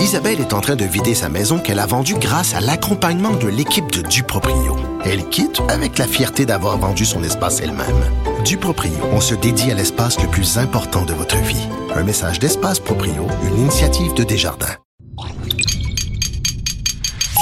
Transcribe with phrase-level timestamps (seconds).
[0.00, 3.48] Isabelle est en train de vider sa maison qu'elle a vendue grâce à l'accompagnement de
[3.48, 4.74] l'équipe de Duproprio.
[5.04, 8.02] Elle quitte avec la fierté d'avoir vendu son espace elle-même.
[8.42, 11.68] Duproprio, on se dédie à l'espace le plus important de votre vie.
[11.94, 14.74] Un message d'Espace Proprio, une initiative de Desjardins.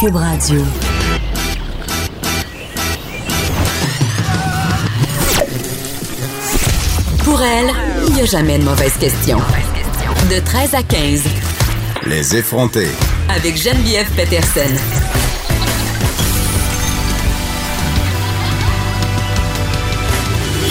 [0.01, 0.61] Cube Radio.
[7.25, 7.71] Pour elle,
[8.09, 9.39] il n'y a jamais de mauvaise question.
[10.29, 11.48] De 13 à 15.
[12.09, 12.89] Les effronter.
[13.29, 14.75] Avec Geneviève Peterson.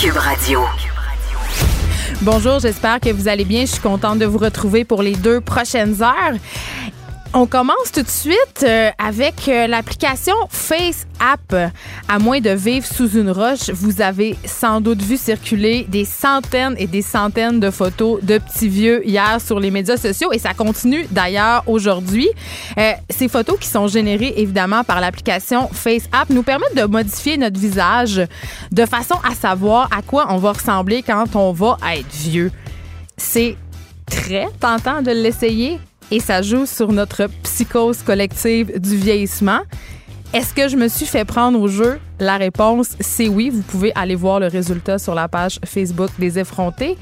[0.01, 0.61] Cube Radio.
[2.23, 3.61] Bonjour, j'espère que vous allez bien.
[3.61, 6.33] Je suis contente de vous retrouver pour les deux prochaines heures.
[7.33, 11.73] On commence tout de suite euh, avec euh, l'application Face App.
[12.07, 16.75] À moins de vivre sous une roche, vous avez sans doute vu circuler des centaines
[16.77, 20.53] et des centaines de photos de petits vieux hier sur les médias sociaux et ça
[20.53, 22.29] continue d'ailleurs aujourd'hui.
[22.77, 27.37] Euh, ces photos qui sont générées évidemment par l'application Face App nous permettent de modifier
[27.37, 28.21] notre visage
[28.71, 32.51] de façon à savoir à quoi on va ressembler quand on va être vieux.
[33.17, 33.57] C'est
[34.05, 35.79] très tentant de l'essayer
[36.11, 39.59] et ça joue sur notre psychose collective du vieillissement.
[40.33, 41.99] Est-ce que je me suis fait prendre au jeu?
[42.19, 43.49] La réponse, c'est oui.
[43.49, 46.97] Vous pouvez aller voir le résultat sur la page Facebook des effrontés.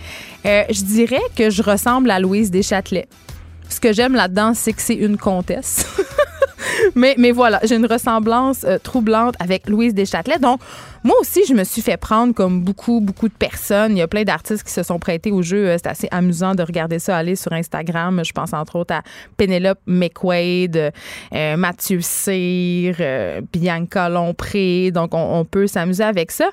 [0.46, 3.08] Euh, je dirais que je ressemble à Louise Deschâtelet.
[3.68, 5.88] Ce que j'aime là-dedans, c'est que c'est une comtesse.
[6.96, 10.40] mais, voilà, j'ai une ressemblance euh, troublante avec Louise Deschâtelet.
[10.40, 10.60] Donc,
[11.04, 13.96] moi aussi, je me suis fait prendre comme beaucoup, beaucoup de personnes.
[13.96, 15.68] Il y a plein d'artistes qui se sont prêtés au jeu.
[15.68, 18.22] Euh, c'est assez amusant de regarder ça aller sur Instagram.
[18.26, 19.02] Je pense entre autres à
[19.38, 20.92] Penelope McQuaid,
[21.34, 22.96] euh, Mathieu Cyr,
[23.52, 24.92] Bianca Lompré.
[24.92, 26.50] Donc, on, on peut s'amuser avec ça.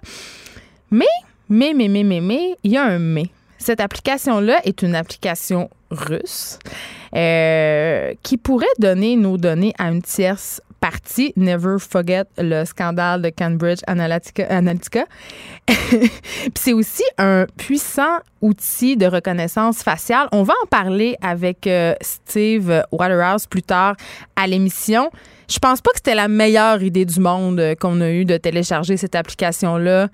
[0.91, 1.07] Mais,
[1.49, 3.29] mais, mais, mais, mais, mais, il y a un mais.
[3.63, 6.59] Cette application-là est une application russe
[7.15, 11.33] euh, qui pourrait donner nos données à une tierce partie.
[11.37, 15.05] Never forget le scandale de Cambridge Analytica.
[16.57, 20.27] c'est aussi un puissant outil de reconnaissance faciale.
[20.33, 23.95] On va en parler avec euh, Steve Waterhouse plus tard
[24.35, 25.09] à l'émission.
[25.49, 28.37] Je pense pas que c'était la meilleure idée du monde euh, qu'on a eu de
[28.39, 30.09] télécharger cette application-là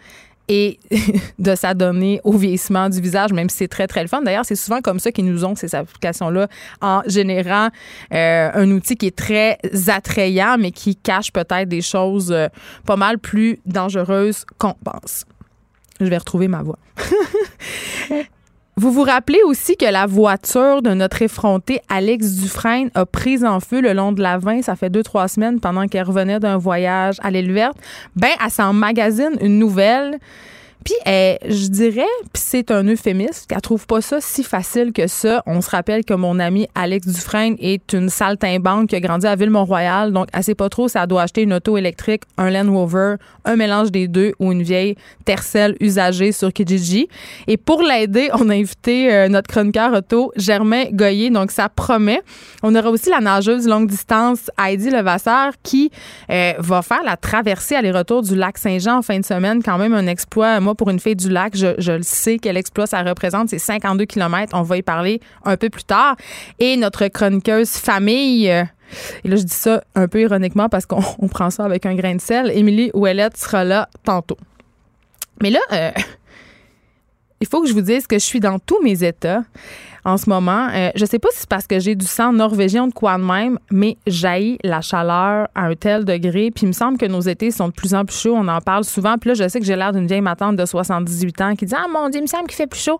[0.48, 0.80] et
[1.38, 4.22] de s'adonner au vieillissement du visage, même si c'est très, très le fun.
[4.22, 6.48] D'ailleurs, c'est souvent comme ça qu'ils nous ont ces applications-là
[6.80, 7.68] en générant
[8.12, 12.48] euh, un outil qui est très attrayant, mais qui cache peut-être des choses euh,
[12.86, 15.24] pas mal plus dangereuses qu'on pense.
[16.00, 16.78] Je vais retrouver ma voix.
[18.78, 23.58] Vous vous rappelez aussi que la voiture de notre effronté Alex Dufresne a pris en
[23.58, 26.58] feu le long de la 20, ça fait deux, trois semaines pendant qu'elle revenait d'un
[26.58, 27.76] voyage à l'île verte.
[28.14, 30.20] Ben, elle s'en magazine une nouvelle
[30.84, 35.42] puis, je dirais, puis c'est un euphémisme, qu'elle trouve pas ça si facile que ça.
[35.46, 39.36] On se rappelle que mon ami Alex Dufresne est une saltimbanque qui a grandi à
[39.36, 42.72] Ville-Mont-Royal, donc elle sait pas trop si elle doit acheter une auto électrique, un Land
[42.72, 47.08] Rover, un mélange des deux ou une vieille Tercel usagée sur Kijiji.
[47.46, 52.20] Et pour l'aider, on a invité euh, notre chroniqueur auto, Germain Goyer, donc ça promet.
[52.62, 55.90] On aura aussi la nageuse longue distance Heidi Levasseur qui
[56.30, 59.94] euh, va faire la traversée aller-retour du lac Saint-Jean en fin de semaine, quand même
[59.94, 63.48] un exploit pour une fille du lac, je, le sais quel exploit ça représente.
[63.48, 64.52] C'est 52 km.
[64.54, 66.16] On va y parler un peu plus tard.
[66.58, 68.50] Et notre chroniqueuse famille.
[68.50, 68.64] Euh,
[69.24, 72.14] et là, je dis ça un peu ironiquement parce qu'on prend ça avec un grain
[72.14, 72.50] de sel.
[72.54, 74.38] Émilie Ouellette sera là tantôt.
[75.42, 75.90] Mais là, euh,
[77.40, 79.44] il faut que je vous dise que je suis dans tous mes états
[80.08, 80.68] en ce moment.
[80.74, 83.18] Euh, je sais pas si c'est parce que j'ai du sang norvégien ou de quoi
[83.18, 86.50] de même, mais jaillit la chaleur à un tel degré.
[86.50, 88.34] Puis il me semble que nos étés sont de plus en plus chauds.
[88.34, 89.18] On en parle souvent.
[89.18, 91.74] Puis là, je sais que j'ai l'air d'une vieille matante de 78 ans qui dit
[91.76, 92.98] Ah mon Dieu, il me semble qu'il fait plus chaud.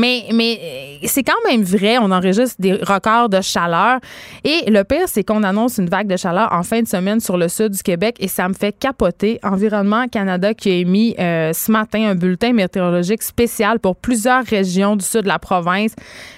[0.00, 1.98] Mais, euh, c'est quand même vrai.
[1.98, 3.98] On enregistre des records de chaleur.
[4.44, 7.36] Et le pire, c'est qu'on annonce une vague de chaleur en fin de semaine sur
[7.36, 9.38] le sud du Québec et ça me fait capoter.
[9.42, 14.96] Environnement Canada qui a émis euh, ce matin un bulletin météorologique spécial pour plusieurs régions
[14.96, 15.92] du sud de la province.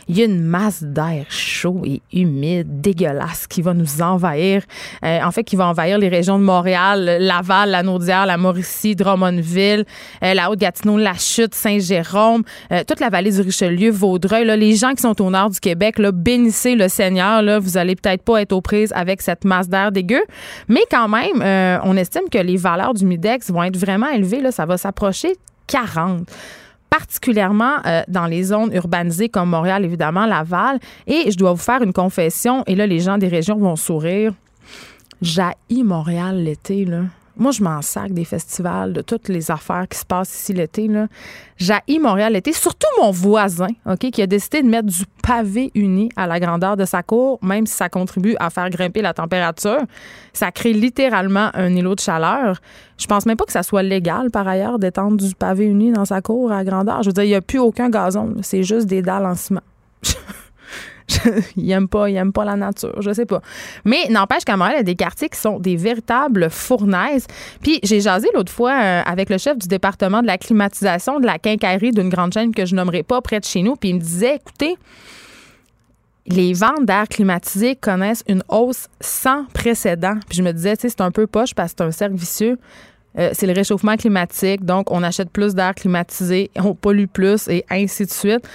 [0.09, 4.63] Il y a une masse d'air chaud et humide, dégueulasse, qui va nous envahir.
[5.05, 8.97] Euh, en fait, qui va envahir les régions de Montréal, Laval, la Naudière, la Mauricie,
[8.97, 9.85] Drummondville,
[10.21, 12.43] la Haute-Gatineau, la Chute, Saint-Jérôme,
[12.87, 16.11] toute la vallée du Richelieu, Vaudreuil, les gens qui sont au nord du Québec, là,
[16.11, 17.43] bénissez le Seigneur.
[17.61, 20.23] Vous allez peut-être pas être aux prises avec cette masse d'air dégueu.
[20.69, 24.41] Mais quand même, euh, on estime que les valeurs du Midex vont être vraiment élevées.
[24.41, 25.35] Là, ça va s'approcher
[25.67, 26.27] 40
[26.89, 30.79] particulièrement euh, dans les zones urbanisées comme Montréal, évidemment, Laval.
[31.07, 34.33] Et je dois vous faire une confession, et là, les gens des régions vont sourire.
[35.21, 37.03] J'haïs Montréal l'été, là.
[37.37, 40.89] Moi, je m'en sac des festivals, de toutes les affaires qui se passent ici l'été.
[41.57, 46.11] J'haïs Montréal l'été, surtout mon voisin, OK, qui a décidé de mettre du pavé uni
[46.17, 49.81] à la grandeur de sa cour, même si ça contribue à faire grimper la température.
[50.33, 52.61] Ça crée littéralement un îlot de chaleur.
[52.99, 56.05] Je pense même pas que ça soit légal, par ailleurs, d'étendre du pavé uni dans
[56.05, 57.03] sa cour à grandeur.
[57.03, 58.35] Je veux dire, il n'y a plus aucun gazon.
[58.43, 59.63] C'est juste des dalles en ciment.
[61.57, 63.41] il aime pas, pas la nature, je sais pas.
[63.85, 67.27] Mais n'empêche qu'à Montréal, il y a des quartiers qui sont des véritables fournaises.
[67.63, 71.27] Puis j'ai jasé l'autre fois euh, avec le chef du département de la climatisation de
[71.27, 73.97] la quincaillerie d'une grande chaîne que je nommerai pas près de chez nous, puis il
[73.97, 74.77] me disait, écoutez,
[76.27, 80.15] les ventes d'air climatisé connaissent une hausse sans précédent.
[80.29, 82.59] Puis je me disais, c'est un peu poche parce que c'est un cercle vicieux.
[83.19, 87.65] Euh, c'est le réchauffement climatique, donc on achète plus d'air climatisé, on pollue plus et
[87.71, 88.49] ainsi de suite.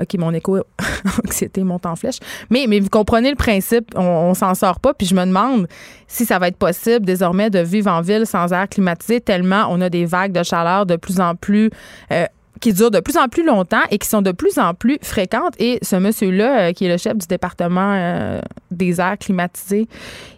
[0.00, 2.18] OK, mon éco-anxiété monte en flèche.
[2.50, 4.94] Mais, vous comprenez le principe, on, s'en sort pas.
[4.94, 5.68] Puis je me demande
[6.08, 9.80] si ça va être possible désormais de vivre en ville sans air climatisé, tellement on
[9.80, 11.70] a des vagues de chaleur de plus en plus.
[12.12, 12.26] Euh,
[12.60, 15.54] qui durent de plus en plus longtemps et qui sont de plus en plus fréquentes.
[15.58, 19.86] Et ce monsieur-là, euh, qui est le chef du département euh, des airs climatisés,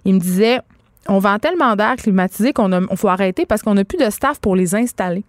[0.04, 0.60] il me disait
[1.08, 4.56] on vend tellement d'air climatisé qu'on faut arrêter parce qu'on n'a plus de staff pour
[4.56, 5.24] les installer.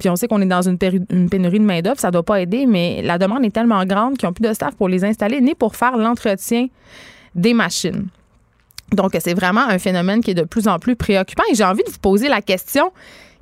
[0.00, 2.64] Puis on sait qu'on est dans une, pénurie de main-d'œuvre, ça ne doit pas aider,
[2.66, 5.54] mais la demande est tellement grande qu'ils n'ont plus de staff pour les installer ni
[5.54, 6.68] pour faire l'entretien
[7.34, 8.08] des machines.
[8.92, 11.42] Donc, c'est vraiment un phénomène qui est de plus en plus préoccupant.
[11.52, 12.90] Et j'ai envie de vous poser la question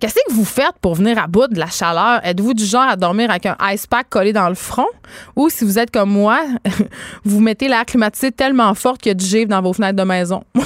[0.00, 2.21] Qu'est-ce que vous faites pour venir à bout de la chaleur?
[2.25, 4.87] Êtes-vous du genre à dormir avec un ice pack collé dans le front?
[5.35, 6.41] Ou si vous êtes comme moi,
[7.25, 10.05] vous mettez l'air climatisé tellement fort qu'il y a du givre dans vos fenêtres de
[10.05, 10.45] maison?
[10.55, 10.65] Moi,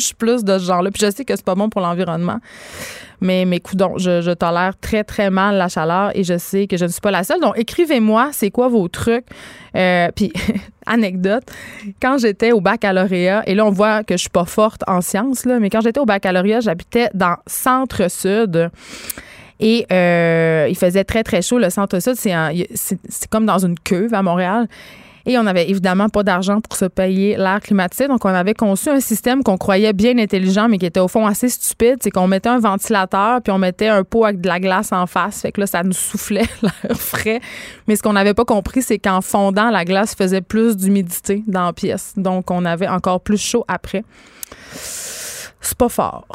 [0.00, 0.90] suis plus de ce genre-là.
[0.90, 2.38] Puis je sais que c'est pas bon pour l'environnement.
[3.20, 6.76] Mais mes coudons, je, je, tolère très, très mal la chaleur et je sais que
[6.76, 7.40] je ne suis pas la seule.
[7.40, 9.26] Donc, écrivez-moi, c'est quoi vos trucs?
[9.76, 10.32] Euh, puis,
[10.86, 11.44] anecdote,
[12.00, 15.44] quand j'étais au baccalauréat, et là, on voit que je suis pas forte en sciences,
[15.46, 18.70] mais quand j'étais au baccalauréat, j'habitais dans Centre-Sud.
[19.58, 21.58] Et euh, il faisait très, très chaud.
[21.58, 24.68] Le centre-sud, c'est comme dans une cuve à Montréal.
[25.28, 28.06] Et on n'avait évidemment pas d'argent pour se payer l'air climatisé.
[28.06, 31.26] Donc, on avait conçu un système qu'on croyait bien intelligent, mais qui était au fond
[31.26, 31.96] assez stupide.
[32.00, 35.06] C'est qu'on mettait un ventilateur, puis on mettait un pot avec de la glace en
[35.06, 35.42] face.
[35.42, 37.40] Fait que là, ça nous soufflait l'air frais.
[37.88, 41.64] Mais ce qu'on n'avait pas compris, c'est qu'en fondant, la glace faisait plus d'humidité dans
[41.64, 42.12] la pièce.
[42.16, 44.04] Donc, on avait encore plus chaud après.
[44.72, 46.26] C'est pas fort.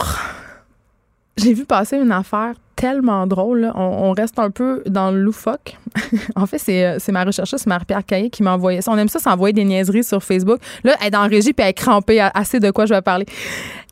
[1.37, 3.71] J'ai vu passer une affaire tellement drôle.
[3.75, 5.77] On, reste un peu dans le loufoque.
[6.35, 8.91] en fait, euh, c'est ma rechercheuse, Marie-Pierre Caillé qui m'a envoyé ça.
[8.91, 10.59] On aime ça s'envoyer des niaiseries sur Facebook.
[10.83, 13.25] Là, elle est dans régie puis elle est crampée assez de quoi je vais parler.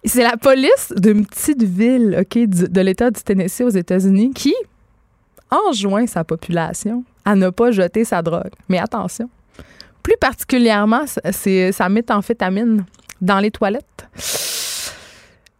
[0.03, 4.55] C'est la police d'une petite ville OK, de l'État du Tennessee aux États-Unis qui
[5.51, 8.51] enjoint sa population à ne pas jeter sa drogue.
[8.69, 9.29] Mais attention,
[10.01, 12.85] plus particulièrement, c'est sa méthamphétamine
[13.21, 14.07] dans les toilettes.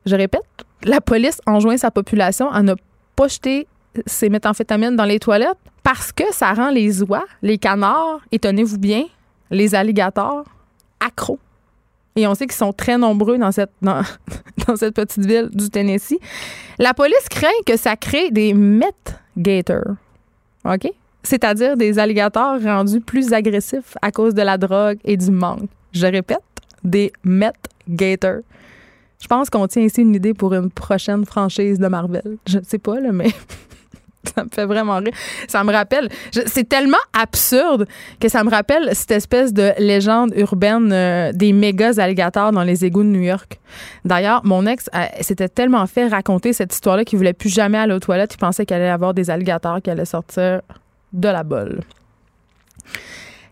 [0.05, 0.41] Je répète,
[0.83, 2.73] la police enjoint sa population à ne
[3.15, 3.67] pas jeter
[4.05, 8.77] ces méthamphétamines dans les toilettes parce que ça rend les oies, les canards, et tenez-vous
[8.77, 9.03] bien,
[9.49, 10.45] les alligators,
[10.99, 11.39] accros.
[12.15, 14.03] Et on sait qu'ils sont très nombreux dans cette, dans,
[14.75, 16.19] cette petite ville du Tennessee.
[16.77, 19.95] La police craint que ça crée des meth gators.
[20.65, 20.91] OK?
[21.23, 25.69] C'est-à-dire des alligators rendus plus agressifs à cause de la drogue et du manque.
[25.91, 26.39] Je répète,
[26.83, 27.55] des meth
[27.87, 28.41] gators.
[29.21, 32.37] Je pense qu'on tient ici une idée pour une prochaine franchise de Marvel.
[32.47, 33.29] Je ne sais pas, là, mais
[34.35, 35.13] ça me fait vraiment rire.
[35.47, 36.09] Ça me rappelle.
[36.31, 37.85] C'est tellement absurde
[38.21, 42.85] que ça me rappelle cette espèce de légende urbaine euh, des méga alligators dans les
[42.85, 43.59] égouts de New York.
[44.05, 47.93] D'ailleurs, mon ex euh, s'était tellement fait raconter cette histoire-là qu'il voulait plus jamais aller
[47.93, 48.35] aux toilettes.
[48.35, 50.61] Il pensait qu'il allait avoir des alligators qui allaient sortir
[51.11, 51.81] de la bolle.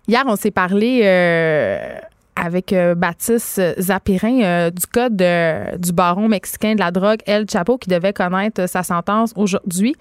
[0.08, 1.02] Hier, on s'est parlé.
[1.04, 2.00] Euh,
[2.38, 7.78] avec euh, Baptiste Zapirin euh, du code du baron mexicain de la drogue El Chapo
[7.78, 9.96] qui devait connaître sa sentence aujourd'hui.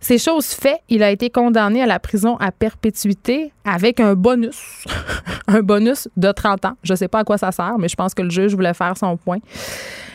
[0.00, 4.86] Ces choses faites, il a été condamné à la prison à perpétuité avec un bonus,
[5.46, 6.72] un bonus de 30 ans.
[6.82, 8.74] Je ne sais pas à quoi ça sert, mais je pense que le juge voulait
[8.74, 9.38] faire son point.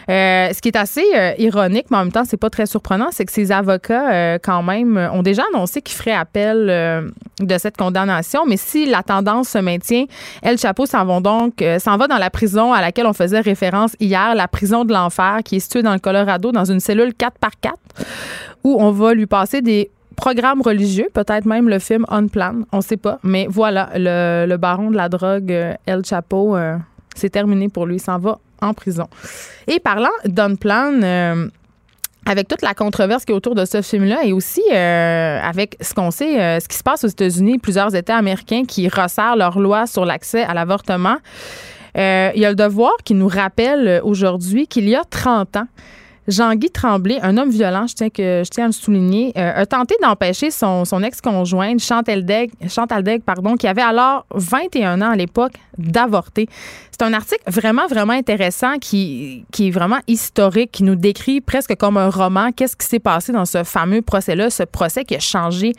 [0.09, 3.07] Euh, ce qui est assez euh, ironique, mais en même temps, c'est pas très surprenant,
[3.11, 7.77] c'est que ces avocats, euh, quand même, ont déjà annoncé qu'ils feraient appel de cette
[7.77, 8.45] condamnation.
[8.47, 10.05] Mais si la tendance se maintient,
[10.41, 13.95] El Chapo s'en va donc s'en va dans la prison à laquelle on faisait référence
[13.99, 17.39] hier, la prison de l'enfer, qui est située dans le Colorado, dans une cellule 4
[17.39, 17.75] par 4
[18.65, 22.81] où on va lui passer des programmes religieux, peut-être même le film On Plan, on
[22.81, 23.19] sait pas.
[23.23, 25.51] Mais voilà, le, baron de la drogue,
[25.85, 26.57] El Chapo,
[27.15, 27.95] c'est terminé pour lui.
[27.95, 29.07] Il s'en va en prison.
[29.67, 31.47] Et parlant d'Unplan, euh,
[32.25, 35.93] avec toute la controverse qui est autour de ce film-là et aussi euh, avec ce
[35.93, 39.59] qu'on sait, euh, ce qui se passe aux États-Unis, plusieurs États américains qui resserrent leur
[39.59, 41.17] loi sur l'accès à l'avortement,
[41.97, 45.67] il y a le devoir qui nous rappelle aujourd'hui qu'il y a 30 ans,
[46.27, 47.93] Jean-Guy Tremblay, un homme violent, je
[48.43, 53.67] tiens, à le souligner, euh, a tenté d'empêcher son, ex-conjointe, Chantal Degg, Chantal pardon, qui
[53.67, 56.47] avait alors 21 ans à l'époque, d'avorter.
[56.91, 61.97] C'est un article vraiment, vraiment intéressant qui est vraiment historique, qui nous décrit presque comme
[61.97, 65.73] un roman qu'est-ce qui s'est passé dans ce fameux procès-là, ce procès qui a changé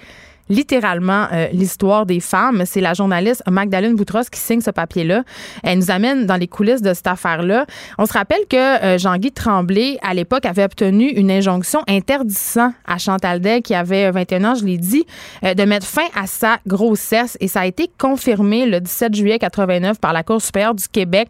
[0.48, 2.64] littéralement euh, l'histoire des femmes.
[2.66, 5.24] C'est la journaliste Magdalene Boutros qui signe ce papier-là.
[5.62, 7.66] Elle nous amène dans les coulisses de cette affaire-là.
[7.98, 12.98] On se rappelle que euh, Jean-Guy Tremblay, à l'époque, avait obtenu une injonction interdisant à
[12.98, 15.04] Chantal Day, qui avait 21 ans, je l'ai dit,
[15.44, 17.36] euh, de mettre fin à sa grossesse.
[17.40, 21.28] Et ça a été confirmé le 17 juillet 89 par la Cour supérieure du Québec,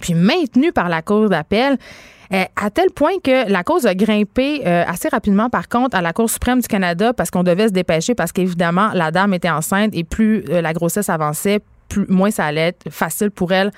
[0.00, 1.78] puis maintenu par la Cour d'appel.
[2.32, 6.00] Euh, à tel point que la cause a grimpé euh, assez rapidement, par contre, à
[6.00, 9.50] la Cour suprême du Canada parce qu'on devait se dépêcher parce qu'évidemment, la dame était
[9.50, 13.70] enceinte et plus euh, la grossesse avançait, plus, moins ça allait être facile pour elle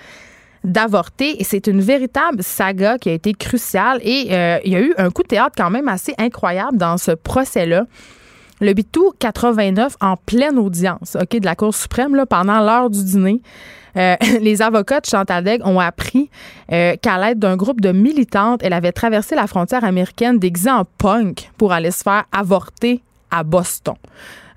[0.63, 1.41] d'avorter.
[1.41, 3.99] Et c'est une véritable saga qui a été cruciale.
[4.03, 4.29] Et
[4.65, 7.87] il y a eu un coup de théâtre quand même assez incroyable dans ce procès-là.
[8.61, 13.03] Le Bitou 89 en pleine audience ok, de la Cour suprême là, pendant l'heure du
[13.03, 13.43] dîner.
[13.97, 16.31] Euh, les avocats de Chantal Degg ont appris
[16.73, 20.85] euh, qu'à l'aide d'un groupe de militantes, elle avait traversé la frontière américaine déguisée en
[20.85, 23.95] punk pour aller se faire avorter à Boston.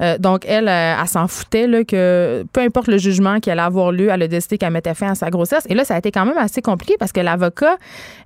[0.01, 3.91] Euh, donc, elle, elle, s'en foutait là, que peu importe le jugement qu'elle allait avoir
[3.91, 5.65] lieu, elle a décidé qu'elle mettait fin à sa grossesse.
[5.69, 7.77] Et là, ça a été quand même assez compliqué parce que l'avocat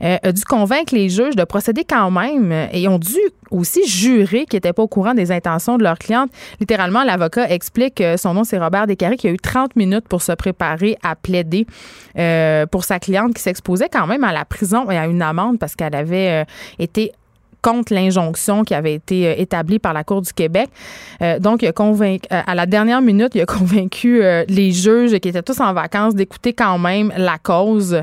[0.02, 3.20] a dû convaincre les juges de procéder quand même et ont dû
[3.52, 6.32] aussi jurer qu'ils n'étaient pas au courant des intentions de leur cliente.
[6.60, 10.22] Littéralement, l'avocat explique que son nom, c'est Robert Descarrés, qui a eu 30 minutes pour
[10.22, 11.68] se préparer à plaider
[12.18, 15.60] euh, pour sa cliente qui s'exposait quand même à la prison et à une amende
[15.60, 16.46] parce qu'elle avait euh,
[16.80, 17.12] été
[17.62, 20.70] contre l'injonction qui avait été euh, établie par la Cour du Québec.
[21.22, 25.18] Euh, donc, il a convaincu, euh, à la dernière minute, il a convaincu les juges
[25.20, 28.02] qui étaient tous en vacances d'écouter quand même la cause.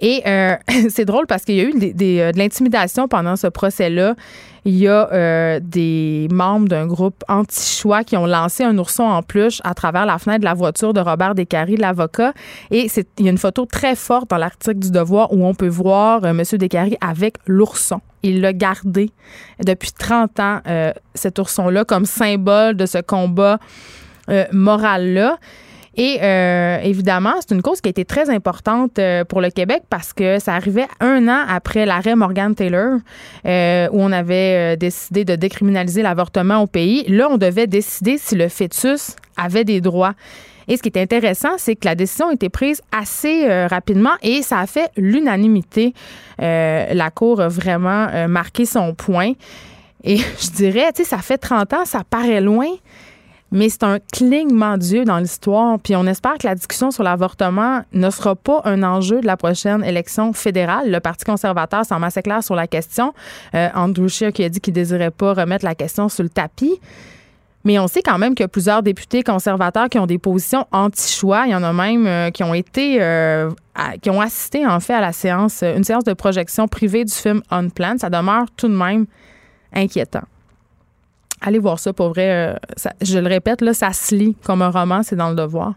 [0.00, 0.22] Et
[0.88, 4.14] c'est drôle parce qu'il y a eu de l'intimidation pendant ce procès-là.
[4.64, 9.60] Il y a des membres d'un groupe anti-choix qui ont lancé un ourson en peluche
[9.64, 12.32] à travers la fenêtre de la voiture de Robert Descaries, l'avocat.
[12.70, 12.88] Et
[13.18, 16.24] il y a une photo très forte dans l'article du Devoir où on peut voir
[16.24, 16.42] M.
[16.58, 18.00] Descaries avec l'ourson.
[18.22, 19.10] Il l'a gardé
[19.64, 23.58] depuis 30 ans, euh, cet ourson-là, comme symbole de ce combat
[24.28, 25.38] euh, moral-là.
[25.96, 28.98] Et euh, évidemment, c'est une cause qui a été très importante
[29.28, 32.98] pour le Québec parce que ça arrivait un an après l'arrêt Morgan Taylor,
[33.44, 37.04] où on avait décidé de décriminaliser l'avortement au pays.
[37.08, 40.14] Là, on devait décider si le fœtus avait des droits.
[40.70, 44.14] Et ce qui est intéressant, c'est que la décision a été prise assez euh, rapidement
[44.22, 45.94] et ça a fait l'unanimité.
[46.40, 49.32] Euh, la Cour a vraiment euh, marqué son point.
[50.04, 52.68] Et je dirais, tu sais, ça fait 30 ans, ça paraît loin,
[53.50, 55.80] mais c'est un clignement d'yeux dans l'histoire.
[55.80, 59.36] Puis on espère que la discussion sur l'avortement ne sera pas un enjeu de la
[59.36, 60.88] prochaine élection fédérale.
[60.88, 63.12] Le Parti conservateur semble assez clair sur la question.
[63.52, 66.78] Andrew Scheer qui a dit qu'il désirait pas remettre la question sur le tapis.
[67.64, 70.66] Mais on sait quand même qu'il y a plusieurs députés conservateurs qui ont des positions
[70.72, 71.44] anti-choix.
[71.46, 73.50] Il y en a même euh, qui ont été, euh,
[74.00, 77.42] qui ont assisté en fait à la séance, une séance de projection privée du film
[77.50, 77.96] On Plan.
[77.98, 79.06] Ça demeure tout de même
[79.74, 80.24] inquiétant.
[81.42, 82.54] Allez voir ça pour vrai.
[82.54, 82.56] Euh,
[83.02, 85.74] je le répète, là, ça se lit comme un roman, c'est dans le devoir.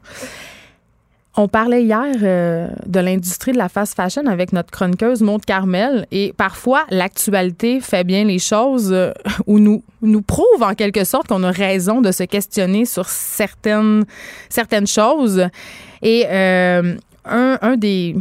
[1.35, 6.05] On parlait hier euh, de l'industrie de la fast fashion avec notre chroniqueuse Maude Carmel
[6.11, 9.11] et parfois l'actualité fait bien les choses euh,
[9.47, 14.05] ou nous nous prouve en quelque sorte qu'on a raison de se questionner sur certaines
[14.49, 15.47] certaines choses.
[16.03, 18.15] Et euh, un, des,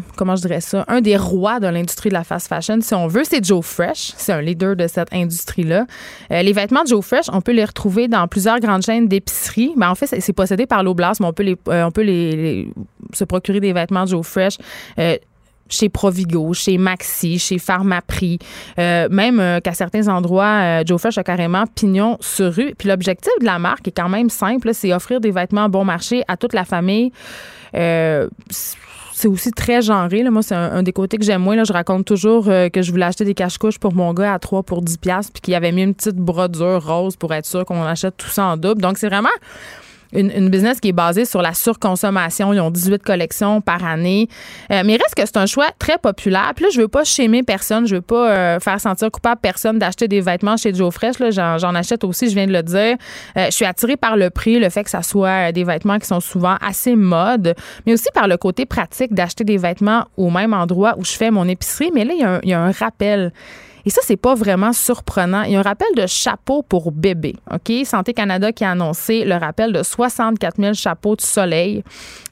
[1.16, 4.12] rois de l'industrie de la fast fashion, si on veut, c'est Joe Fresh.
[4.16, 5.86] C'est un leader de cette industrie-là.
[6.30, 9.72] Euh, les vêtements de Joe Fresh, on peut les retrouver dans plusieurs grandes chaînes d'épicerie.
[9.76, 12.64] Mais en fait, c'est possédé par l'Oblast, mais on peut, les, euh,
[13.12, 14.58] se procurer des vêtements de Joe Fresh.
[14.98, 15.16] Euh,
[15.68, 18.38] chez Provigo, chez Maxi, chez Pharmaprix,
[18.76, 22.74] même qu'à certains endroits, Joe Fresh a carrément pignon sur rue.
[22.76, 26.24] Puis l'objectif de la marque est quand même simple, c'est offrir des vêtements bon marché
[26.28, 27.10] à toute la famille
[29.22, 30.24] c'est aussi très genré.
[30.24, 30.32] Là.
[30.32, 31.54] Moi, c'est un, des côtés que j'aime moins.
[31.54, 31.62] Là.
[31.62, 34.64] Je raconte toujours euh, que je voulais acheter des cache-couches pour mon gars à 3
[34.64, 38.16] pour 10 puis qu'il avait mis une petite brodure rose pour être sûr qu'on achète
[38.16, 38.82] tout ça en double.
[38.82, 39.28] Donc, c'est vraiment
[40.12, 42.52] une, business qui est basée sur la surconsommation.
[42.52, 44.28] Ils ont 18 collections par année.
[44.70, 46.52] Euh, mais il reste que c'est un choix très populaire.
[46.54, 47.86] Puis là, je veux pas chémer personne.
[47.86, 51.16] Je veux pas euh, faire sentir coupable personne d'acheter des vêtements chez Joe Fresh.
[51.30, 52.96] J'en achète aussi, je viens de le dire.
[53.36, 56.06] Euh, je suis attirée par le prix, le fait que ça soit des vêtements qui
[56.06, 57.54] sont souvent assez mode,
[57.86, 61.30] mais aussi par le côté pratique d'acheter des vêtements au même endroit où je fais
[61.30, 61.90] mon épicerie.
[61.94, 63.32] Mais là, il y a un rappel.
[63.84, 65.42] Et ça, c'est pas vraiment surprenant.
[65.42, 67.34] Il y a un rappel de chapeaux pour bébé.
[67.52, 67.72] OK?
[67.84, 71.82] Santé Canada qui a annoncé le rappel de 64 000 chapeaux de soleil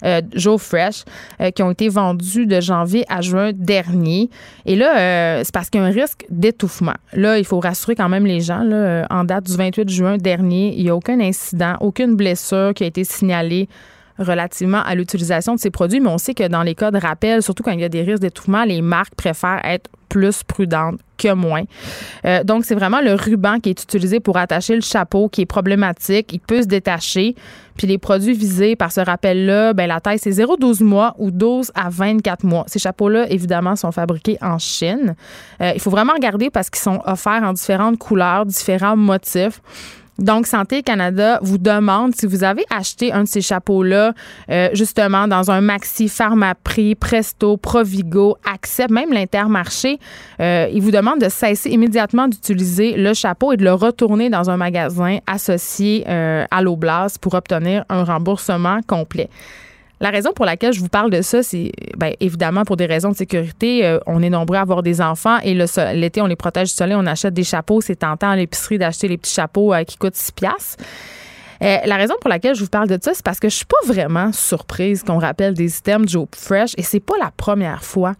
[0.05, 1.05] euh, Joe Fresh
[1.41, 4.31] euh, qui ont été vendus de janvier à juin dernier.
[4.67, 6.95] Et là, euh, c'est parce qu'il y a un risque d'étouffement.
[7.13, 8.63] Là, il faut rassurer quand même les gens.
[8.63, 12.85] Là, en date du 28 juin dernier, il n'y a aucun incident, aucune blessure qui
[12.85, 13.69] a été signalée
[14.21, 17.43] relativement à l'utilisation de ces produits, mais on sait que dans les cas de rappel,
[17.43, 21.33] surtout quand il y a des risques d'étouffement, les marques préfèrent être plus prudentes que
[21.33, 21.63] moins.
[22.25, 25.47] Euh, donc, c'est vraiment le ruban qui est utilisé pour attacher le chapeau qui est
[25.47, 26.33] problématique.
[26.33, 27.35] Il peut se détacher.
[27.77, 31.71] Puis les produits visés par ce rappel-là, ben, la taille, c'est 0,12 mois ou 12
[31.75, 32.65] à 24 mois.
[32.67, 35.15] Ces chapeaux-là, évidemment, sont fabriqués en Chine.
[35.63, 39.63] Euh, il faut vraiment regarder parce qu'ils sont offerts en différentes couleurs, différents motifs.
[40.21, 44.13] Donc, Santé Canada vous demande si vous avez acheté un de ces chapeaux-là,
[44.51, 49.99] euh, justement, dans un Maxi, Pharmaprix, Presto, Provigo, Accept, même l'Intermarché,
[50.41, 54.51] euh, il vous demande de cesser immédiatement d'utiliser le chapeau et de le retourner dans
[54.51, 59.31] un magasin associé euh, à l'Oblast pour obtenir un remboursement complet.
[60.03, 63.11] La raison pour laquelle je vous parle de ça, c'est bien, évidemment pour des raisons
[63.11, 63.85] de sécurité.
[63.85, 66.97] Euh, on est nombreux à avoir des enfants et l'été, on les protège du soleil,
[66.99, 67.83] on achète des chapeaux.
[67.83, 70.83] C'est tentant à l'épicerie d'acheter les petits chapeaux euh, qui coûtent 6 piastres.
[71.63, 73.67] Euh, la raison pour laquelle je vous parle de ça, c'est parce que je suis
[73.67, 78.15] pas vraiment surprise qu'on rappelle des items Joe Fresh et c'est pas la première fois.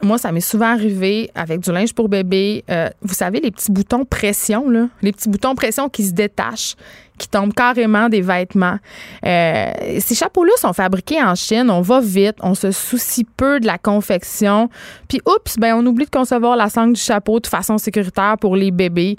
[0.00, 2.62] Moi, ça m'est souvent arrivé avec du linge pour bébé.
[3.02, 4.66] vous savez, les petits boutons pression,
[5.02, 6.76] les petits boutons pression qui se détachent
[7.18, 8.78] qui tombent carrément des vêtements.
[9.24, 11.70] Euh, ces chapeaux-là sont fabriqués en Chine.
[11.70, 14.68] On va vite, on se soucie peu de la confection.
[15.08, 18.56] Puis, oups, ben on oublie de concevoir la sangle du chapeau de façon sécuritaire pour
[18.56, 19.16] les bébés.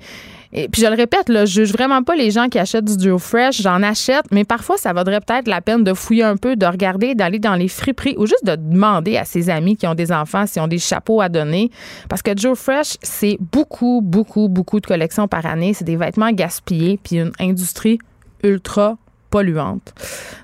[0.53, 2.97] Et puis je le répète, là, je juge vraiment pas les gens qui achètent du
[2.97, 3.61] duo fresh.
[3.61, 7.15] J'en achète, mais parfois ça vaudrait peut-être la peine de fouiller un peu, de regarder,
[7.15, 10.45] d'aller dans les friperies ou juste de demander à ses amis qui ont des enfants
[10.47, 11.71] s'ils ont des chapeaux à donner.
[12.09, 15.73] Parce que Joe Fresh, c'est beaucoup, beaucoup, beaucoup de collections par année.
[15.73, 17.99] C'est des vêtements gaspillés, puis une industrie
[18.43, 18.97] ultra
[19.29, 19.93] polluante.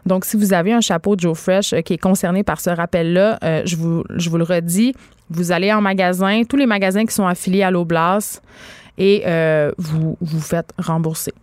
[0.05, 3.39] Donc, si vous avez un chapeau Joe Fresh euh, qui est concerné par ce rappel-là,
[3.43, 4.93] euh, je, vous, je vous le redis,
[5.29, 8.41] vous allez en magasin, tous les magasins qui sont affiliés à l'Oblast,
[8.97, 11.33] et euh, vous vous faites rembourser.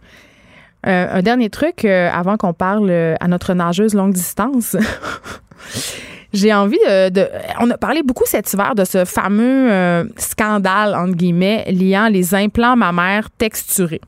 [0.86, 4.76] Euh, un dernier truc euh, avant qu'on parle à notre nageuse longue distance.
[6.32, 7.28] J'ai envie de,
[7.58, 12.76] On a parlé beaucoup cet hiver de ce fameux scandale, entre guillemets, liant les implants
[12.76, 14.00] mammaires texturés.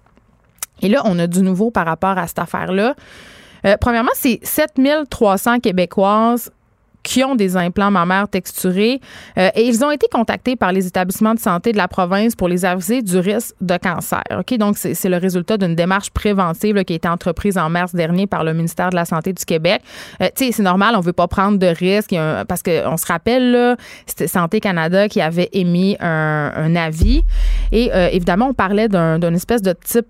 [0.82, 2.94] Et là, on a du nouveau par rapport à cette affaire-là.
[3.80, 6.52] premièrement, c'est 7300 Québécoises
[7.02, 9.00] qui ont des implants mammaires texturés
[9.38, 12.48] euh, et ils ont été contactés par les établissements de santé de la province pour
[12.48, 14.22] les aviser du risque de cancer.
[14.38, 18.26] Ok, donc c'est le résultat d'une démarche préventive qui a été entreprise en mars dernier
[18.26, 19.82] par le ministère de la Santé du Québec.
[20.20, 22.14] Euh, tu sais, c'est normal, on veut pas prendre de risques
[22.48, 27.22] parce que on se rappelle là, c'était Santé Canada qui avait émis un, avis
[27.70, 30.06] et euh, évidemment on parlait d'un espèce de type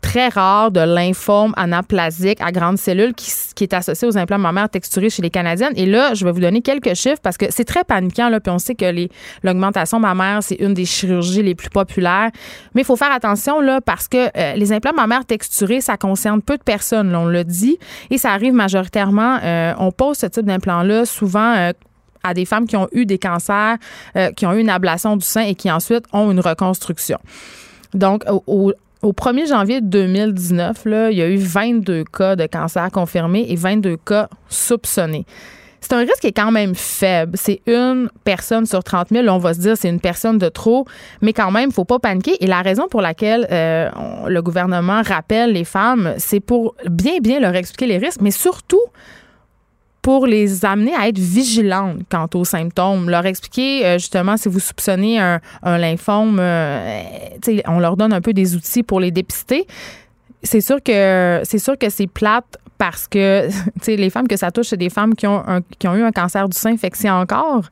[0.00, 5.10] très rare de lymphome anaplasique à grandes cellules qui, est associé aux implants mammaires texturés
[5.10, 5.72] chez les Canadiennes.
[5.76, 8.50] Et là, je vais vous donner quelques chiffres parce que c'est très paniquant, là, puis
[8.50, 9.08] on sait que
[9.42, 12.30] l'augmentation mammaire, c'est une des chirurgies les plus populaires.
[12.74, 16.42] Mais il faut faire attention, là, parce que euh, les implants mammaires texturés, ça concerne
[16.42, 17.78] peu de personnes, là, on l'a dit,
[18.10, 21.72] et ça arrive majoritairement, euh, on pose ce type d'implant-là souvent euh,
[22.22, 23.76] à des femmes qui ont eu des cancers,
[24.36, 27.18] qui ont eu une ablation du sein et qui ensuite ont une reconstruction.
[27.94, 28.72] Donc, au
[29.02, 33.96] 1er janvier 2019, là, il y a eu 22 cas de cancer confirmés et 22
[33.96, 35.24] cas soupçonnés.
[35.80, 37.36] C'est un risque qui est quand même faible.
[37.36, 39.28] C'est une personne sur 30 000.
[39.28, 40.84] on va se dire c'est une personne de trop,
[41.22, 42.42] mais quand même, il ne faut pas paniquer.
[42.42, 43.88] Et la raison pour laquelle euh,
[44.26, 48.82] le gouvernement rappelle les femmes, c'est pour bien, bien leur expliquer les risques, mais surtout
[50.02, 54.60] pour les amener à être vigilantes quant aux symptômes, leur expliquer euh, justement si vous
[54.60, 57.02] soupçonnez un, lymphome, euh,
[57.66, 59.66] on leur donne un peu des outils pour les dépister.
[60.42, 63.48] C'est sûr que c'est sûr que c'est plate parce que
[63.86, 65.42] les femmes que ça touche, c'est des femmes qui ont,
[65.78, 67.64] qui ont eu un cancer du sein, fait que c'est encore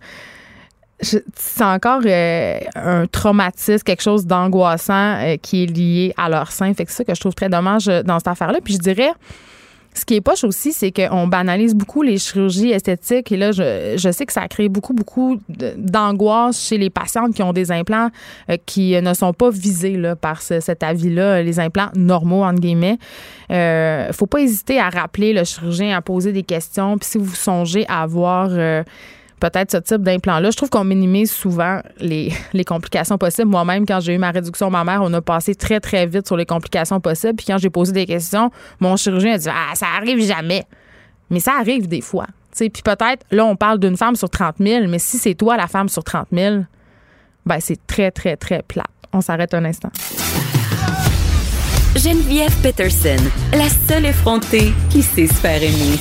[0.99, 6.73] c'est encore euh, un traumatisme, quelque chose d'angoissant qui est lié à leur sein.
[6.73, 8.61] Fait que c'est ça que je trouve très dommage dans cette affaire-là.
[8.65, 9.13] Puis je dirais,
[9.97, 13.33] ce qui est poche aussi, c'est qu'on banalise beaucoup les chirurgies esthétiques.
[13.33, 17.43] Et là, je, sais que ça a créé beaucoup, beaucoup d'angoisse chez les patientes qui
[17.43, 18.11] ont des implants
[18.51, 22.99] euh, qui ne sont pas visés là, par cet avis-là, les implants normaux, entre guillemets.
[23.51, 26.99] Euh, faut pas hésiter à rappeler le chirurgien, à poser des questions.
[26.99, 28.49] Puis si vous songez à avoir...
[28.51, 28.83] Euh,
[29.41, 30.51] peut-être ce type d'implant-là.
[30.51, 32.33] Je trouve qu'on minimise souvent les,
[32.67, 33.49] complications possibles.
[33.49, 36.47] Moi-même, quand j'ai eu ma réduction mammaire, on a passé très, très vite sur les
[36.47, 37.35] complications possibles.
[37.35, 40.65] Puis quand j'ai posé des questions, mon chirurgien a dit Ah, ça arrive jamais.
[41.31, 42.27] Mais ça arrive des fois.
[42.57, 45.67] Puis peut-être, là, on parle d'une femme sur 30 000, mais si c'est toi la
[45.67, 46.63] femme sur 30 000,
[47.45, 48.87] ben c'est très, très, très plat.
[49.13, 49.91] On s'arrête un instant.
[51.97, 53.17] Geneviève Peterson,
[53.53, 55.99] la seule effrontée qui sait se faire aimer.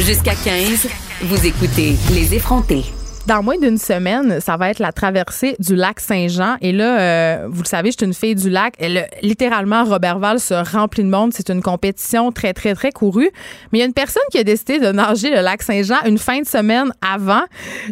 [0.00, 0.88] Jusqu'à 15,
[1.22, 2.84] vous écoutez Les effrontés.
[3.26, 6.56] Dans moins d'une semaine, ça va être la traversée du lac Saint-Jean.
[6.62, 8.72] Et là, euh, vous le savez, je suis une fille du lac.
[8.78, 11.32] Elle, littéralement, Robertval se remplit de monde.
[11.34, 13.30] C'est une compétition très, très, très courue.
[13.70, 16.16] Mais il y a une personne qui a décidé de nager le lac Saint-Jean une
[16.16, 17.42] fin de semaine avant.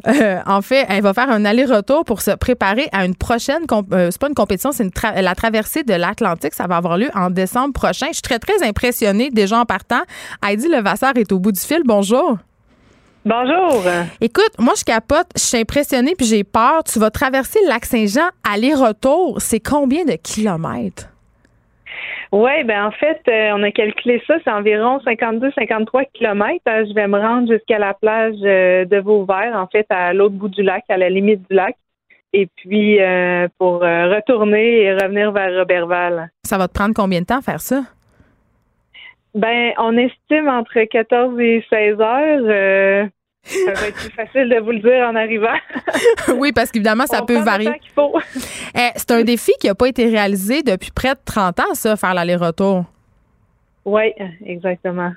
[0.07, 3.65] Euh, en fait, elle va faire un aller-retour pour se préparer à une prochaine.
[3.93, 6.55] Euh, c'est pas une compétition, c'est la traversée de l'Atlantique.
[6.55, 8.07] Ça va avoir lieu en décembre prochain.
[8.09, 10.01] Je suis très, très impressionnée déjà en partant.
[10.43, 11.83] Heidi Levasseur est au bout du fil.
[11.85, 12.39] Bonjour.
[13.25, 13.83] Bonjour.
[14.21, 16.85] Écoute, moi, je capote, je suis impressionnée puis j'ai peur.
[16.85, 19.41] Tu vas traverser le lac Saint-Jean aller-retour.
[19.41, 21.09] C'est combien de kilomètres?
[22.31, 26.63] Oui, ben en fait, euh, on a calculé ça, c'est environ 52-53 kilomètres.
[26.69, 30.35] Euh, je vais me rendre jusqu'à la plage euh, de Vauvert, en fait, à l'autre
[30.35, 31.77] bout du lac, à la limite du lac.
[32.35, 32.99] Et puis,
[33.59, 36.29] pour retourner et revenir vers Robertval.
[36.45, 37.85] Ça va te prendre combien de temps faire ça?
[39.39, 43.09] Ben, on estime entre 14 et 16 heures.
[43.45, 45.57] Ça va être plus facile de vous le dire en arrivant.
[46.37, 47.71] oui, parce qu'évidemment, ça peut varier.
[48.75, 51.97] Eh, c'est un défi qui n'a pas été réalisé depuis près de 30 ans, ça,
[51.97, 52.85] faire l'aller-retour.
[53.85, 54.13] Oui,
[54.45, 55.13] exactement.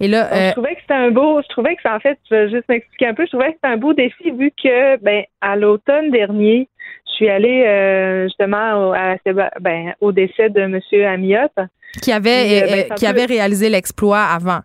[0.00, 2.34] Et là, je euh, trouvais que c'était un beau, je trouvais que en fait, je
[2.34, 5.24] vais juste m'expliquer un peu, je trouvais que c'était un beau défi vu que, ben,
[5.42, 6.66] à l'automne dernier,
[7.06, 8.94] je suis allée euh, justement au,
[9.60, 10.80] ben, au décès de M.
[11.04, 11.68] Amiot.
[12.02, 14.60] Qui avait, euh, ben, qui avait réalisé l'exploit avant.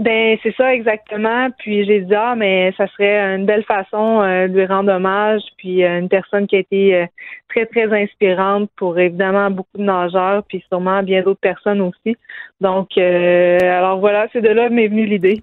[0.00, 1.48] Ben c'est ça exactement.
[1.58, 5.42] Puis j'ai dit ah mais ça serait une belle façon euh, de lui rendre hommage.
[5.58, 7.06] Puis euh, une personne qui a été euh,
[7.50, 12.16] très très inspirante pour évidemment beaucoup de nageurs, puis sûrement bien d'autres personnes aussi.
[12.62, 15.42] Donc alors voilà, c'est de là m'est venue l'idée.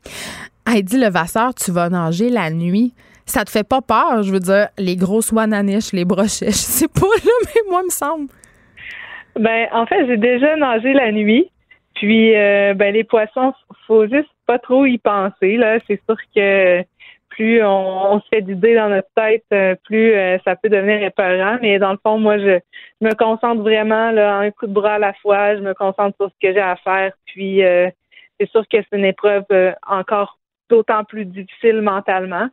[0.67, 2.93] Heidi Levasseur, tu vas nager la nuit.
[3.27, 6.87] Ça te fait pas peur, je veux dire, les grosses wananiches, les brochets, je sais
[6.99, 8.27] pas là, mais moi me semble.
[9.39, 11.49] Ben en fait, j'ai déjà nagé la nuit.
[11.97, 13.53] Puis, euh, ben, les poissons,
[13.87, 15.57] faut juste pas trop y penser.
[15.57, 16.83] Là, c'est sûr que
[17.29, 21.57] plus on, se fait d'idées dans notre tête, euh, plus euh, ça peut devenir épeurant.
[21.61, 22.59] Mais dans le fond, moi, je,
[23.01, 25.55] me concentre vraiment là, un coup de bras à la fois.
[25.55, 27.13] Je me concentre sur ce que j'ai à faire.
[27.25, 27.61] Puis,
[28.39, 29.45] c'est sûr que c'est une épreuve
[29.87, 30.37] encore
[30.69, 32.47] d'autant plus difficile mentalement.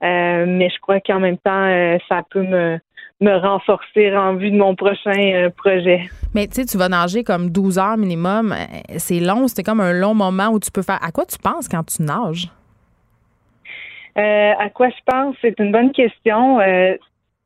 [0.00, 2.78] mais je crois qu'en même temps, ça peut me
[3.20, 6.02] me renforcer en vue de mon prochain euh, projet.
[6.34, 8.52] Mais tu sais, tu vas nager comme 12 heures minimum.
[8.52, 8.56] Euh,
[8.98, 10.98] c'est long, c'était comme un long moment où tu peux faire.
[11.02, 12.48] À quoi tu penses quand tu nages?
[14.18, 15.36] Euh, à quoi je pense?
[15.40, 16.58] C'est une bonne question.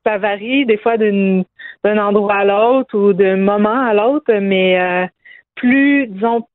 [0.04, 1.44] ça varie des fois d'un
[1.84, 5.08] endroit à l'autre ou d'un moment à l'autre, mais
[5.56, 6.46] plus, disons,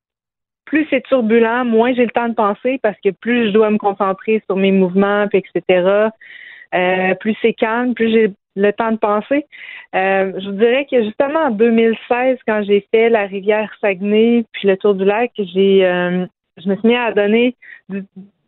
[0.64, 3.78] plus c'est turbulent, moins j'ai le temps de penser parce que plus je dois me
[3.78, 6.08] concentrer sur mes mouvements, etc.
[7.20, 9.46] plus c'est calme, plus j'ai le temps de penser.
[9.96, 14.68] Euh, je vous dirais que justement en 2016, quand j'ai fait la rivière Saguenay puis
[14.68, 16.26] le tour du lac, j'ai euh,
[16.58, 17.56] je me suis mis à donner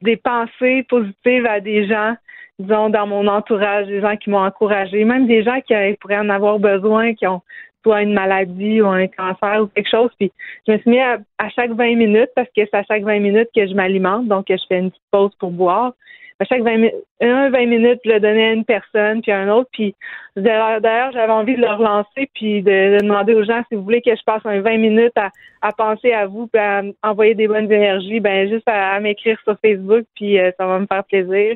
[0.01, 2.15] des pensées positives à des gens,
[2.59, 6.29] disons, dans mon entourage, des gens qui m'ont encouragé, même des gens qui pourraient en
[6.29, 7.41] avoir besoin, qui ont
[7.83, 10.09] soit une maladie ou un cancer ou quelque chose.
[10.17, 10.31] Puis
[10.67, 13.19] je me suis mis à, à chaque 20 minutes, parce que c'est à chaque 20
[13.19, 15.93] minutes que je m'alimente, donc je fais une petite pause pour boire
[16.39, 19.69] à chaque 20, 20 minutes, je le donnais à une personne, puis à un autre.
[19.73, 19.95] Puis
[20.35, 24.15] d'ailleurs, j'avais envie de le relancer, puis de, demander aux gens si vous voulez que
[24.15, 25.17] je passe un 20 minutes
[25.61, 29.57] à, penser à vous, puis à envoyer des bonnes énergies, ben juste à, m'écrire sur
[29.63, 31.55] Facebook, puis euh, ça va me faire plaisir.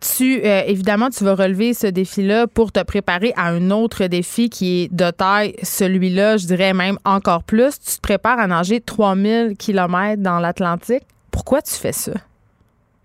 [0.00, 4.50] Tu, euh, évidemment, tu vas relever ce défi-là pour te préparer à un autre défi
[4.50, 7.80] qui est de taille, celui-là, je dirais même encore plus.
[7.80, 11.04] Tu te prépares à nager 3000 km dans l'Atlantique.
[11.32, 12.12] Pourquoi tu fais ça?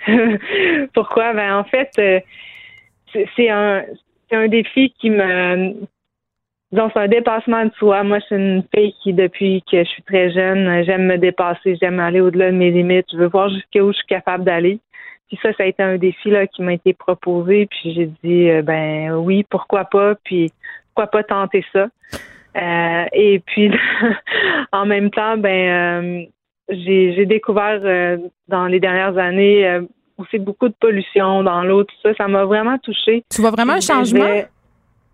[0.93, 1.33] Pourquoi?
[1.33, 2.19] Ben, en fait, euh,
[3.35, 3.83] c'est un,
[4.31, 5.73] un défi qui me.
[6.71, 8.03] Disons, c'est un dépassement de soi.
[8.03, 11.75] Moi, je suis une fille qui, depuis que je suis très jeune, j'aime me dépasser,
[11.81, 13.07] j'aime aller au-delà de mes limites.
[13.11, 14.79] Je veux voir jusqu'où je suis capable d'aller.
[15.27, 17.65] Puis ça, ça a été un défi là, qui m'a été proposé.
[17.67, 20.13] Puis j'ai dit, euh, ben oui, pourquoi pas?
[20.23, 20.51] Puis
[20.93, 21.87] pourquoi pas tenter ça?
[22.55, 23.71] Euh, et puis,
[24.71, 26.27] en même temps, ben
[26.69, 27.81] j'ai découvert
[28.47, 29.81] dans les dernières années
[30.19, 32.13] aussi beaucoup de pollution dans l'eau, tout ça.
[32.15, 33.23] Ça m'a vraiment touchée.
[33.31, 34.43] Tu vois vraiment un changement?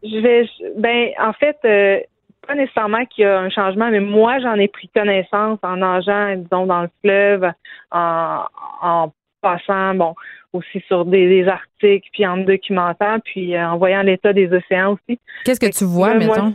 [0.03, 1.99] Je vais, ben, en fait, euh,
[2.45, 6.35] pas nécessairement qu'il y a un changement, mais moi, j'en ai pris connaissance en nageant,
[6.35, 7.51] disons, dans le fleuve,
[7.91, 10.15] en, passant, bon,
[10.53, 14.93] aussi sur des, articles, puis en me documentant, puis euh, en voyant l'état des océans
[14.93, 15.19] aussi.
[15.43, 16.53] Qu'est-ce que tu vois, mettons?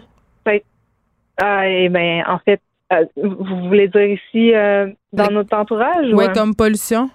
[1.42, 2.60] ah, eh ben, en fait,
[2.92, 4.53] euh, vous voulez dire ici
[5.12, 6.12] dans notre entourage?
[6.12, 7.11] Oui, comme pollution.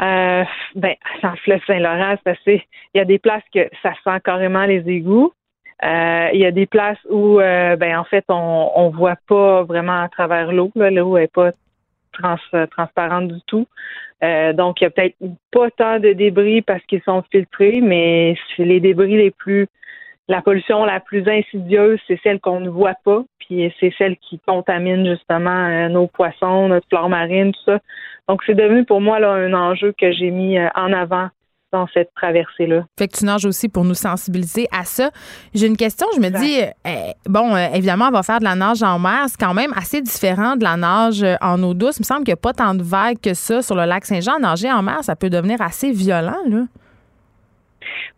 [0.00, 2.66] Euh, ben, dans le fleuve Saint-Laurent, c'est assez.
[2.94, 5.32] Il y a des places que ça sent carrément les égouts.
[5.82, 9.62] Euh, il y a des places où, euh, ben, en fait, on, on voit pas
[9.64, 10.70] vraiment à travers l'eau.
[10.74, 11.52] L'eau est pas
[12.12, 12.36] trans,
[12.70, 13.66] transparente du tout.
[14.22, 15.16] Euh, donc, il y a peut-être
[15.50, 19.68] pas tant de débris parce qu'ils sont filtrés, mais c'est les débris les plus
[20.30, 24.40] la pollution la plus insidieuse, c'est celle qu'on ne voit pas, puis c'est celle qui
[24.46, 27.80] contamine justement euh, nos poissons, notre flore marine, tout ça.
[28.28, 31.28] Donc, c'est devenu pour moi là, un enjeu que j'ai mis euh, en avant
[31.72, 32.84] dans cette traversée-là.
[32.96, 35.10] Fait que tu nages aussi pour nous sensibiliser à ça.
[35.52, 38.84] J'ai une question, je me dis, euh, bon, évidemment, on va faire de la nage
[38.84, 41.98] en mer, c'est quand même assez différent de la nage en eau douce.
[41.98, 44.04] Il me semble qu'il n'y a pas tant de vagues que ça sur le lac
[44.04, 44.38] Saint-Jean.
[44.38, 46.62] Nager en mer, ça peut devenir assez violent, là.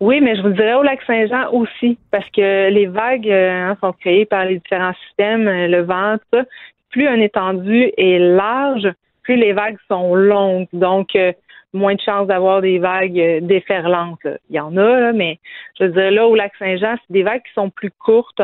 [0.01, 3.77] Oui, mais je vous dirais au lac Saint-Jean aussi, parce que les vagues euh, hein,
[3.81, 6.45] sont créées par les différents systèmes, euh, le vent, tout ça.
[6.91, 8.89] Plus un étendue est large,
[9.23, 10.67] plus les vagues sont longues.
[10.73, 11.33] Donc, euh,
[11.73, 14.27] moins de chances d'avoir des vagues déferlantes.
[14.51, 15.39] Il y en a, mais
[15.79, 18.43] je veux dire, là, au lac Saint-Jean, c'est des vagues qui sont plus courtes.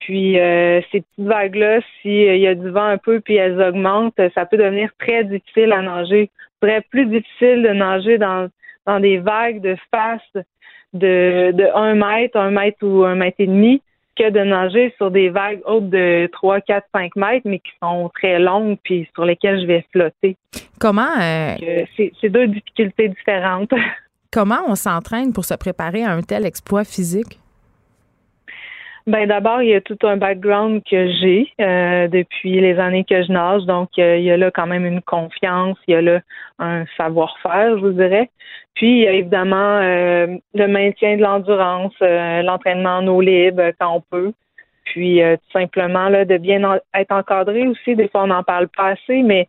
[0.00, 4.44] Puis ces petites vagues-là, s'il y a du vent un peu puis elles augmentent, ça
[4.44, 6.30] peut devenir très difficile à nager.
[6.62, 8.48] Serait plus difficile de nager dans,
[8.86, 10.44] dans des vagues de face
[10.92, 13.82] de, de 1 mètre, un mètre ou un mètre et demi
[14.16, 18.10] que de nager sur des vagues hautes de 3, 4, 5 mètres, mais qui sont
[18.14, 20.36] très longues puis sur lesquelles je vais flotter.
[20.80, 21.12] Comment?
[21.20, 21.54] Euh,
[21.96, 23.72] c'est deux difficultés différentes.
[24.32, 27.38] Comment on s'entraîne pour se préparer à un tel exploit physique?
[29.08, 33.22] Ben d'abord, il y a tout un background que j'ai euh, depuis les années que
[33.22, 36.02] je nage, donc euh, il y a là quand même une confiance, il y a
[36.02, 36.20] là
[36.58, 38.28] un savoir-faire, je vous dirais.
[38.74, 43.94] Puis il y a évidemment euh, le maintien de l'endurance, l'entraînement en eau libre quand
[43.94, 44.34] on peut.
[44.84, 47.96] Puis tout simplement là de bien être encadré aussi.
[47.96, 49.48] Des fois on n'en parle pas assez, mais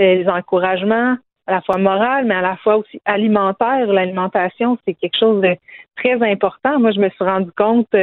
[0.00, 1.16] les encouragements
[1.46, 3.86] à la fois moral, mais à la fois aussi alimentaire.
[3.86, 5.56] L'alimentation, c'est quelque chose de
[5.96, 6.80] très important.
[6.80, 7.94] Moi, je me suis rendu compte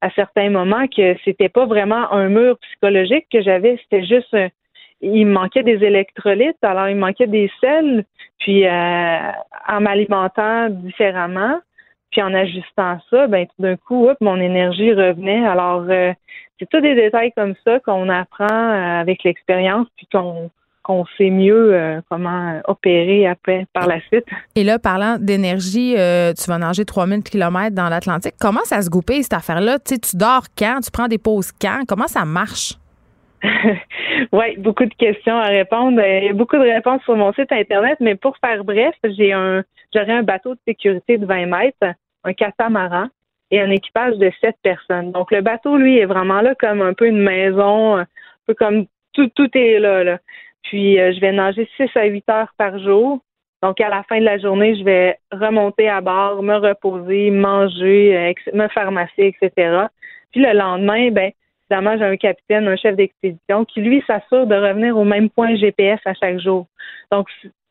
[0.00, 4.34] à certains moments que c'était pas vraiment un mur psychologique que j'avais, c'était juste
[5.00, 8.04] il me manquait des électrolytes, alors il me manquait des sels,
[8.38, 9.18] puis euh,
[9.68, 11.58] en m'alimentant différemment,
[12.10, 15.46] puis en ajustant ça, ben tout d'un coup, mon énergie revenait.
[15.46, 16.12] Alors euh,
[16.58, 20.50] c'est tous des détails comme ça qu'on apprend euh, avec l'expérience, puis qu'on
[20.82, 24.24] qu'on sait mieux euh, comment opérer après par la suite.
[24.56, 28.34] Et là, parlant d'énergie, euh, tu vas nager 3000 km dans l'Atlantique.
[28.40, 29.78] Comment ça se goupille cette affaire-là?
[29.78, 30.80] Tu, sais, tu dors quand?
[30.82, 31.82] Tu prends des pauses quand?
[31.86, 32.74] Comment ça marche?
[34.32, 36.00] oui, beaucoup de questions à répondre.
[36.02, 39.32] Il y a beaucoup de réponses sur mon site Internet, mais pour faire bref, j'ai
[39.32, 39.62] un
[39.94, 43.08] j'aurais un bateau de sécurité de 20 mètres, un catamaran
[43.50, 45.12] et un équipage de 7 personnes.
[45.12, 48.06] Donc le bateau, lui, est vraiment là comme un peu une maison, un
[48.46, 50.04] peu comme tout, tout est là.
[50.04, 50.18] là.
[50.62, 53.20] Puis, euh, je vais nager 6 à 8 heures par jour.
[53.62, 58.34] Donc, à la fin de la journée, je vais remonter à bord, me reposer, manger,
[58.54, 59.86] me masser, etc.
[60.32, 61.32] Puis le lendemain, ben,
[61.70, 65.56] évidemment, j'ai un capitaine, un chef d'expédition qui, lui, s'assure de revenir au même point
[65.56, 66.66] GPS à chaque jour.
[67.12, 67.28] Donc,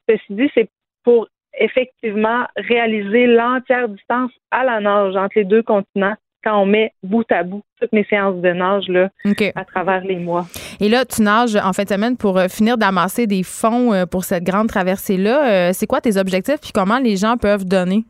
[0.07, 0.69] ceci dit, c'est
[1.03, 6.93] pour effectivement réaliser l'entière distance à la nage entre les deux continents quand on met
[7.03, 9.09] bout à bout toutes mes séances de nage là,
[9.55, 10.45] à travers les mois.
[10.79, 14.05] Et là, tu nages en fin de semaine pour euh, finir d'amasser des fonds euh,
[14.05, 15.49] pour cette grande traversée-là.
[15.49, 18.03] Euh, c'est quoi tes objectifs puis comment les gens peuvent donner?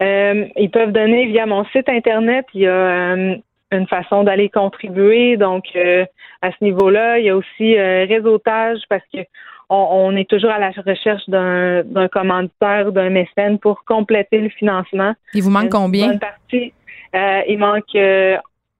[0.00, 2.44] ils peuvent donner via mon site Internet.
[2.52, 5.38] Il y a une façon d'aller contribuer.
[5.38, 9.20] Donc, à ce niveau-là, il y a aussi réseautage parce que
[9.70, 15.14] on, est toujours à la recherche d'un commanditaire, d'un mécène pour compléter le financement.
[15.32, 16.16] Il vous manque combien?
[16.18, 16.72] Partie,
[17.14, 18.36] euh, il manque euh,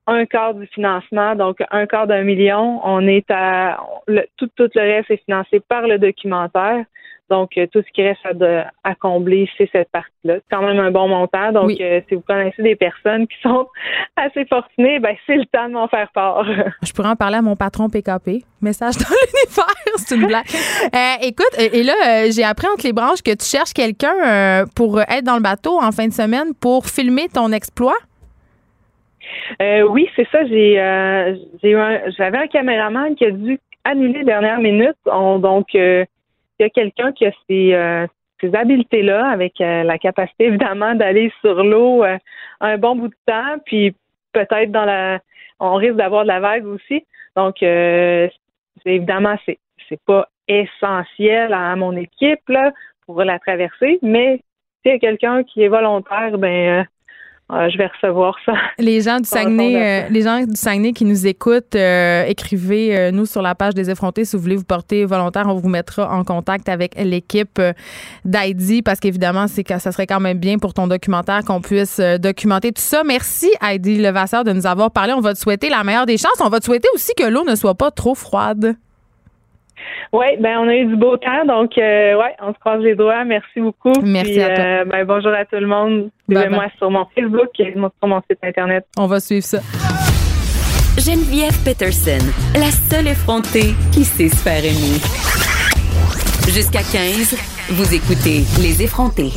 [0.07, 2.81] un quart du financement, donc un quart d'un million.
[2.85, 3.79] On est à
[4.37, 6.85] tout, tout le reste est financé par le documentaire.
[7.31, 8.21] Donc, euh, tout ce qui reste
[8.85, 10.35] à, combler, c'est cette partie-là.
[10.37, 11.53] C'est quand même un bon montant.
[11.53, 13.67] Donc, euh, si vous connaissez des personnes qui sont
[14.17, 16.45] assez fortunées, ben, c'est le temps de m'en faire part.
[16.83, 18.45] Je pourrais en parler à mon patron PKP.
[18.61, 20.45] Message dans l'univers, c'est une blague.
[20.95, 25.25] Euh, écoute, et là, j'ai appris entre les branches que tu cherches quelqu'un pour être
[25.25, 27.97] dans le bateau en fin de semaine pour filmer ton exploit?
[29.61, 30.47] oui, c'est ça.
[30.47, 30.75] J'ai,
[31.63, 34.97] j'avais un caméraman qui a dû annuler dernière minute.
[35.05, 35.77] donc,
[36.59, 38.07] il y a quelqu'un qui a ces, euh,
[38.53, 42.19] habiletés-là, avec euh, la capacité évidemment d'aller sur l'eau euh,
[42.61, 43.95] un bon bout de temps, puis
[44.33, 45.21] peut-être dans la,
[45.61, 47.05] on risque d'avoir de la vague aussi.
[47.37, 47.63] Donc,
[48.85, 52.73] évidemment, c'est c'est pas essentiel à mon équipe là,
[53.07, 54.41] pour la traverser, mais
[54.83, 56.87] s'il y a quelqu'un qui est volontaire, ben
[57.53, 58.55] euh, je vais recevoir ça.
[58.79, 63.27] Les gens du Saguenay, euh, les gens du Saguenay qui nous écoutent, euh, écrivez nous
[63.27, 65.45] sur la page des effrontés si vous voulez vous porter volontaire.
[65.47, 67.61] On vous mettra en contact avec l'équipe
[68.25, 72.01] d'Heidi parce qu'évidemment, c'est que ça serait quand même bien pour ton documentaire qu'on puisse
[72.01, 73.05] documenter tout ça.
[73.05, 75.13] Merci Heidi Levasseur de nous avoir parlé.
[75.13, 76.41] On va te souhaiter la meilleure des chances.
[76.41, 78.77] On va te souhaiter aussi que l'eau ne soit pas trop froide.
[80.13, 82.95] Oui, ben on a eu du beau temps, donc euh, ouais, on se croise les
[82.95, 83.25] doigts.
[83.25, 83.93] Merci beaucoup.
[84.03, 84.65] Merci à toi.
[84.65, 86.11] Euh, ben, bonjour à tout le monde.
[86.29, 88.87] Suivez-moi sur mon Facebook et sur mon site internet.
[88.99, 89.59] On va suivre ça.
[90.97, 95.01] Geneviève Peterson, la seule effrontée qui sait se faire aimer.
[96.53, 97.37] Jusqu'à 15,
[97.71, 99.33] vous écoutez Les effrontés.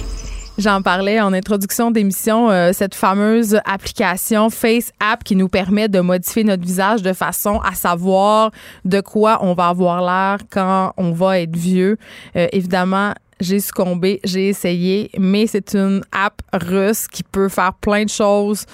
[0.57, 5.99] J'en parlais en introduction d'émission, euh, cette fameuse application Face App qui nous permet de
[5.99, 8.49] modifier notre visage de façon à savoir
[8.83, 11.97] de quoi on va avoir l'air quand on va être vieux.
[12.35, 18.05] Euh, évidemment, j'ai succombé, j'ai essayé, mais c'est une app russe qui peut faire plein
[18.05, 18.65] de choses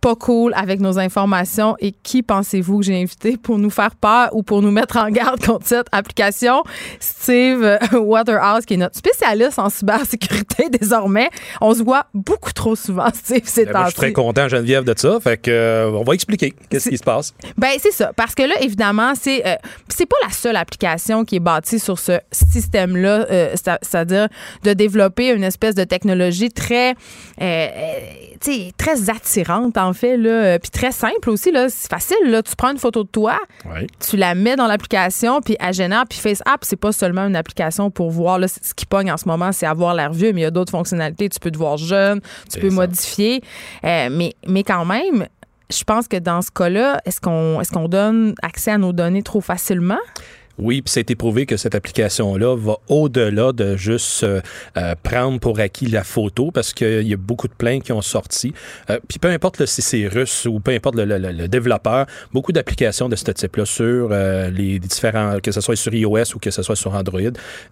[0.00, 4.30] pas cool avec nos informations et qui pensez-vous que j'ai invité pour nous faire peur
[4.32, 6.62] ou pour nous mettre en garde contre cette application?
[6.98, 11.28] Steve Waterhouse, qui est notre spécialiste en cybersécurité désormais.
[11.60, 14.94] On se voit beaucoup trop souvent, Steve, c'est ben, Je suis très content, Geneviève, de
[14.96, 15.18] ça.
[15.20, 17.34] Fait que, euh, on va expliquer qu'est-ce qui se passe.
[17.56, 18.12] Ben, c'est ça.
[18.14, 19.54] Parce que là, évidemment, c'est euh,
[19.88, 24.28] c'est pas la seule application qui est bâtie sur ce système-là, euh, c'est-à-dire
[24.64, 26.94] de développer une espèce de technologie très,
[27.36, 32.42] très attirante en en fait, là, euh, puis très simple aussi, là, c'est facile, là,
[32.42, 33.38] tu prends une photo de toi,
[33.98, 38.10] tu la mets dans l'application, puis Agena, puis FaceApp, c'est pas seulement une application pour
[38.10, 40.46] voir, là, ce qui pogne en ce moment, c'est avoir l'air vieux, mais il y
[40.46, 43.42] a d'autres fonctionnalités, tu peux te voir jeune, tu peux modifier,
[43.84, 45.26] euh, mais, mais quand même,
[45.70, 49.22] je pense que dans ce cas-là, est-ce qu'on est qu'on donne accès à nos données
[49.22, 49.98] trop facilement?
[50.60, 54.40] Oui, puis ça a été prouvé que cette application-là va au-delà de juste euh,
[54.76, 58.02] euh, prendre pour acquis la photo parce qu'il y a beaucoup de plaintes qui ont
[58.02, 58.52] sorti.
[58.90, 63.16] Euh, puis peu importe si c'est russe ou peu importe le, développeur, beaucoup d'applications de
[63.16, 66.94] ce type-là sur les différents, que ce soit sur iOS ou que ce soit sur
[66.94, 67.20] Android,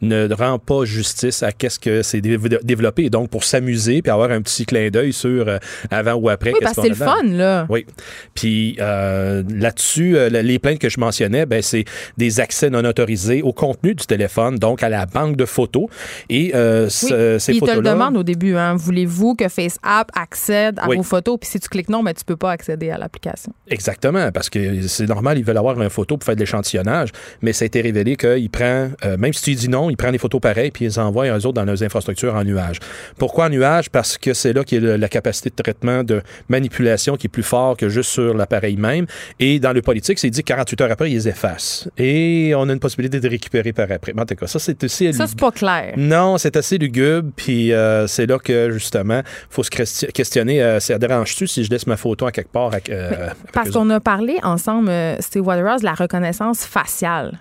[0.01, 3.11] ne rend pas justice à qu'est-ce que c'est développé.
[3.11, 5.47] donc, pour s'amuser puis avoir un petit clin d'œil sur
[5.91, 6.53] avant ou après.
[6.53, 7.67] Oui, parce que c'est le fun, là.
[7.69, 7.87] Oui.
[8.35, 11.85] Puis là-dessus, les plaintes que je mentionnais, ben, c'est
[12.17, 15.87] des accès non autorisé au contenu du téléphone, donc à la banque de photos.
[16.29, 17.53] Et euh, ces photos-là.
[17.53, 18.57] Ils te le demandent au début.
[18.57, 18.77] Hein.
[18.77, 21.39] Voulez-vous que FaceApp accède à vos photos?
[21.41, 23.53] Puis si tu cliques non, mais ben, tu peux pas accéder à l'application.
[23.69, 27.11] Exactement, parce que c'est normal, ils veulent avoir une photo pour faire de l'échantillonnage,
[27.43, 30.11] mais ça a été révélé qu'il prend, euh, même si tu dis non, il prend
[30.11, 32.79] des photos pareilles puis ils les envoie eux autres dans leurs infrastructures en nuage.
[33.19, 33.91] Pourquoi en nuage?
[33.91, 37.31] Parce que c'est là qu'il y a la capacité de traitement de manipulation qui est
[37.31, 39.07] plus fort que juste sur l'appareil même.
[39.39, 41.89] Et dans le politique, c'est dit 48 heures après, ils les effacent.
[41.99, 44.13] Et on a une possibilité de récupérer par après.
[44.17, 45.13] en tout cas, ça, c'est aussi.
[45.13, 45.95] Ça, c'est pas clair.
[45.97, 47.31] Non, c'est assez lugubre.
[47.37, 49.71] Puis euh, c'est là que, justement, il faut se
[50.11, 52.71] questionner euh, ça dérange-tu si je laisse ma photo à quelque part?
[52.89, 57.39] Euh, parce qu'on a parlé ensemble, Steve Waterhouse, de la reconnaissance faciale.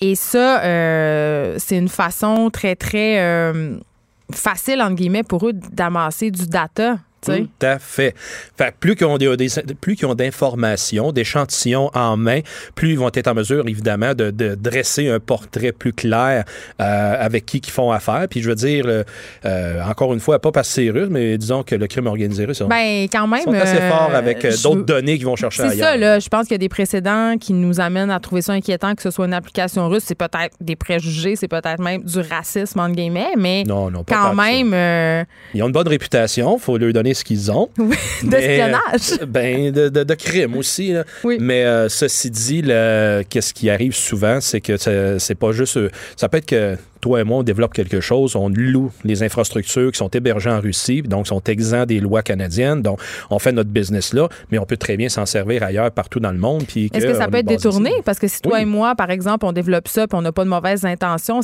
[0.00, 0.60] Et ça,
[1.58, 3.52] c'est une façon très, très
[4.32, 8.14] facile, entre guillemets, pour eux d'amasser du data tout à fait.
[8.56, 9.48] fait plus qu'ils ont, des,
[9.80, 12.40] plus qu'ils ont d'informations, d'échantillons en main,
[12.74, 16.44] plus ils vont être en mesure, évidemment, de, dresser un portrait plus clair
[16.80, 18.26] euh, avec qui ils font affaire.
[18.28, 19.04] Puis je veux dire, euh,
[19.44, 22.44] euh, encore une fois, pas parce que c'est russe, mais disons que le crime organisé
[22.44, 25.74] russe ben, quand même, sont assez forts avec d'autres données qu'ils vont chercher ailleurs.
[25.74, 26.18] C'est ça, là.
[26.18, 29.02] Je pense qu'il y a des précédents qui nous amènent à trouver ça inquiétant que
[29.02, 30.04] ce soit une application russe.
[30.06, 34.34] C'est peut-être des préjugés, c'est peut-être même du racisme, entre guillemets, mais non, non, quand
[34.34, 35.26] même...
[35.54, 37.68] Ils ont une bonne réputation, il faut leur donner ce qu'ils ont.
[37.78, 39.26] Oui, d'espionnage.
[39.28, 40.94] Ben, de, de, crime aussi.
[41.24, 41.38] Oui.
[41.40, 44.76] Mais euh, ceci dit, qu'est-ce qui arrive souvent, c'est que
[45.18, 45.76] c'est pas juste.
[45.76, 49.22] Euh, ça peut être que toi et moi, on développe quelque chose, on loue les
[49.22, 52.82] infrastructures qui sont hébergées en Russie, donc sont exempts des lois canadiennes.
[52.82, 56.20] Donc, on fait notre business là, mais on peut très bien s'en servir ailleurs, partout
[56.20, 56.62] dans le monde.
[56.62, 57.92] Est-ce que ça peut être détourné?
[58.04, 60.44] Parce que si toi et moi, par exemple, on développe ça puis on n'a pas
[60.44, 61.40] de mauvaises intentions,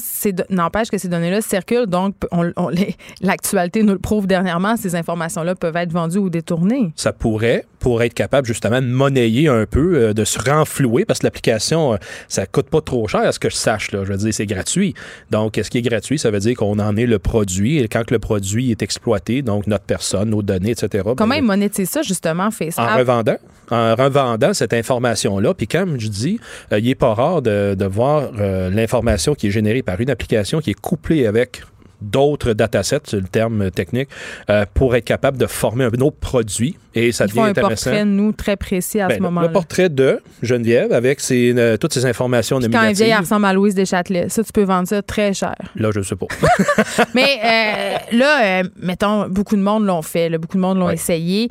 [0.51, 1.87] n'empêche que ces données-là circulent.
[1.87, 2.15] Donc,
[3.21, 6.93] l'actualité nous le prouve dernièrement, ces informations-là peuvent être vendues ou détournées.
[6.97, 11.21] Ça pourrait, pour être capable justement de monnayer un peu, euh, de se renflouer, parce
[11.21, 11.97] que l'application, euh,
[12.29, 13.93] ça coûte pas trop cher, à ce que je sache.
[13.93, 14.05] Là.
[14.05, 14.95] Je veux dire, c'est gratuit.
[15.31, 17.79] Donc, donc, ce qui est gratuit, ça veut dire qu'on en est le produit.
[17.79, 21.05] Et quand le produit est exploité, donc notre personne, nos données, etc.
[21.17, 22.85] Comment ben, ils monétisent ça, justement, Facebook?
[22.85, 23.37] En revendant.
[23.71, 25.55] En revendant cette information-là.
[25.55, 26.41] Puis comme je dis,
[26.73, 30.59] euh, il n'est pas rare de, voir euh, l'information qui est générée par une application
[30.59, 31.63] qui est couplée avec
[32.01, 34.09] d'autres datasets, c'est le terme technique,
[34.51, 36.77] euh, pour être capable de former un autre produit.
[36.95, 37.91] Et ça Ils devient font un intéressant.
[37.91, 39.47] portrait, nous, très précis à Ben, ce le- moment-là.
[39.49, 42.97] le portrait de Geneviève avec ses, euh, toutes ces informations Quand un nominatives.
[43.05, 45.57] vieil elle ressemble à Louise Deschâtelet, ça, tu peux vendre ça très cher.
[45.75, 46.27] Là, je sais pas.
[47.15, 50.95] Mais euh, là, mettons, beaucoup de monde l'ont fait, là, beaucoup de monde l'ont Ouais.
[50.95, 51.51] essayé.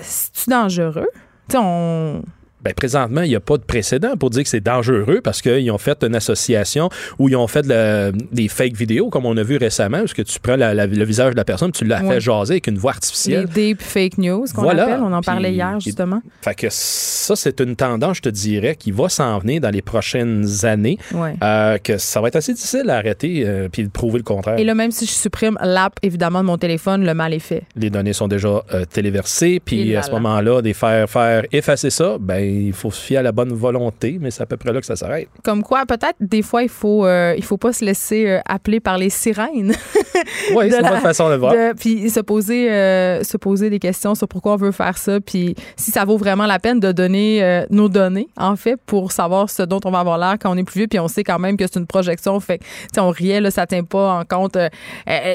[0.00, 1.08] C'est-tu dangereux?
[1.48, 2.22] Tu sais, on...
[2.64, 5.70] Ben, présentement, il n'y a pas de précédent pour dire que c'est dangereux parce qu'ils
[5.70, 6.88] ont fait une association
[7.18, 10.14] où ils ont fait de la- des fake vidéos, comme on a vu récemment, parce
[10.14, 12.14] que tu prends la- la- le visage de la personne, tu l'as Ouais.
[12.14, 13.46] fait jaser avec une voix les artificielle.
[13.46, 14.84] deep fake news qu'on Voilà.
[14.84, 15.00] appelle.
[15.02, 16.22] On en parlait Puis- hier, justement.
[16.42, 19.82] Fait que ça, c'est une tendance, je te dirais, qui va s'en venir dans les
[19.82, 21.34] prochaines années, Ouais.
[21.42, 24.58] euh, que ça va être assez difficile à arrêter euh, puis de prouver le contraire.
[24.58, 27.62] Et là, même si je supprime l'app, évidemment, de mon téléphone, le mal est fait.
[27.76, 30.14] les données sont déjà euh, téléversées, puis à ce là.
[30.18, 34.18] moment-là, des faire faire effacer ça, ben il faut se fier à la bonne volonté,
[34.20, 35.28] mais c'est à peu près là que ça s'arrête.
[35.42, 38.80] Comme quoi, peut-être, des fois, il faut, euh, il faut pas se laisser euh, appeler
[38.80, 39.74] par les sirènes.
[40.54, 41.52] Oui, c'est une la- bonne façon de voir.
[41.52, 45.20] De- puis se poser, euh, se poser des questions sur pourquoi on veut faire ça,
[45.20, 49.50] puis si ça vaut vraiment la peine de donner nos données, en fait, pour savoir
[49.50, 51.38] ce dont on va avoir l'air quand on est plus vieux, puis on sait quand
[51.38, 54.56] même que c'est une projection, fait que, on riait, là, ça tient pas en compte,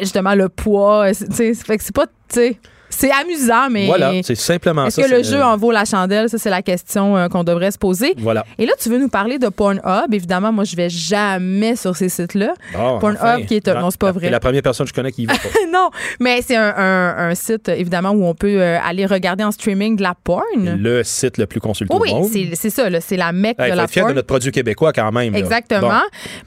[0.02, 2.58] justement, le poids, fait que c'est pas, tu sais,
[2.90, 5.08] c'est amusant, mais Voilà, c'est simplement est-ce ça.
[5.08, 6.30] que le jeu en vaut la chandelle?
[6.30, 8.14] Ça, c'est la question euh, qu'on devrait se poser.
[8.18, 8.46] Voilà.
[8.58, 10.14] Et là, tu veux nous parler de Pornhub.
[10.14, 12.54] Évidemment, moi, je vais jamais sur ces sites-là.
[12.74, 13.42] Bon, Pornhub, enfin.
[13.44, 14.26] qui est un- non, c'est pas vrai.
[14.26, 15.40] C'est la première personne que je connais qui y va pas.
[15.72, 19.52] non, mais c'est un, un- un site, évidemment, où on peut euh, aller regarder en
[19.52, 20.44] streaming de la porn.
[20.56, 22.30] le site le plus consulté Oui, au monde.
[22.32, 24.10] c'est c'est ça, c'est la mecque Hey, de la porn.
[24.10, 25.34] de notre produit québécois quand même.
[25.34, 25.40] là.
[25.40, 25.90] Exactement.
[25.90, 25.96] Bon.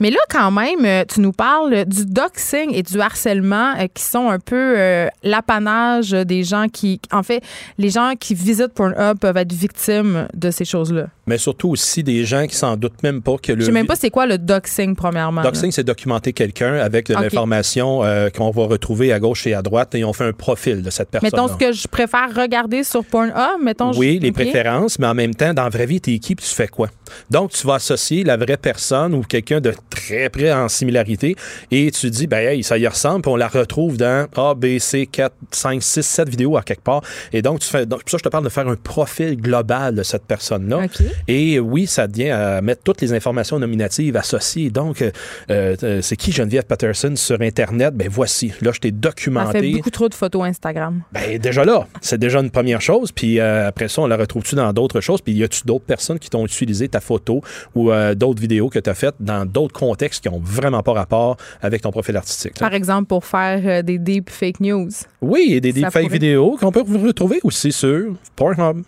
[0.01, 4.03] Mais là, quand même, euh, tu nous parles du doxing et du harcèlement euh, qui
[4.03, 7.43] sont un peu euh, l'apanage des gens qui, en fait,
[7.77, 11.09] les gens qui visitent Pornhub peuvent être victimes de ces choses-là.
[11.27, 13.87] Mais surtout aussi des gens qui s'en doutent même pas que le Je sais même
[13.87, 15.43] pas c'est quoi le doxing, premièrement.
[15.43, 19.63] Doxing, c'est documenter quelqu'un avec de l'information euh, qu'on va retrouver à gauche et à
[19.63, 21.31] droite et on fait un profil de cette personne.
[21.33, 23.93] Mettons ce que je préfère regarder sur Pornhub, mettons.
[23.93, 26.47] Oui, je- les préférences, mais en même temps, dans la vraie vie, t'es qui puis
[26.49, 26.89] tu fais quoi?
[27.31, 31.37] Donc, tu vas associer la vraie personne ou quelqu'un de très près en similarité
[31.71, 34.79] et tu dis, ben, hey, ça y ressemble, puis on la retrouve dans A, B,
[34.79, 37.03] C, 4, 5, 6, 7 vidéos à quelque part.
[37.33, 39.95] Et donc, tu fais, donc, pour ça, je te parle de faire un profil global
[39.95, 40.85] de cette personne-là.
[40.85, 41.03] OK.
[41.29, 44.71] Et oui, ça devient à mettre toutes les informations nominatives associées.
[44.71, 45.11] Donc, euh,
[45.51, 47.95] euh, c'est qui Geneviève Patterson sur Internet?
[47.95, 48.53] Ben, voici.
[48.61, 49.73] Là, je t'ai Ça fait documenté.
[49.73, 51.03] beaucoup trop de photos Instagram.
[51.13, 53.13] Ben, déjà là, c'est déjà une première chose.
[53.13, 55.21] Puis euh, après ça, on la retrouve-tu dans d'autres choses?
[55.21, 57.43] Puis y a-tu d'autres personnes qui t'ont utilisé ta photo
[57.75, 60.93] ou euh, d'autres vidéos que tu as faites dans d'autres contextes qui ont vraiment pas
[60.93, 62.61] rapport avec ton profil artistique?
[62.61, 62.69] là?
[62.69, 64.91] Par exemple, pour faire euh, des deep fake news.
[65.21, 66.09] Oui, et des deepfake pourrait.
[66.09, 68.83] vidéos qu'on peut retrouver aussi sur Pornhub.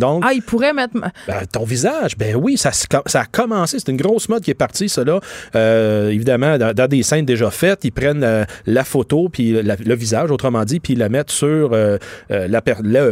[0.00, 0.94] Donc, Ah, ils pourraient mettre.
[0.94, 1.12] ben,
[1.52, 2.70] ton visage, ben oui, ça,
[3.14, 3.78] a commencé.
[3.78, 5.20] C'est une grosse mode qui est partie, là.
[5.54, 9.76] Euh, évidemment, dans, dans des scènes déjà faites, ils prennent euh, la photo, puis la-
[9.76, 11.98] le visage, autrement dit, puis ils la mettent sur euh,
[12.30, 12.60] euh, la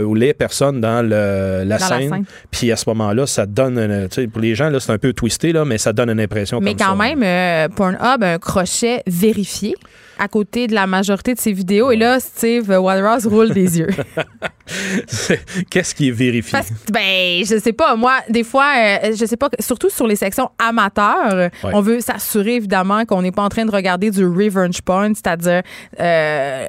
[0.05, 2.25] ou les personnes dans le- la, Dans la scène.
[2.51, 5.65] Puis à ce moment-là, ça donne, pour les gens, là, c'est un peu twisté, là,
[5.65, 7.15] mais ça donne une impression Mais comme quand ça.
[7.15, 9.75] même, euh, Pornhub a un crochet vérifié
[10.19, 11.91] à côté de la majorité de ses vidéos.
[11.91, 13.89] Et là, Steve Waterhouse roule des yeux.
[15.71, 16.53] Qu'est-ce qui est vérifié?
[16.53, 17.97] Parce ben, je sais pas.
[17.97, 21.71] Moi, des fois, euh, je sais pas, surtout sur les sections amateurs, Ouais.
[21.73, 25.63] on veut s'assurer évidemment qu'on n'est pas en train de regarder du revenge porn, c'est-à-dire
[26.01, 26.67] euh,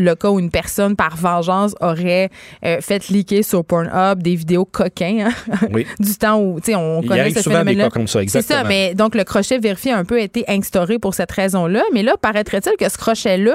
[0.00, 2.30] le cas où une personne, par vengeance, aurait
[2.64, 5.86] euh, fait leaker sur Pornhub des vidéos coquins hein, Oui.
[5.98, 7.84] du temps où, tu sais, on Il connaît ce souvent des phénomène-là.
[7.84, 10.98] cas comme ça, C'est ça, mais donc le crochet vérifié a un peu été instauré
[10.98, 11.82] pour cette raison-là.
[11.92, 13.54] Mais là, paraîtrait-il que ce crochet-là,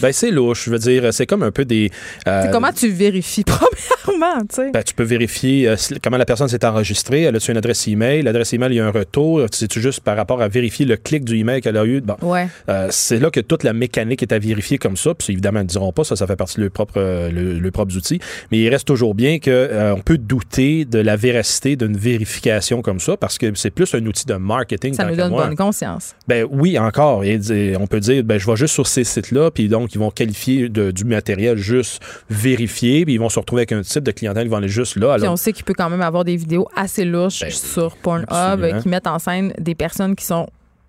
[0.00, 0.64] Ben, c'est louche.
[0.66, 1.90] Je veux dire, c'est comme un peu des.
[2.28, 3.44] euh, comment tu vérifies,
[4.02, 4.70] premièrement, tu sais?
[4.72, 7.22] Ben, tu peux vérifier euh, comment la personne s'est enregistrée.
[7.22, 8.22] Elle a-tu une adresse email?
[8.22, 9.42] L'adresse email, il y a un retour.
[9.52, 12.00] C'est-tu juste par rapport à vérifier le clic du email qu'elle a eu?
[12.00, 12.16] Bon.
[12.22, 12.48] Ouais.
[12.68, 15.14] Euh, c'est là que toute la mécanique est à vérifier comme ça.
[15.14, 17.72] Puis évidemment, ils ne diront pas ça, ça fait partie de leurs propres, le- leurs
[17.72, 18.20] propres outils.
[18.50, 23.16] Mais il reste toujours bien qu'on peut douter de la véracité d'une vérification comme ça
[23.16, 24.94] parce que c'est plus un outil de marketing.
[24.94, 25.46] Ça nous donne moi.
[25.46, 26.14] bonne conscience.
[26.28, 27.24] Ben oui, encore.
[27.24, 27.38] Et
[27.78, 30.68] on peut dire, ben, je vais juste sur ces sites-là, puis donc ils vont qualifier
[30.68, 32.00] de- du matériel juste
[32.30, 34.94] vérifié, puis ils vont se retrouver avec un type de clientèle qui vont aller juste
[34.96, 35.16] là.
[35.18, 38.26] Puis on sait qu'il peut quand même avoir des vidéos assez louches Ben, sur Pornhub
[38.30, 38.80] absolument.
[38.80, 40.46] qui mettent en scène des personnes qui sont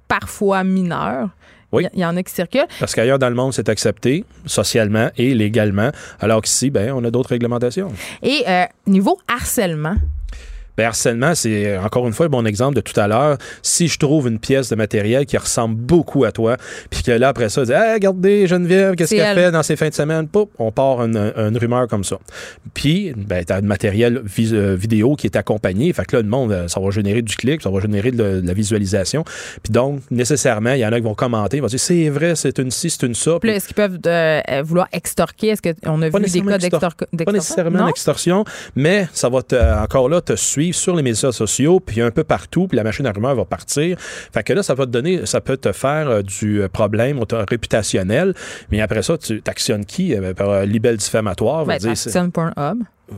[0.08, 1.30] parfois mineures.
[1.72, 1.84] Oui.
[1.84, 2.68] Il y- Il y en a qui circulent.
[2.80, 7.10] parce qu'ailleurs dans le monde, c'est accepté socialement et légalement, alors qu'ici, ben, on a
[7.10, 7.92] d'autres réglementations.
[8.22, 9.96] Et euh, niveau harcèlement,
[10.78, 13.38] Ben, harcèlement, c'est encore une fois un bon exemple de tout à l'heure.
[13.62, 16.58] Si je trouve une pièce de matériel qui ressemble beaucoup à toi,
[16.90, 19.46] puis que là, après ça, dit hey, regardez, Geneviève, qu'est-ce qu'elle elle.
[19.46, 20.28] fait dans ses fins de semaine?
[20.28, 22.18] Poup, on part une, une rumeur comme ça.
[22.74, 24.22] Puis, ben, tu as du matériel
[24.52, 25.92] euh, vidéo qui est accompagné.
[25.94, 28.24] Fait que là, le monde, euh, ça va générer du clic, ça va générer de,
[28.24, 29.24] la- de la visualisation.
[29.62, 32.36] Puis donc, nécessairement, il y en a qui vont commenter, ils vont dire c'est vrai,
[32.36, 33.38] c'est une ci, c'est une ça.
[33.40, 35.50] Puis est-ce qu'ils peuvent euh, vouloir extorquer?
[35.50, 37.86] Est-ce qu'on a Pas vu des cas extor- d'extor- Pas nécessairement Non?
[37.88, 38.44] l'extorsion,
[38.76, 42.24] mais ça va te- encore là te suivre sur les médias sociaux, puis un peu
[42.24, 43.98] partout, puis la machine à rumeurs va partir.
[44.00, 47.20] Fait que là, ça va te donner, ça peut te faire euh, du euh, problème
[47.50, 48.34] réputationnel,
[48.72, 50.16] mais après ça, tu t'actionnes qui?
[50.16, 51.98] Euh, par libelle diffamatoire, va Ben, dire,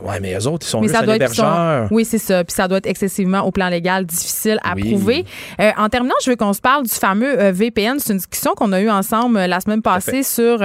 [0.02, 1.88] Ouais, mais eux autres, ils sont Mais ça doit être.
[1.92, 2.44] Oui, c'est ça.
[2.44, 4.90] Puis ça doit être excessivement, au plan légal, difficile à Oui.
[4.90, 5.26] prouver.
[5.62, 8.00] Euh, en terminant, je veux qu'on se parle du fameux euh, VPN.
[8.00, 10.60] C'est une discussion qu'on a eue ensemble euh, la semaine passée sur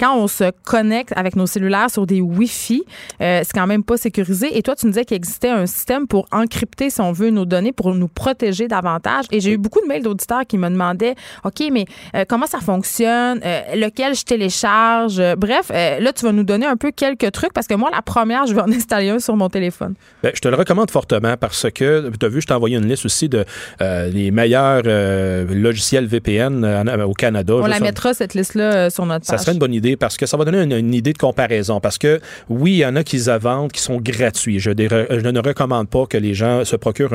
[0.00, 2.82] quand on se connecte avec nos cellulaires sur des Wi-Fi.
[3.20, 4.56] c'est quand même pas sécurisé.
[4.58, 7.44] Et toi, tu nous disais qu'il existait un système pour encrypter, si on veut, nos
[7.44, 9.26] données pour nous protéger davantage.
[9.30, 11.14] Et j'ai eu beaucoup de mails d'auditeurs qui me demandaient
[11.44, 11.86] OK, mais
[12.28, 13.40] comment ça fonctionne?
[13.74, 17.74] Lequel je télécharge Bref, là, tu vas nous donner un peu quelques trucs parce que
[17.74, 19.94] moi, la première, je vais en installer un sur mon téléphone.
[20.22, 22.88] Ben, je te le recommande fortement parce que, tu as vu, je t'ai envoyé une
[22.88, 23.44] liste aussi de
[23.80, 27.54] euh, les meilleurs euh, logiciels VPN en- au Canada.
[27.54, 29.40] On la mettra, cette liste-là, euh, sur notre Ça page.
[29.40, 31.80] serait une bonne idée parce que ça va donner une, une idée de comparaison.
[31.80, 34.58] Parce que oui, il y en a qui se vendent qui sont gratuits.
[34.58, 37.14] Je, ne recommande pas que les gens se procurent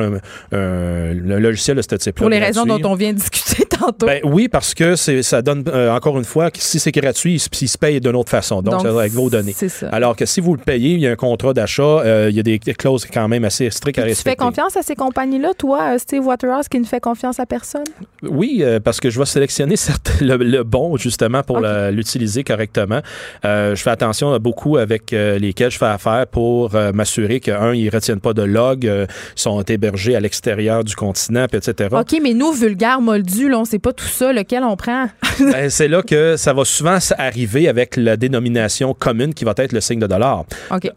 [0.52, 2.12] un, logiciel de ce type-là.
[2.20, 4.06] Pour les raisons dont on vient de discuter tantôt.
[4.06, 7.38] Ben oui, parce que ça donne, euh, encore une fois, que si c'est gratuit, il,
[7.40, 8.62] se- il se paye d'une autre façon.
[8.62, 9.54] Donc, Donc, avec vos données.
[9.56, 9.88] c'est ça.
[9.90, 12.40] Alors que si vous le payez, il y a un contrat d'achat, euh, il y
[12.40, 14.30] a des clauses quand même assez strictes à tu respecter.
[14.30, 17.84] fais confiance à ces compagnies-là, toi, euh, Steve Waterhouse, qui ne fait confiance à personne?
[18.22, 23.00] Oui, euh, parce que je vais sélectionner certes le, le bon, justement, pour l'utiliser correctement.
[23.44, 27.86] Je fais attention à beaucoup avec lesquels je fais affaire pour m'assurer que, un, ils
[27.86, 28.90] ne retiennent pas de log,
[29.34, 31.88] sont hébergés à l'extérieur du continent, etc.
[31.92, 35.06] OK, mais nous, vulgaires moldus, là, on sait pas tout ça, lequel on prend?
[35.40, 39.72] Ben, c'est là que ça va souvent arriver avec la dénomination commune qui va être
[39.72, 40.44] le signe de dollar.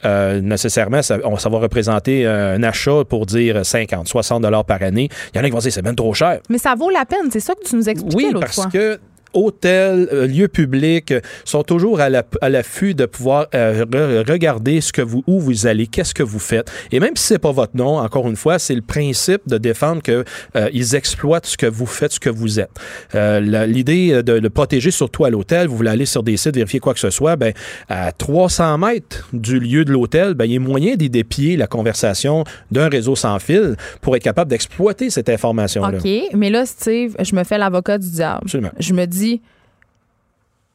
[0.04, 4.82] Euh, nécessairement, ça, on- ça va représenter un achat pour dire 50, 60 dollars par
[4.84, 5.08] année.
[5.34, 6.40] Il y en a qui vont dire c'est même trop cher.
[6.50, 8.70] Mais ça vaut la peine, c'est ça que tu nous expliquais Oui, l'autre parce fois.
[8.72, 9.00] que
[9.34, 14.82] hôtels, euh, lieux publics euh, sont toujours à la- l'affût de pouvoir euh, re- regarder
[14.82, 16.72] ce que vous, où vous allez, qu'est-ce que vous faites.
[16.92, 20.02] Et même si c'est pas votre nom, encore une fois, c'est le principe de défendre
[20.02, 20.24] que
[20.56, 22.70] euh, ils exploitent ce que vous faites, ce que vous êtes.
[23.16, 26.56] Euh, la- L'idée de le protéger surtout à l'hôtel, vous voulez aller sur des sites
[26.56, 27.54] vérifier quoi que ce soit, ben
[27.90, 31.66] à 300 mètres du lieu de l'hôtel, ben il y a moyen d'y dépier la
[31.68, 35.98] conversation d'un réseau sans fil pour être capable d'exploiter cette information-là.
[35.98, 38.42] OK, mais là, Steve, je me fais l'avocat du diable.
[38.44, 38.72] Absolument.
[38.80, 39.23] Je me dis,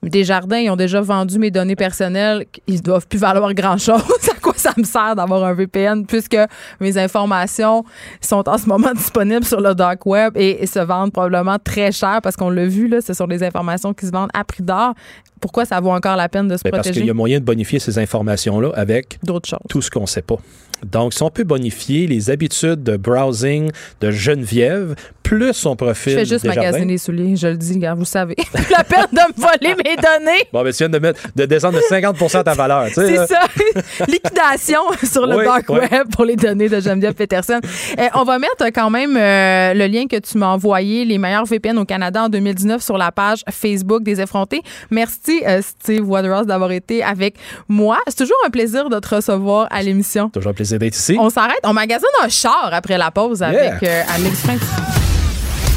[0.03, 4.01] des jardins, ils ont déjà vendu mes données personnelles, ils doivent plus valoir grand-chose.
[4.31, 6.37] à quoi ça me sert d'avoir un VPN puisque
[6.81, 7.85] mes informations
[8.21, 11.91] sont en ce moment disponibles sur le dark web et, et se vendent probablement très
[11.91, 14.63] cher parce qu'on l'a vu, là, ce sont des informations qui se vendent à prix
[14.63, 14.95] d'or.
[15.41, 17.01] Pourquoi ça vaut encore la peine de se parce protéger?
[17.01, 19.59] qu'il y a moyen de bonifier ces informations-là avec D'autres choses.
[19.69, 20.37] tout ce qu'on ne sait pas.
[20.85, 23.71] Donc, si on peut bonifier les habitudes de browsing
[24.01, 24.95] de Geneviève,
[25.29, 26.13] plus son profil.
[26.13, 28.35] Je fais juste magasiner les souliers, je le dis, vous savez.
[28.71, 30.45] La peine de me voler mes données.
[30.53, 32.87] Bon, ben, tu viens de, mettre, de descendre de 50 ta valeur.
[32.87, 33.41] tu sais, C'est ça.
[34.09, 35.81] Liquidation sur le Oui, dark oui.
[35.81, 37.61] web pour les données de Geneviève Peterson.
[37.99, 41.45] Euh, on va mettre quand même euh, le lien que tu m'as envoyé, les meilleurs
[41.45, 44.63] VPN au Canada en 2019 sur la page Facebook des effrontés.
[44.91, 47.37] Merci, euh, Steve Waterhouse, d'avoir été avec
[47.69, 47.99] moi.
[48.09, 50.31] C'est toujours un plaisir de te recevoir à l'émission.
[50.31, 51.17] Toujours un plaisir d'être ici.
[51.19, 54.61] On s'arrête, on magasine un char après la pause avec euh, Alex Prince.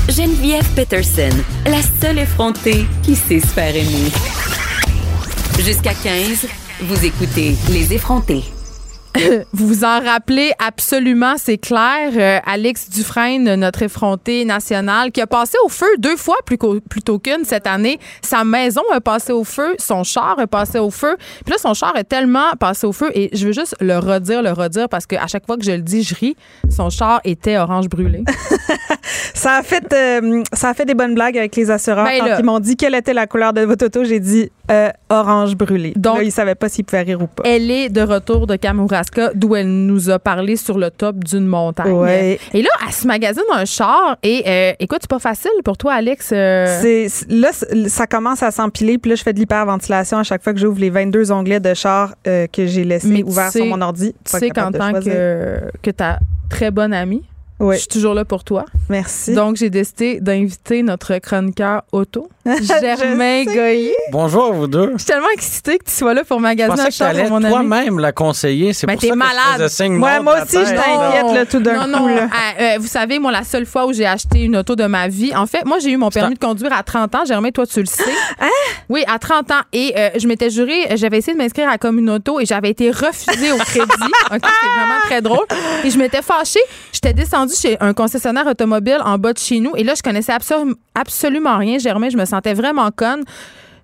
[0.10, 1.30] Geneviève Peterson,
[1.66, 4.12] la seule effrontée qui sait se faire aimer.
[5.60, 6.48] Jusqu'à 15,
[6.82, 8.44] vous écoutez Les effrontés.
[9.54, 12.12] Vous vous en rappelez absolument, c'est clair.
[12.16, 16.58] Euh, Alex Dufresne, notre effronté national, qui a passé au feu deux fois plus
[16.90, 18.00] plutôt qu'une cette année.
[18.22, 21.18] Sa maison a passé au feu, son char a passé au feu.
[21.44, 24.42] Puis là, son char est tellement passé au feu, et je veux juste le redire,
[24.42, 26.36] le redire, parce qu'à chaque fois que je le dis, je ris.
[26.70, 28.24] Son char était orange brûlé.
[29.34, 32.06] Ça a fait, euh, ça a fait des bonnes blagues avec les assureurs.
[32.06, 32.40] Ben Quand là.
[32.40, 35.94] ils m'ont dit quelle était la couleur de votre auto, j'ai dit euh, orange brûlé.
[35.96, 37.44] Donc- Donc, ils savaient pas s'ils pouvaient rire ou pas.
[37.46, 41.46] Elle est de retour de Kamouraska, d'où elle nous a parlé sur le top d'une
[41.46, 41.92] montagne.
[41.92, 42.40] Ouais.
[42.54, 44.18] Et là, elle se magasine un char.
[44.24, 46.30] Et euh, écoute, c'est pas facile pour toi, Alex.
[46.34, 47.50] euh, C'est- là,
[47.88, 48.98] ça commence à s'empiler.
[48.98, 51.74] Puis là, je fais de l'hyperventilation à chaque fois que j'ouvre les 22 onglets de
[51.74, 54.14] char que j'ai laissés ouverts sur mon ordi.
[54.24, 57.24] Tu sais qu'en tant que, que ta très bonne amie,
[57.62, 58.66] Oui, je suis toujours là pour toi.
[58.90, 59.34] merci.
[59.34, 62.28] Donc, j'ai décidé d'inviter notre chroniqueur auto
[62.82, 63.44] Germain.
[63.46, 63.94] Goyer.
[64.12, 64.92] Bonjour à vous deux.
[64.94, 67.50] Je suis tellement excitée que tu sois là pour magasiner un que pour mon ami.
[67.50, 68.74] toi-même la conseiller.
[68.74, 69.36] C'est Ben, pour t'es ça que malade.
[69.58, 71.46] je faisais signe Ouais, moi aussi, je t'inquiète, là.
[71.46, 72.16] tout d'un non, coup, non.
[72.16, 72.28] là.
[72.32, 75.08] Ah, euh, vous savez, moi, la seule fois où j'ai acheté une auto de ma
[75.08, 77.26] vie, en fait, moi, j'ai eu mon permis de conduire à 30 ans.
[77.26, 78.04] Germain, toi, tu le sais.
[78.40, 78.48] Hein?
[78.90, 79.62] Oui, à 30 ans.
[79.72, 82.72] Et euh, je m'étais juré, j'avais essayé de m'inscrire à comme une auto et j'avais
[82.72, 83.86] été refusée au crédit.
[84.32, 85.46] OK, c'est vraiment très drôle.
[85.84, 86.60] Et je m'étais fâchée.
[86.92, 89.76] J'étais descendue chez un concessionnaire automobile en bas de chez nous.
[89.76, 91.78] Et là, je connaissais absolu- absolument rien.
[91.78, 93.24] Germain, je me sentais vraiment conne.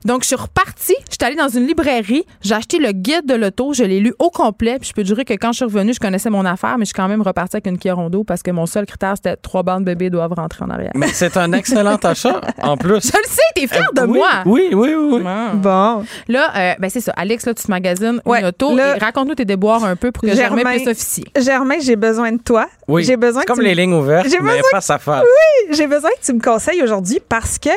[0.08, 0.96] Donc, je suis repartie.
[1.10, 2.26] Je suis allée dans une librairie.
[2.42, 3.74] J'ai acheté le guide de l'auto.
[3.74, 4.78] Je l'ai lu au complet.
[4.80, 6.86] Puis je peux te jurer que quand je suis revenue, je connaissais mon affaire, mais
[6.86, 9.36] je suis quand même repartie avec une Kia Rondo parce que mon seul critère, c'était
[9.36, 10.92] trois bandes bébés doivent rentrer en arrière.
[10.96, 13.02] Mais c'est un excellent achat, en plus.
[13.12, 14.30] Je le sais, t'es fière de Euh, oui, moi.
[14.46, 15.10] Oui, oui, oui.
[15.18, 15.24] oui.
[15.28, 15.52] Ah.
[15.56, 16.06] Bon.
[16.30, 17.12] Là, euh, ben c'est ça.
[17.18, 18.76] Alex, là, tu te magasines Ouais, une auto.
[19.02, 21.26] raconte-nous tes déboires un peu pour que Germain, Germain- puisse officier.
[21.38, 22.68] Germain, j'ai besoin de toi.
[22.88, 23.04] Oui.
[23.04, 25.26] J'ai besoin que comme les lignes ouvertes, J'ai mais besoin face à face.
[25.72, 27.70] J'ai besoin que tu me conseilles aujourd'hui parce que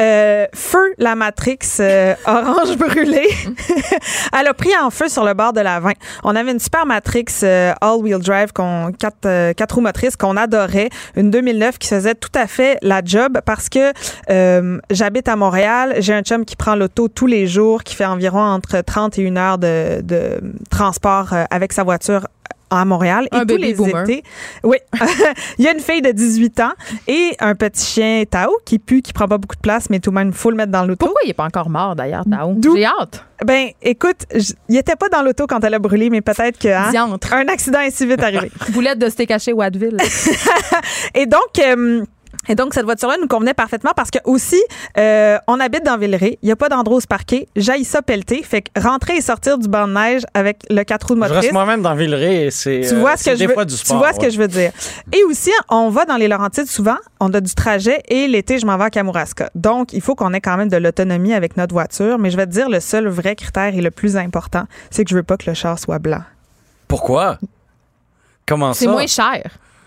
[0.00, 3.28] euh, Feu la Matrix euh, orange brûlée,
[4.38, 5.92] elle a pris en feu sur le bord de la 20.
[6.24, 10.90] On avait une super Matrix euh, all-wheel drive, quatre, euh, quatre roues motrices qu'on adorait,
[11.16, 13.92] une 2009 qui faisait tout à fait la job parce que
[14.90, 18.40] j'habite à Montréal, j'ai un chum qui prend l'auto tous les jours, qui fait environ
[18.40, 22.26] entre 30 et une heure de, de transport avec sa voiture
[22.70, 23.28] à Montréal.
[23.32, 24.02] Un et tous les boomer.
[24.02, 24.22] étés,
[24.62, 24.76] oui,
[25.58, 26.72] il y a une fille de 18 ans
[27.06, 30.10] et un petit chien Tao qui pue, qui prend pas beaucoup de place, mais tout
[30.10, 31.06] de même, faut le mettre dans l'auto.
[31.06, 32.56] Pourquoi il est pas encore mort, d'ailleurs, Tao?
[32.62, 33.24] J'ai hâte.
[33.44, 34.24] Ben, écoute,
[34.68, 37.80] il était pas dans l'auto quand elle a brûlé, mais peut-être que hein, un accident
[37.80, 38.50] est si vite arrivé.
[38.70, 39.98] Boulette de steak haché Watteville.
[41.14, 41.58] et donc.
[41.60, 42.04] euh,
[42.48, 44.60] et donc, cette voiture-là nous convenait parfaitement parce que aussi,
[44.98, 46.38] euh, on habite dans Villeray.
[46.42, 47.48] Il n'y a pas d'endroit où se parquer.
[47.56, 48.42] J'aille ça pelleter.
[48.42, 51.24] Fait que rentrer et sortir du banc de neige avec le 4 roues de Je
[51.24, 51.40] motrice.
[51.42, 53.64] reste moi-même dans Villeray et c'est Tu vois euh, ce que je des veux, fois
[53.64, 53.98] du tu sport.
[53.98, 54.72] vois ce que je veux dire.
[55.12, 58.66] Et aussi, on va dans les Laurentides souvent, on a du trajet et l'été, je
[58.66, 59.50] m'en vais à Kamouraska.
[59.54, 62.18] Donc, il faut qu'on ait quand même de l'autonomie avec notre voiture.
[62.18, 65.10] Mais je vais te dire, le seul vrai critère et le plus important, c'est que
[65.10, 66.22] je veux pas que le char soit blanc.
[66.88, 67.38] Pourquoi?
[68.46, 68.80] Comment ça?
[68.80, 69.42] C'est moins cher.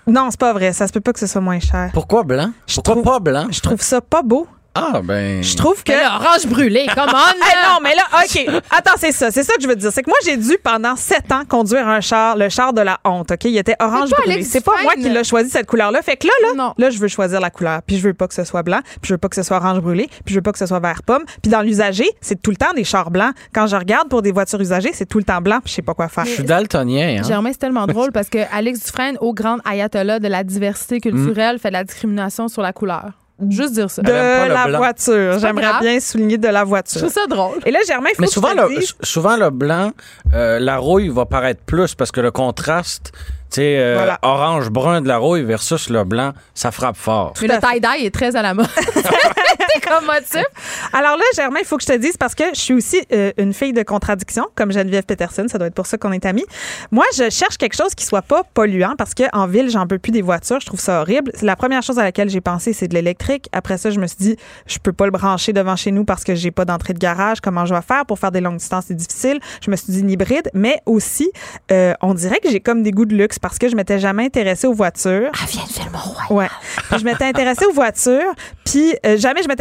[0.10, 0.74] Non, c'est pas vrai.
[0.74, 1.91] Ça se peut pas que ce soit moins cher.
[1.93, 2.51] Pourquoi blanc?
[2.68, 3.47] Je Pourquoi trouve- pas blanc?
[3.51, 4.47] Je trouve ça pas beau.
[4.76, 5.43] Ah, ben.
[5.43, 5.91] Je trouve que.
[5.91, 7.11] Mais là, orange brûlé, come on!
[7.11, 7.70] Là.
[7.70, 8.61] non, mais là, OK.
[8.70, 9.32] Attends, c'est ça.
[9.32, 9.91] C'est ça que je veux te dire.
[9.91, 12.99] C'est que moi, j'ai dû pendant sept ans conduire un char, le char de la
[13.03, 13.45] honte, OK?
[13.45, 14.43] Il était orange brûlé.
[14.43, 16.01] C'est pas moi qui l'a choisi, cette couleur-là.
[16.01, 16.74] Fait que là, là, Non.
[16.78, 17.82] là, je veux choisir la couleur.
[17.86, 19.57] Puis je veux pas que ce soit blanc, puis je veux pas que ce soit
[19.57, 21.24] orange brûlé, puis je veux pas que ce soit vert pomme.
[21.41, 23.34] Puis dans l'usager, c'est tout le temps des chars blancs.
[23.53, 25.82] Quand je regarde pour des voitures usagées, c'est tout le temps blanc, puis je sais
[25.82, 26.26] pas quoi faire.
[26.26, 27.28] Je suis daltonien, hein?
[27.28, 31.57] Germain, c'est tellement drôle parce que Alex Dufresne, au grand ayatollah de la diversité culturelle,
[31.59, 33.11] fait de la discrimination sur la couleur.
[33.49, 34.01] Juste dire ça.
[34.01, 34.77] De la blanc.
[34.79, 35.39] voiture.
[35.39, 36.99] J'aimerais bien souligner de la Je voiture.
[37.01, 37.59] trouve ça drôle.
[37.65, 39.91] Et là, Germain, il faut Mais que souvent je te le, dise- souvent, le blanc,
[40.33, 44.19] euh, la rouille va paraître plus parce que le contraste, tu sais, euh, Voilà.
[44.21, 47.33] orange-brun de la rouille versus le blanc, ça frappe fort.
[47.41, 48.67] Mais le tie-dye est très à la mode.
[49.74, 50.45] c'est comme motif.
[50.93, 53.32] Alors là, Germain, il faut que je te dise parce que je suis aussi euh,
[53.38, 55.45] une fille de contradiction, comme Geneviève Peterson.
[55.49, 56.45] Ça doit être pour ça qu'on est amis.
[56.91, 60.11] Moi, je cherche quelque chose qui soit pas polluant parce qu'en ville, j'en peux plus
[60.11, 60.59] des voitures.
[60.59, 61.32] Je trouve ça horrible.
[61.41, 63.47] La première chose à laquelle j'ai pensé, c'est de l'électrique.
[63.51, 64.36] Après ça, je me suis dit,
[64.67, 67.41] je peux pas le brancher devant chez nous parce que j'ai pas d'entrée de garage.
[67.41, 68.86] Comment je vais faire pour faire des longues distances?
[68.88, 69.39] C'est difficile.
[69.63, 71.32] Je me suis dit une hybride, mais aussi,
[71.72, 74.26] euh, on dirait que j'ai comme des goûts de luxe parce que je m'étais jamais
[74.26, 75.32] intéressée aux voitures.
[75.34, 76.43] Ah, viens de faire mon roi.
[76.43, 76.49] Ouais.
[76.97, 78.34] Je m'étais intéressée aux voitures,
[78.65, 79.59] puis euh, jamais je m'étais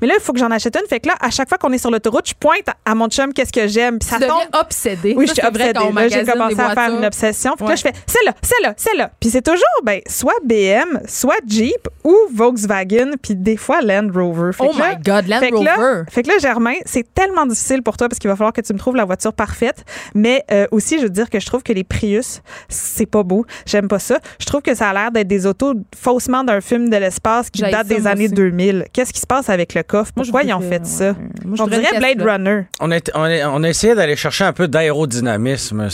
[0.00, 0.86] Mais là, il faut que j'en achète une.
[0.88, 3.32] Fait que là, à chaque fois qu'on est sur l'autoroute, je pointe à mon chum
[3.32, 3.98] qu'est-ce que j'aime.
[3.98, 4.38] Puis ça Tu tombe.
[4.60, 5.14] obsédé.
[5.16, 6.08] Oui, Ça, je suis obsédée.
[6.10, 7.54] j'ai commencé à faire une obsession.
[7.56, 7.70] Puis Ouais.
[7.72, 9.10] là, je fais celle-là, celle-là, celle-là.
[9.20, 14.52] Puis c'est toujours ben, soit BM, soit Jeep ou Volkswagen, puis des fois Land Rover.
[14.52, 16.02] Fait Oh que là- my God, Land fait que là- Rover.
[16.10, 18.72] fait que là, Germain, c'est tellement difficile pour toi parce qu'il va falloir que tu
[18.72, 19.84] me trouves la voiture parfaite.
[20.14, 23.44] Mais euh, aussi, je veux dire que je trouve que les Prius, c'est pas beau.
[23.66, 24.18] J'aime pas ça.
[24.40, 27.62] Je trouve que ça a l'air d'être des autos faussement d'un film de l'espace qui
[27.62, 28.34] date des années aussi.
[28.34, 28.84] 2000.
[28.92, 30.12] Qu'est-ce qui se passe avec le coffre?
[30.16, 31.10] Moi, je Pourquoi ils ont fait ça?
[31.10, 31.14] ouais.
[31.44, 32.22] Moi, je On dirait Blade.
[32.22, 32.62] Runner.
[32.80, 35.88] On a, été- on a, on a essayé d'aller chercher un peu d'aérodynamisme.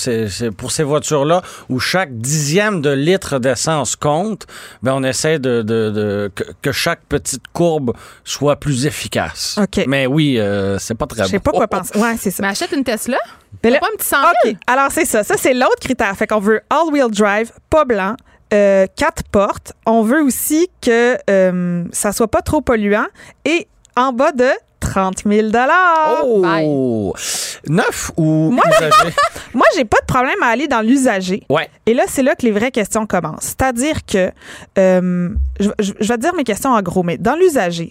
[0.57, 4.47] Pour ces voitures-là où chaque dixième de litre d'essence compte,
[4.83, 7.93] ben on essaie de, de- de- que, que chaque petite courbe
[8.25, 9.59] soit plus efficace.
[9.61, 9.85] OK.
[9.87, 11.99] Mais oui, euh, c'est pas très Je sais pas quoi penser.
[11.99, 12.43] Ouais, c'est ça.
[12.43, 13.19] Mais achète une Tesla.
[13.63, 14.55] Mais T'as là- pas un petit 100 000?
[14.55, 14.57] OK.
[14.67, 15.23] Alors, c'est ça.
[15.25, 16.15] Ça, c'est l'autre critère.
[16.17, 18.17] Fait qu'on veut all-wheel drive, pas blanc,
[18.55, 19.73] euh, quatre portes.
[19.87, 23.07] On veut aussi que euh, ça soit pas trop polluant
[23.45, 24.49] et en bas de
[24.81, 25.49] 30 000
[26.23, 27.15] Oh!
[27.69, 29.15] Neuf ou Moi, usagé?
[29.55, 31.43] Moi, j'ai pas de problème à aller dans l'usager.
[31.49, 31.69] Ouais.
[31.87, 33.45] Et là, c'est là que les vraies questions commencent.
[33.59, 34.31] C'est-à-dire que,
[34.79, 37.91] euh, je, je- je vais te dire mes questions en gros, mais dans l'usager,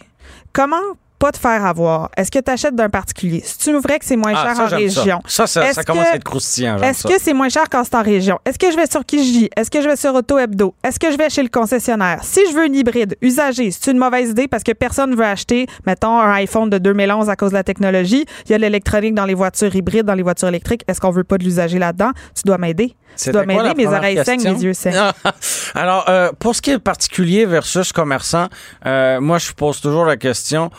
[0.52, 0.78] comment
[1.24, 3.42] pas te faire avoir, est-ce que tu achètes d'un particulier?
[3.46, 4.76] Si tu vrai que c'est moins Ah, cher ça, en ça.
[4.76, 5.22] région?
[5.26, 6.78] Ça, ça, ça commence que- à être croustillant.
[6.82, 8.40] Est-ce que c'est moins cher quand c'est en région?
[8.46, 9.50] Est-ce que je vais sur Kijiji?
[9.56, 10.76] Est-ce que je vais sur Auto Hebdo?
[10.84, 12.20] Est-ce que je vais chez le concessionnaire?
[12.24, 15.24] Si je veux une hybride usagée, c'est une mauvaise idée parce que personne ne veut
[15.24, 18.26] acheter, mettons, un iPhone de 2011 à cause de la technologie.
[18.48, 20.84] Il y a de l'électronique dans les voitures hybrides, dans les voitures électriques.
[20.90, 22.12] Est-ce qu'on veut pas de l'usager là-dedans?
[22.36, 22.98] Tu dois m'aider.
[23.18, 23.74] Tu dois m'aider.
[23.78, 24.54] Mes oreilles saignent, question?
[24.56, 25.12] mes yeux saignent.
[25.76, 28.48] Alors, euh, pour ce qui est particulier versus commerçant,
[28.86, 30.70] euh, moi, je pose toujours la question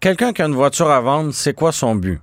[0.00, 2.20] quelqu'un qui a une voiture à vendre, c'est quoi son but?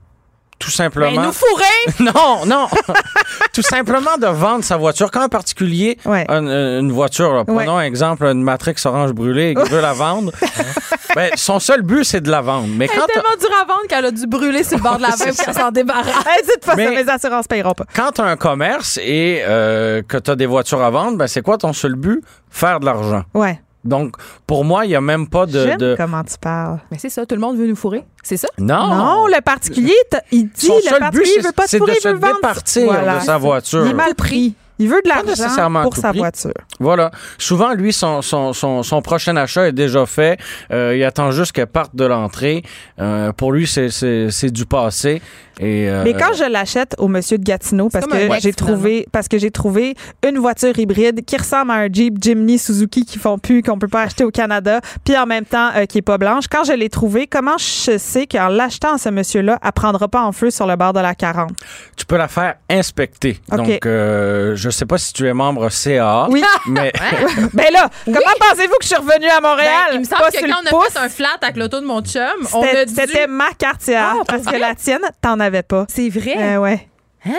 [0.60, 1.16] Tout simplement.
[1.16, 1.64] Ben, nous fourrer!
[2.00, 2.68] Non, non.
[3.54, 5.12] Tout simplement de vendre sa voiture.
[5.12, 6.26] Quand un particulier Ouais.
[6.28, 9.82] a une, une voiture, là, prenons un exemple, une Matrix orange brûlée et qu'il veut
[9.82, 10.32] la vendre,
[11.16, 12.68] ben, son seul but, c'est de la vendre.
[12.76, 14.98] Mais Elle quand est tellement dure à vendre qu'elle a dû brûler sur le bord
[14.98, 16.08] de la veine pour qu'elle s'en débarrasse.
[16.26, 17.86] Hey, dites pas ça, Mais- mes assurances payeront pas.
[17.96, 21.28] quand tu as un commerce et euh, que tu as des voitures à vendre, ben,
[21.28, 22.24] c'est quoi ton seul but?
[22.50, 23.24] Faire de l'argent.
[23.36, 23.62] Ouais.
[23.88, 24.16] Donc,
[24.46, 25.64] pour moi, il n'y a même pas de.
[25.64, 26.80] J'aime de- comment tu parles.
[26.92, 28.04] Mais c'est ça, tout le monde veut nous fourrer.
[28.24, 28.48] C'est ça?
[28.58, 28.88] Non!
[28.88, 29.96] Non, le particulier,
[30.32, 32.08] il dit, Son le but, particulier, il c'est veut pas te c'est de fourrer, il
[32.10, 32.36] veut vendre.
[32.36, 33.20] départir Voilà.
[33.20, 33.86] de sa voiture.
[33.86, 34.56] Il est mal pris.
[34.80, 36.20] Il veut de l'argent pour sa prix.
[36.20, 36.52] voiture.
[36.80, 37.12] Voilà.
[37.38, 40.40] Souvent, lui, son, son, son, son prochain achat est déjà fait.
[40.72, 42.64] Euh, il attend juste qu'elle parte de l'entrée.
[43.00, 45.22] Euh, pour lui, c'est- c'est c'est du passé.
[45.60, 49.28] Et, euh, Mais quand je l'achète au monsieur de Gatineau parce que j'ai trouvé parce
[49.28, 49.96] que j'ai trouvé
[50.28, 53.88] une voiture hybride qui ressemble à un Jeep Jimny Suzuki qui font plus qu'on peut
[53.88, 56.74] pas acheter au Canada puis en même temps euh, qui est pas blanche quand je
[56.74, 60.32] l'ai trouvé comment je sais qu'en l'achetant à ce monsieur là elle prendra pas en
[60.32, 61.50] feu sur le bord de la 40
[61.96, 63.40] tu peux la faire inspecter.
[63.52, 63.58] OK.
[63.58, 66.28] Donc, euh, je sais pas si tu es membre CAA.
[66.30, 66.44] Oui.
[66.68, 66.92] Mais
[67.54, 69.72] ben là comment pensez-vous que je suis revenue à Montréal?
[69.90, 70.94] Ben, il me semble Pas que quand on a pouce.
[70.94, 72.22] fait un flat avec l'auto de mon chum,
[72.54, 72.94] on C'était- a dû...
[72.96, 76.36] c'était ma carte CA Ah, pour parce que la tienne t'en avais pas C'est vrai?
[76.38, 76.88] Euh, ouais
[77.26, 77.30] Ah.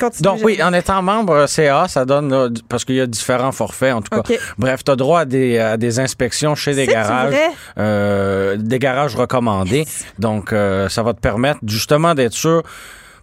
[0.00, 3.06] Continue, donc, oui, en étant membre CAA, ça donne, là, du- parce qu'il y a
[3.08, 4.22] différents forfaits, en tout cas.
[4.56, 7.30] Bref, tu as droit à des, à des inspections chez des garages.
[7.32, 7.50] vrai?
[7.78, 9.86] euh, des garages recommandés.
[10.20, 12.62] Donc, euh, ça va te permettre justement d'être sûr.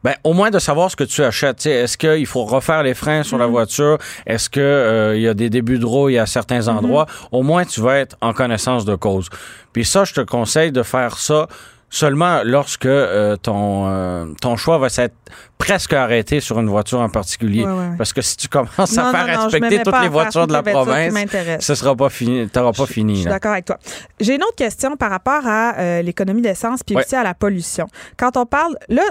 [0.06, 1.58] Ben, au moins de savoir ce que tu achètes.
[1.58, 3.98] Tu sais, Est-ce qu'il faut refaire les freins sur la voiture?
[4.28, 6.70] Est-ce que euh, y a des débuts de rouille à certains Mm-hmm.
[6.78, 7.06] endroits?
[7.32, 9.30] Au moins, tu vas être en connaissance de cause.
[9.74, 11.48] Puis ça, je te conseille de faire ça
[11.90, 15.16] seulement lorsque euh, ton, euh, ton choix va s'être
[15.58, 17.66] presque arrêté sur une voiture en particulier.
[17.98, 20.62] Parce que si tu commences à faire non, je mets toutes les voitures de la
[20.62, 21.14] province,
[21.62, 22.48] ce sera pas fini.
[22.50, 23.16] T'auras pas Je fini.
[23.16, 23.32] suis là.
[23.32, 23.78] d'accord avec toi.
[24.20, 27.88] J'ai une autre question par rapport à euh, l'économie d'essence puis aussi à la pollution.
[28.18, 29.04] Quand on parle, là,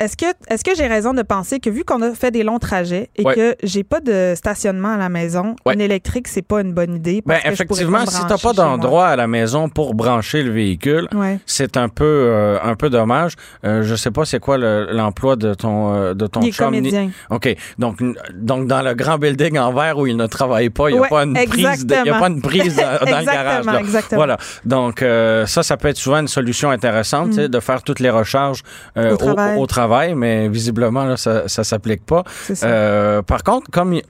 [0.00, 2.58] est-ce que, est-ce que j'ai raison de penser que vu qu'on a fait des longs
[2.58, 3.34] trajets et Ouais.
[3.34, 5.74] que j'ai pas de stationnement à la maison, Ouais.
[5.74, 7.22] une électrique, c'est pas une bonne idée?
[7.24, 9.94] Ben, parce que je pourrais effectivement, me si t'as pas d'endroit à la maison pour
[9.94, 11.38] brancher le véhicule, Ouais.
[11.46, 13.32] c'est un peu euh, un peu dommage.
[13.64, 16.52] Euh, je sais pas c'est quoi le- l'emploi de ton euh, de ton Il est
[16.52, 17.10] chum, comédien.
[17.30, 17.54] OK.
[17.78, 17.98] Donc
[18.34, 21.08] donc dans le grand building en verre où il ne travaille pas, il n'y a
[21.08, 23.80] pas une prise de- y a pas une prise dans, dans le garage là.
[23.80, 24.18] exactement.
[24.18, 24.36] Voilà.
[24.64, 28.10] Donc euh, ça ça peut être souvent une solution intéressante, sais, de faire toutes les
[28.10, 28.62] recharges
[28.96, 29.58] euh, Mm.
[29.58, 32.24] Au travail, mais visiblement là ça ça s'applique pas.
[32.52, 32.66] Ça.
[32.66, 34.02] Euh, par contre, comme il,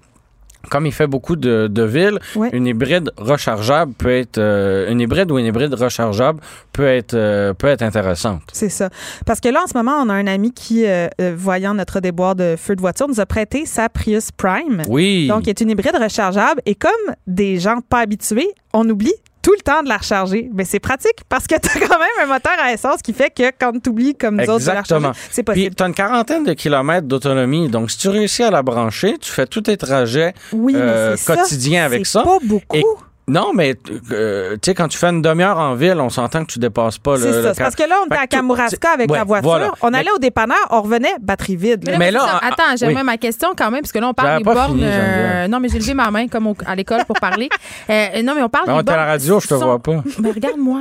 [0.69, 2.51] comme il fait beaucoup de, de villes, Ouais.
[2.53, 6.41] une hybride rechargeable peut être euh, une hybride ou une hybride rechargeable
[6.73, 8.43] peut être euh, peut être intéressante.
[8.53, 8.91] C'est ça.
[9.27, 11.07] Parce que là, en ce moment, on a un ami qui, euh,
[11.37, 14.83] voyant notre déboire de feu de voiture, nous a prêté sa Prius Prime.
[14.89, 15.29] Oui.
[15.29, 16.61] Donc, qui est une hybride rechargeable.
[16.67, 16.91] Et comme
[17.29, 19.15] des gens pas habitués, on oublie
[19.47, 20.51] tout le temps de la recharger.
[20.53, 23.31] Mais c'est pratique parce que tu as quand même un moteur à essence qui fait
[23.31, 25.75] que quand tu oublies comme nous autres de la recharger, c'est Puis possible.
[25.77, 27.69] tu as une quarantaine de kilomètres d'autonomie.
[27.69, 31.17] Donc si tu réussis à la brancher, tu fais tous tes trajets oui, euh, mais
[31.17, 31.37] c'est ça.
[31.37, 32.25] quotidien avec C'est ça.
[32.25, 32.77] pas beaucoup.
[32.77, 32.83] Et-
[33.29, 33.75] Non, mais
[34.13, 36.99] euh, tu sais quand tu fais une demi-heure en ville, on s'entend que tu dépasses
[36.99, 37.55] pas le C'est ça.
[37.55, 39.49] C'est parce que là, on était à Kamouraska avec Ouais, la voiture.
[39.51, 39.73] voilà.
[39.83, 41.85] On Mais- allait au dépanneur, on revenait, batterie vide.
[41.87, 41.93] là.
[41.93, 42.95] Mais, Mais là, en- attends, oui.
[43.03, 44.77] ma question quand même, parce que là, on parle des bornes.
[44.77, 47.49] fini, euh, non, mais j'ai levé ma main comme au- à l'école pour parler.
[47.91, 49.55] Euh, non, mais on parle Ben, des on est à la bornes radio, je te
[49.55, 50.03] sont- vois pas.
[50.21, 50.81] Mais regarde-moi.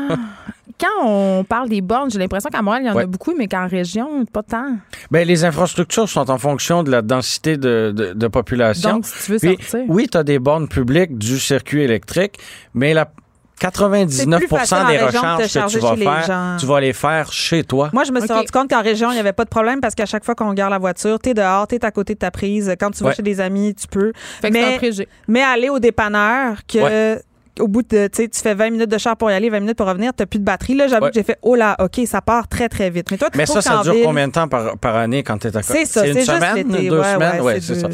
[0.80, 3.04] Quand on parle des bornes, j'ai l'impression qu'à Montréal, il y en Ouais.
[3.04, 4.78] a beaucoup, mais qu'en région, pas tant.
[5.12, 8.94] Ben, les infrastructures sont en fonction de la densité de, de, de population.
[8.94, 9.86] Donc, si tu veux Puis, sortir.
[9.90, 12.40] oui, tu as des bornes publiques du circuit électrique,
[12.74, 13.08] mais la
[13.60, 16.58] 99 C'est plus facile en des recharges que tu vas faire, gens.
[16.60, 17.90] tu vas les faire chez toi.
[17.94, 19.96] Moi, je me suis rendu compte qu'en région, il n'y avait pas de problème parce
[19.96, 22.76] qu'à chaque fois qu'on garde la voiture, t'es dehors, t'es à côté de ta prise.
[22.80, 23.16] Quand tu vas Ouais.
[23.16, 24.12] chez des amis, tu peux.
[24.42, 25.08] Fait que c'est un mais, préjugé.
[25.30, 27.18] mais aller au dépanneur, que
[27.60, 29.60] au bout de, tu sais, tu fais 20 minutes de char pour y aller, 20
[29.62, 30.76] minutes pour revenir, t'as plus de batterie.
[30.76, 31.12] Là, j'avoue Ouais.
[31.12, 33.10] que j'ai fait, oh là, OK, ça part très, très vite.
[33.12, 35.38] Mais toi, tu Mais ça, ça dure ville- combien de temps par, par année quand
[35.38, 37.90] tu es à C'est ça, une c'est juste semaine, deux Ouais, semaines, ouais, c'est ça.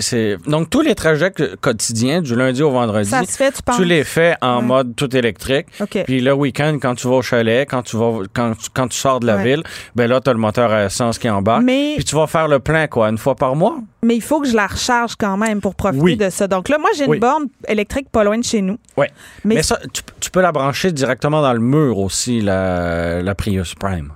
[0.00, 0.36] c'est...
[0.46, 3.76] Donc, tous les trajets quotidiens, du lundi au vendredi, Ça se fait, tu penses?
[3.76, 5.66] tu les fais en mode tout électrique.
[6.04, 8.98] Puis le week-end, quand tu vas au chalet, quand tu vas quand tu, quand tu
[8.98, 9.62] sors de la ville,
[9.94, 11.62] ben là, tu as le moteur à essence qui embarque.
[11.64, 13.76] Mais Puis tu vas faire le plein, quoi, une fois par mois?
[14.04, 16.16] Mais il faut que je la recharge quand même pour profiter Oui.
[16.16, 16.46] de ça.
[16.46, 17.18] Donc là, moi, j'ai une Oui.
[17.18, 18.78] borne électrique pas loin de chez nous.
[18.96, 19.06] Oui.
[19.44, 23.34] Mais, Mais, ça, tu, tu peux la brancher directement dans le mur aussi, la, la
[23.34, 24.12] Prius Prime.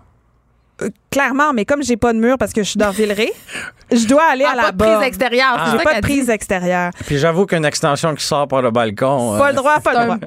[0.83, 3.33] euh, clairement, mais comme j'ai pas de mur parce que je suis dans Villeray,
[3.91, 4.95] je dois aller Ah, à la pas de borne.
[4.97, 5.57] prise extérieure.
[5.65, 6.01] c'est J'ai pas de dit.
[6.03, 6.91] prise extérieure.
[7.07, 9.37] Puis j'avoue qu'une extension qui sort par le balcon.
[9.39, 10.19] Pas euh, le droit, pas le droit.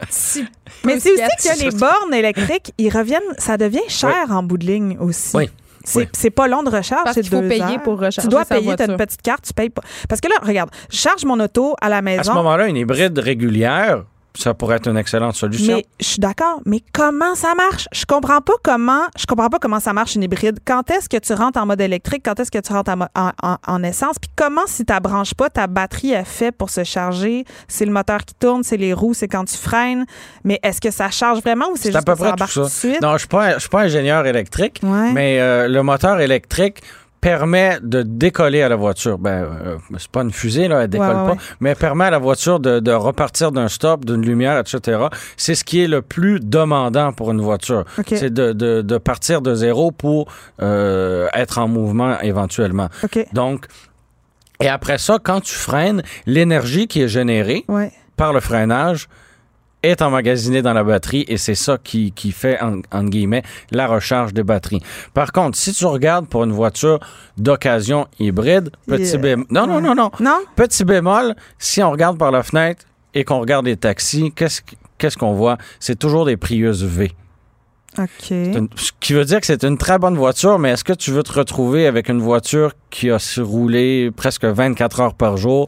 [0.83, 4.65] Mais c'est aussi que les bornes électriques, ils reviennent, ça devient cher en bout de
[4.65, 5.37] ligne aussi.
[5.37, 5.49] Oui.
[5.83, 6.07] C'est Oui.
[6.13, 7.81] c'est pas long de recharge, Parce c'est qu'il faut deux payer heures.
[7.83, 9.81] pour recharger Tu dois sa payer, t'as une petite carte, tu payes pas.
[10.07, 12.33] Parce que là, regarde, je charge mon auto à la À ce maison.
[12.35, 14.03] moment-là, une hybride régulière,
[14.33, 15.75] ça pourrait être une excellente solution.
[15.77, 17.87] Mais je suis d'accord, mais comment ça marche?
[17.91, 20.59] Je comprends pas comment je comprends pas comment ça marche une hybride.
[20.65, 22.23] Quand est-ce que tu rentres en mode électrique?
[22.25, 24.17] Quand est-ce que tu rentres en, en- en- en essence?
[24.19, 27.45] Puis comment si tu branches pas ta batterie est fait pour se charger?
[27.67, 30.05] C'est le moteur qui tourne, c'est les roues, c'est quand tu freines.
[30.43, 32.53] Mais est-ce que ça charge vraiment ou c'est à juste peu que ça tout ça.
[32.61, 33.01] tout de suite?
[33.01, 35.11] Non, je suis pas, je suis pas ingénieur électrique, Ouais.
[35.11, 36.81] mais euh, le moteur électrique
[37.21, 39.19] permet de décoller à la voiture.
[39.19, 41.37] Ben, euh, c'est pas une fusée, là, elle décolle Ouais, pas, ouais.
[41.59, 45.03] mais elle permet à la voiture de, de repartir d'un stop, d'une lumière, etc.
[45.37, 47.85] C'est ce qui est le plus demandant pour une voiture.
[48.07, 52.87] C'est de, de, de partir de zéro pour euh, être en mouvement éventuellement.
[53.33, 53.67] Donc,
[54.59, 57.91] et après ça, quand tu freines, l'énergie qui est générée Ouais.
[58.17, 59.07] par le freinage
[59.83, 64.33] est emmagasinée dans la batterie et c'est ça qui, qui fait, en, guillemets, la recharge
[64.33, 64.81] des batteries.
[65.13, 66.99] Par contre, si tu regardes pour une voiture
[67.37, 69.17] d'occasion hybride, petit Yeah.
[69.17, 69.45] bémol...
[69.49, 70.11] Non, non, non, non.
[70.19, 70.39] Non?
[70.55, 74.61] Petit bémol, si on regarde par la fenêtre et qu'on regarde les taxis, qu'est-ce
[74.97, 75.57] qu'est-ce qu'on voit?
[75.79, 77.11] C'est toujours des Prius V.
[77.97, 78.29] OK.
[78.29, 81.11] Une- ce qui veut dire que c'est une très bonne voiture, mais est-ce que tu
[81.11, 85.67] veux te retrouver avec une voiture qui a su rouler presque 24 heures par jour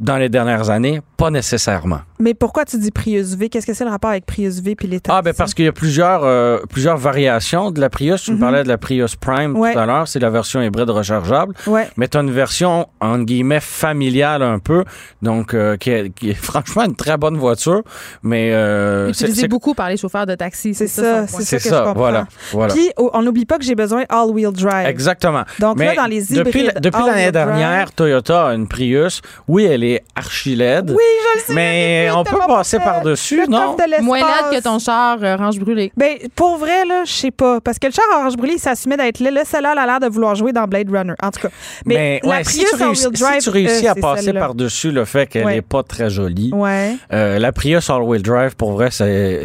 [0.00, 1.00] dans les dernières années?
[1.16, 2.00] Pas nécessairement.
[2.18, 3.48] Mais pourquoi tu dis Prius V?
[3.48, 5.66] Qu'est-ce que c'est le rapport avec Prius V puis les taxis Ah, ben parce qu'il
[5.66, 8.22] y a plusieurs, euh, plusieurs variations de la Prius.
[8.22, 8.40] Tu me Mhm.
[8.40, 9.72] parlais de la Prius Prime Ouais.
[9.72, 10.08] tout à l'heure.
[10.08, 11.54] C'est la version hybride rechargeable.
[11.66, 11.88] Ouais.
[11.96, 14.84] Mais tu as une version, entre guillemets, familiale un peu.
[15.22, 17.82] Donc, euh, qui, est, qui est franchement une très bonne voiture.
[18.22, 20.74] Mais euh, c'est Utilisé c'est- beaucoup par les chauffeurs de taxi.
[20.74, 21.76] C'est C'est ça, ça, c'est c'est ça que je ça.
[21.84, 21.94] comprends.
[22.00, 22.26] Voilà.
[22.52, 22.74] voilà.
[22.74, 24.86] Puis oh, on n'oublie pas que j'ai besoin all-wheel drive.
[24.86, 25.42] Exactement.
[25.58, 29.20] Donc Mais là, dans les hybrides, depuis, depuis l'année drive- dernière, Toyota a une Prius.
[29.48, 30.90] Oui, elle est archi laide.
[30.90, 31.54] Oui, je le sais.
[31.54, 33.76] mais on peut passer par-dessus, non?
[34.02, 35.92] Moins laide que ton char euh, orange brûlé.
[35.96, 37.60] Ben, pour vrai, là, je sais pas.
[37.60, 39.30] Parce que le char orange brûlé, il s'assumait d'être laid.
[39.30, 41.14] Là, celle-là, elle a l'air de vouloir jouer dans Blade Runner.
[41.22, 41.48] En tout cas.
[41.86, 44.00] Mais, la ouais, si, Prius tu réussis, all-wheel drive, si tu réussis euh, à c'est
[44.00, 45.62] passer par-dessus le fait qu'elle n'est Ouais.
[45.62, 46.96] pas très jolie, Ouais.
[47.12, 49.44] euh, la Prius All-Wheel Drive, pour vrai, c'est,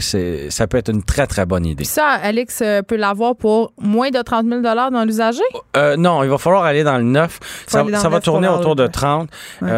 [0.50, 1.76] ça peut être une très, très bonne idée.
[1.84, 5.42] Puis ça, Alex euh, peut l'avoir pour moins de 30 000 dans l'usager.
[5.78, 7.40] Euh, non, il va falloir aller dans le neuf.
[7.68, 8.90] Ça, le va tourner autour de ouais.
[8.90, 9.30] 30.
[9.62, 9.70] Ouais.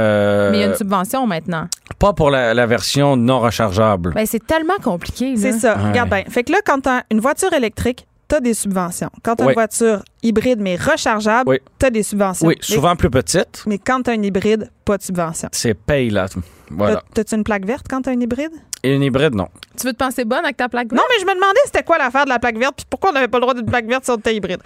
[0.57, 1.67] Mais il y a une subvention maintenant.
[1.99, 4.13] Pas pour la, la version non rechargeable.
[4.13, 5.35] Ben, c'est tellement compliqué.
[5.35, 5.41] là.
[5.41, 5.77] C'est ça.
[5.77, 5.89] Ouais.
[5.89, 6.23] Regarde bien.
[6.29, 9.09] Fait que là, quand t'as une voiture électrique, t'as des subventions.
[9.23, 9.51] Quand t'as Oui.
[9.51, 11.59] une voiture hybride mais rechargeable, Oui.
[11.79, 12.47] t'as des subventions.
[12.47, 13.63] oui, Mais- souvent plus petite.
[13.65, 15.47] Mais, quand t'as une hybride, pas de subvention.
[15.53, 16.27] C'est paye, là.
[16.69, 16.95] Voilà.
[16.97, 18.51] T'as- T'as-tu une plaque verte quand t'as une hybride?
[18.83, 19.47] Et une hybride, non.
[19.79, 21.97] Tu veux te penser bonne avec ta plaque Non, mais je me demandais c'était quoi
[21.97, 24.05] l'affaire de la plaque verte puis pourquoi on n'avait pas le droit d'une plaque verte
[24.05, 24.59] sur une hybride?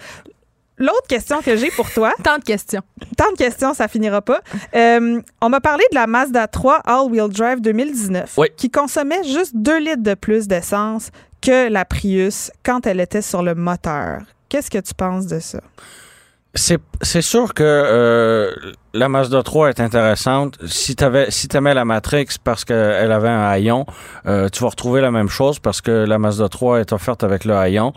[0.82, 2.82] L'autre question que j'ai pour toi, Tant de questions.
[3.16, 4.40] tant de questions, ça finira pas.
[4.74, 8.48] Euh, on m'a parlé de la Mazda 3 All-Wheel Drive 2019 Oui.
[8.56, 11.10] qui consommait juste 2 litres de plus d'essence
[11.40, 14.22] que la Prius quand elle était sur le moteur.
[14.48, 15.60] Qu'est-ce que tu penses de ça?
[16.54, 18.50] C'est, c'est sûr que euh,
[18.94, 20.58] la Mazda 3 est intéressante.
[20.66, 23.86] Si tu si aimais la Matrix parce qu'elle avait un haillon,
[24.26, 27.44] euh, tu vas retrouver la même chose parce que la Mazda 3 est offerte avec
[27.44, 27.92] le haillon.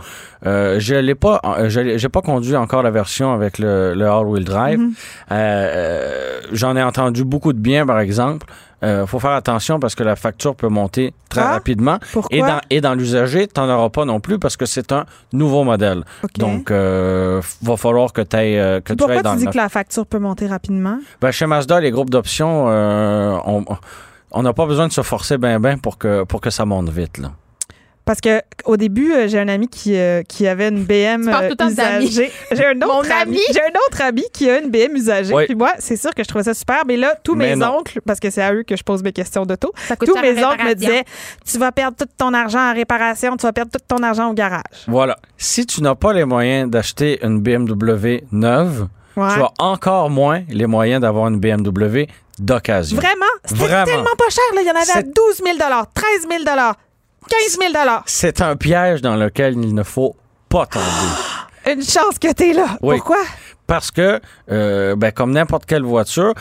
[0.46, 4.46] Euh, je l'ai pas, euh, j'ai pas conduit encore la version avec le, le all-wheel
[4.46, 4.80] drive.
[4.80, 4.94] Mhm.
[5.32, 8.48] Euh, j'en ai entendu beaucoup de bien, par exemple.
[8.84, 11.98] Euh, faut faire attention parce que la facture peut monter très Ah, rapidement.
[12.12, 12.38] Pourquoi?
[12.38, 15.06] Et dans, et dans l'usager, tu n'en auras pas non plus parce que c'est un
[15.34, 16.04] nouveau modèle.
[16.24, 16.38] OK.
[16.38, 19.58] Donc, euh, va falloir que, euh, que tu Pourquoi ailles dans tu le dis que
[19.58, 20.85] la facture peut monter rapidement?
[21.22, 23.38] Ben, chez Mazda, les groupes d'options, euh,
[24.32, 26.90] on n'a pas besoin de se forcer ben ben pour que, pour que ça monte
[26.90, 27.18] vite.
[27.18, 27.32] Là.
[28.06, 31.50] Parce que au début, euh, j'ai un ami qui, euh, qui avait une BM euh,
[31.68, 32.32] usagée.
[32.52, 33.22] J'ai un autre Mon ami.
[33.22, 33.40] ami.
[33.52, 35.34] J'ai un autre ami qui a une BM usagée.
[35.34, 35.46] Oui.
[35.48, 36.84] Puis moi, c'est sûr que je trouvais ça super.
[36.86, 37.80] Mais là, tous Mais mes non.
[37.80, 39.74] oncles, parce que c'est à eux que je pose mes questions d'auto,
[40.06, 41.04] tous mes oncles me disaient
[41.52, 44.34] Tu vas perdre tout ton argent en réparation, tu vas perdre tout ton argent au
[44.34, 44.62] garage.
[44.88, 45.18] Voilà.
[45.38, 49.34] Si tu n'as pas les moyens d'acheter une BMW neuve, Ouais.
[49.34, 52.08] tu as encore moins les moyens d'avoir une BMW
[52.40, 52.98] d'occasion.
[52.98, 53.26] Vraiment?
[53.46, 54.44] C'était tellement pas cher.
[54.56, 54.62] Là.
[54.62, 55.58] Il y en avait à C'est- 12 000
[55.94, 57.74] 13 000 15 000
[58.06, 60.16] C'est un piège dans lequel il ne faut
[60.50, 60.86] pas tomber.
[61.72, 62.78] Une chance que t'es là.
[62.82, 62.98] Oui.
[62.98, 63.18] Pourquoi?
[63.66, 64.20] Parce que,
[64.52, 66.34] euh, ben, comme n'importe quelle voiture,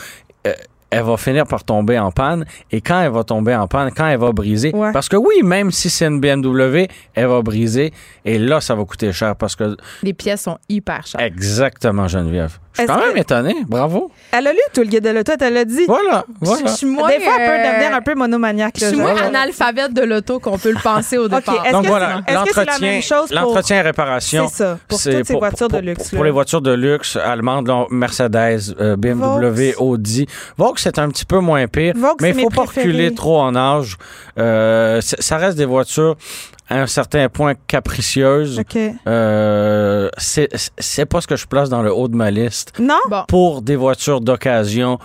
[0.45, 0.53] euh,
[0.91, 2.45] elle va finir par tomber en panne.
[2.71, 4.91] Et quand elle va tomber en panne, quand elle va briser, Ouais.
[4.93, 7.91] parce que oui, même si c'est une BMW, elle va briser.
[8.23, 11.19] Et là, ça va coûter cher parce que Les pièces sont hyper chères.
[11.21, 12.59] exactement, Geneviève.
[12.75, 13.55] Je suis quand même que- étonné.
[13.67, 14.11] Bravo.
[14.31, 15.85] Elle a lu tout le guide de l'auto, elle l'a dit.
[15.87, 16.67] Voilà, Je voilà.
[16.69, 18.75] suis moins, Des fois, elle peut euh, devenir un peu monomaniaque.
[18.79, 21.63] Je suis moins analphabète de l'auto qu'on peut le penser au OK, départ.
[21.65, 24.47] est-ce Donc que voilà, l'entretien, même chose pour- l'entretien et réparation.
[24.49, 26.09] C'est ça, pour toutes ces pour- voitures pour- de luxe.
[26.09, 29.91] Pour, les voitures de luxe allemandes, là, Mercedes, euh, BMW, Vaux.
[29.91, 30.27] Audi.
[30.57, 32.87] Vaux, c'est un petit peu moins pire, Vaux, mais il faut mes pas préférés.
[32.87, 33.97] reculer trop en âge.
[34.37, 36.15] Euh, ça reste des voitures
[36.69, 38.59] à un certain point capricieuses.
[38.59, 38.77] OK.
[39.07, 42.95] Euh, c'est c'est pas ce que je place dans le haut de ma liste Non?
[43.09, 43.23] Bon.
[43.27, 44.97] pour des voitures d'occasion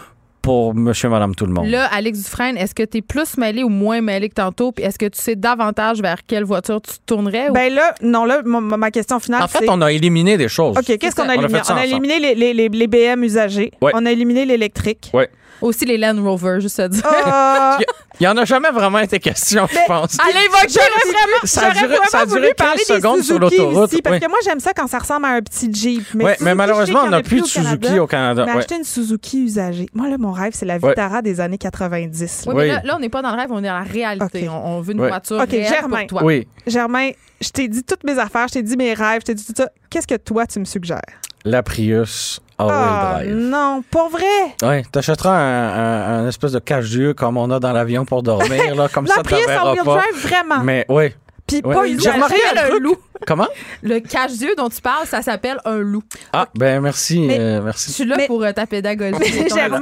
[0.42, 1.66] pour monsieur, madame, tout le monde.
[1.66, 4.72] Là, Alex Dufresne, est-ce que tu es plus mêlé ou moins mêlé que tantôt?
[4.72, 7.50] Puis est-ce que tu sais davantage vers quelle voiture tu tournerais?
[7.50, 10.48] ou- Ben là, non, là, ma, ma question finale, en fait, on a éliminé des
[10.48, 10.78] choses.
[10.78, 11.60] OK, qu'est-ce qu'on a On a éliminé?
[11.68, 13.70] On a éliminé les, les, les, les BM usagés.
[13.82, 13.92] Ouais.
[13.94, 15.10] On a éliminé l'électrique.
[15.12, 15.28] Ouais.
[15.60, 17.02] Aussi les Land Rover, juste à dire.
[17.04, 17.78] Ah,
[18.20, 20.16] Il y en a jamais vraiment été question, je pense.
[20.20, 22.94] Allez, va J'aurais vraiment, Ça a duré- ça a vraiment duré voulu 15 parler des
[22.94, 24.20] secondes sur l'autoroute, parce oui.
[24.20, 26.02] que moi, j'aime ça quand ça ressemble à un petit Jeep.
[26.14, 28.44] Mais, Ouais, mais malheureusement, on n'a plus de Suzuki au Canada.
[28.46, 28.58] Mais Ouais.
[28.58, 29.86] acheter une Suzuki usagée.
[29.94, 30.88] Moi, là, mon rêve, c'est la Ouais.
[30.90, 32.46] Vitara des années 90.
[32.46, 32.52] là.
[32.54, 34.48] Oui, mais là, là, on n'est pas dans le rêve, on est dans la réalité.
[34.48, 35.08] On, on veut une Ouais.
[35.08, 36.00] voiture Ok, réelle Germain.
[36.00, 36.24] pour toi.
[36.24, 39.34] Oui, Germain, je t'ai dit toutes mes affaires, je t'ai dit mes rêves, je t'ai
[39.34, 39.68] dit tout ça.
[39.88, 41.00] Qu'est-ce que toi, tu me suggères?
[41.46, 43.34] la Prius Ah, drive.
[43.34, 44.24] non, pour vrai?
[44.62, 48.74] Oui, t'achèteras un, un- un espèce de cache-yeux comme on a dans l'avion pour dormir,
[48.74, 49.82] là, comme ça, t'en en verras pas.
[49.84, 50.62] drive, vraiment.
[50.62, 51.14] Mais oui.
[51.46, 51.74] Puis Ouais.
[51.74, 52.10] pas J'ai usagée.
[52.16, 52.82] remarqué un le truc.
[52.82, 52.96] loup.
[53.26, 53.48] Comment?
[53.82, 56.02] Le cache-yeux dont tu parles, ça s'appelle un loup.
[56.32, 57.92] Ah, ben merci, Mais- euh, Je merci.
[57.92, 59.14] suis là Mais- pour euh, ta pédagogie.
[59.54, 59.80] Germain.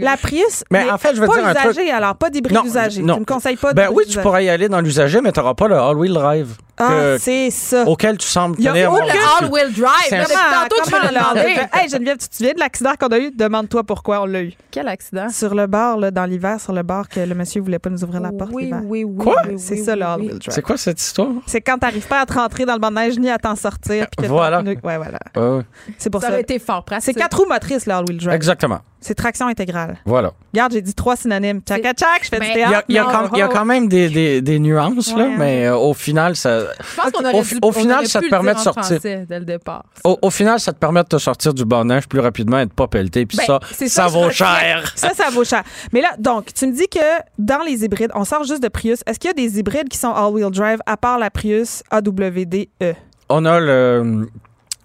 [0.00, 1.78] La Prius, Mais en fait, je veux pas dire un truc.
[1.88, 3.02] alors pas d'hybride usagé.
[3.02, 3.14] non.
[3.14, 5.68] Tu me conseilles pas Ben oui, tu pourrais y aller dans l'usager, mais t'auras pas
[5.68, 7.84] le all-wheel drive Ah, c'est ça.
[7.86, 8.90] auquel tu sembles Y a tenir.
[8.92, 9.20] aucun- mon le Dieu.
[9.40, 10.26] all-wheel drive.
[10.28, 11.56] Tantôt, tu demandé.
[11.72, 13.30] Hey, Geneviève, tu te souviens de l'accident qu'on a eu?
[13.34, 14.52] Demande-toi pourquoi on l'a eu.
[14.70, 15.28] Quel accident?
[15.30, 18.02] Sur le bar, là, dans l'hiver, sur le bar, que le monsieur voulait pas nous
[18.04, 19.16] ouvrir la porte Oui, oui, oui.
[19.24, 19.42] Quoi?
[19.58, 20.50] C'est ça, le all-wheel drive.
[20.50, 21.28] C'est quoi cette histoire?
[21.46, 23.56] C'est quand t'arrives pas à te rentrer dans le banc de neige ni à t'en
[23.56, 24.06] sortir.
[24.16, 24.60] puis que Voilà.
[24.62, 25.18] Ouais, voilà.
[25.36, 25.62] Ouais, ouais.
[25.98, 26.32] C'est pour Ça ça.
[26.34, 27.04] aurait été fort pratique.
[27.06, 28.34] C'est quatre roues motrices, le all-wheel drive.
[28.34, 28.80] Exactement.
[29.00, 29.96] C'est traction intégrale.
[30.04, 30.32] Voilà.
[30.52, 31.60] Regarde, j'ai dit trois synonymes.
[31.62, 32.84] Tchac, tchac, je fais Ben, du Il y a, théâtre.
[32.88, 35.36] il y a quand, oh, quand même des, des, des nuances, là, Ouais.
[35.38, 38.20] mais euh, au final, ça, Je pense qu'on aurait Au- dû- au on final, ça
[38.20, 38.82] te permet de sortir.
[39.00, 39.84] français dès le départ.
[40.04, 42.66] au, au final, ça te permet de te sortir du bon neige plus rapidement et
[42.66, 43.24] de pas pelleter.
[43.26, 44.92] Puis Ben, ça, ça, vaut cher.
[44.94, 45.62] Ça, ça vaut cher.
[45.92, 46.98] Mais là, donc, tu me dis que
[47.38, 49.00] dans les hybrides, on sort juste de Prius.
[49.06, 52.68] Est-ce qu'il y a des hybrides qui sont all-wheel drive à part la Prius AWD
[52.82, 52.92] E?
[53.28, 54.28] On a le,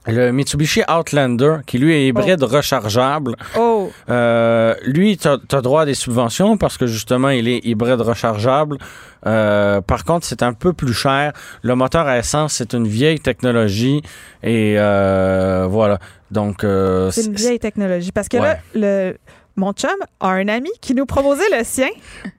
[0.08, 3.36] le Mitsubishi Outlander qui, lui, est hybride rechargeable.
[3.58, 8.01] Oh, Euh, lui, tu as, droit à des subventions parce que justement, il est hybride
[8.01, 8.78] rechargeable.
[9.26, 11.34] Euh, par contre, c'est un peu plus cher.
[11.64, 14.01] Le moteur à essence, c'est une vieille technologie
[14.43, 15.99] et euh, voilà.
[16.32, 18.12] Donc, euh, c'est une vieille technologie.
[18.12, 19.18] Parce que là, le,
[19.56, 19.89] mon chum
[20.20, 21.89] a un ami qui nous proposait le sien,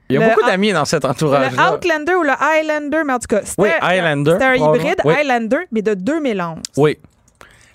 [0.08, 1.74] il y a le beaucoup d'amis dans cet le entourage-là.
[1.74, 4.74] Outlander ou le Highlander, mais en tout cas, c'était Oui, Highlander, c'était un probablement.
[4.74, 5.14] hybride Oui.
[5.14, 6.58] Highlander, mais de 2011.
[6.76, 6.98] Oui.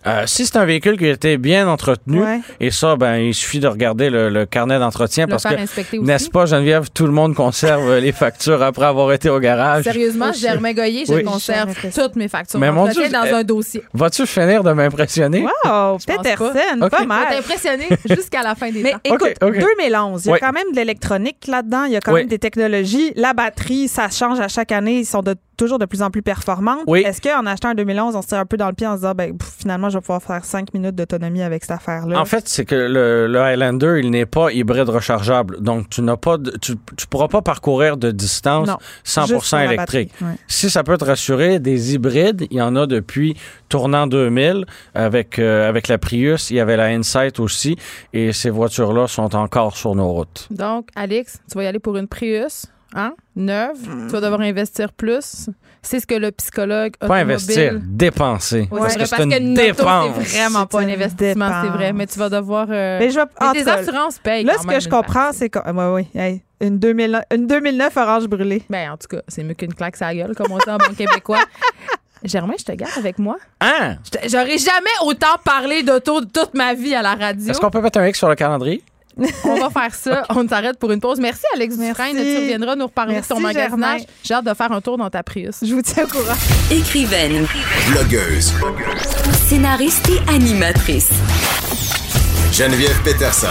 [0.07, 2.39] Euh, si c'est un véhicule qui a été bien entretenu, Ouais.
[2.59, 5.53] et ça, ben, il suffit de regarder le, le carnet d'entretien parce que,
[5.97, 9.83] n'est-ce pas, Geneviève, tout le monde conserve les factures après avoir été au garage?
[9.83, 11.23] Sérieusement, Germain Goyer, je Oui.
[11.23, 12.03] conserve fait ça.
[12.03, 12.59] toutes mes factures.
[12.59, 13.83] Mais mon Dieu, dans euh, un dossier.
[13.93, 15.41] Vas-tu finir de m'impressionner?
[15.41, 15.49] Wow,
[15.99, 16.89] Je pense Peterson, pas.
[16.89, 17.07] pas Ok.
[17.07, 17.25] mal.
[17.29, 18.99] Je vais t'impressionner jusqu'à la fin des Mais temps.
[19.03, 19.59] écoute, Ok, ok.
[19.59, 22.21] 2011, il y a quand même de l'électronique là-dedans, il y a quand Oui.
[22.21, 23.13] même des technologies.
[23.15, 26.21] La batterie, ça change à chaque année, ils sont de, toujours de plus en plus
[26.21, 26.79] performantes.
[26.87, 27.01] Oui.
[27.05, 29.01] Est-ce qu'en achetant un 2011, on se tire un peu dans le pied en se
[29.01, 32.19] disant, ben, pff, finalement, je vais pouvoir faire 5 minutes d'autonomie avec cette affaire-là?
[32.19, 35.61] En fait, c'est que le, le Highlander, il n'est pas hybride rechargeable.
[35.61, 39.41] Donc, tu n'as pas, de- tu, tu pourras pas parcourir de distance Non, 100% Juste
[39.45, 40.11] sur la électrique.
[40.19, 40.37] batterie.
[40.47, 43.35] Si ça peut te rassurer, des hybrides, il y en a depuis
[43.69, 47.77] tournant 2000 avec euh, avec la Prius, il y avait la Insight aussi
[48.13, 50.47] et ces voitures-là sont encore sur nos routes.
[50.51, 52.65] Donc, Alex, tu vas y aller pour une Prius,
[52.95, 53.13] hein?
[53.35, 53.77] Neuve.
[54.07, 55.49] Tu vas devoir investir plus.
[55.81, 58.67] C'est ce que le psychologue Pas automobile- investir, dépenser.
[58.71, 60.15] Oui, parce c'est que c'est parce une dépense.
[60.25, 61.93] c'est vraiment pas un investissement, c'est vrai.
[61.93, 62.67] Mais tu vas devoir.
[62.69, 64.43] euh, Mais je vais, mais tes assurances payent.
[64.43, 65.59] Là, quand ce même que je comprends, c'est que.
[65.59, 68.63] ouais, oui, hey, une, 2000, une 2009 orange brûlée.
[68.69, 70.93] Ben, en tout cas, c'est mieux qu'une claque la gueule, comme on dit en bon
[70.95, 71.39] québécois.
[72.23, 73.37] Germain, je te garde avec moi.
[73.61, 73.95] Hein?
[74.27, 77.49] J'aurais jamais autant parlé d'auto de toute ma vie à la radio.
[77.49, 78.83] Est-ce qu'on peut mettre un X sur le calendrier?
[79.43, 80.23] On va faire ça.
[80.35, 81.19] On s'arrête pour une pause.
[81.19, 81.89] Merci, Alex Merci.
[81.91, 82.17] Dufresne.
[82.23, 84.01] Tu reviendras nous reparler Merci, de ton magasinage.
[84.23, 85.57] J'ai hâte de faire un tour dans ta Prius.
[85.61, 86.35] Je vous tiens au courant.
[86.71, 87.45] Écrivaine,
[87.89, 88.53] Blogueuse.
[89.47, 91.09] scénariste et animatrice.
[92.51, 93.47] Geneviève Peterson.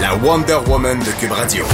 [0.00, 1.64] La Wonder Woman de Cube Radio.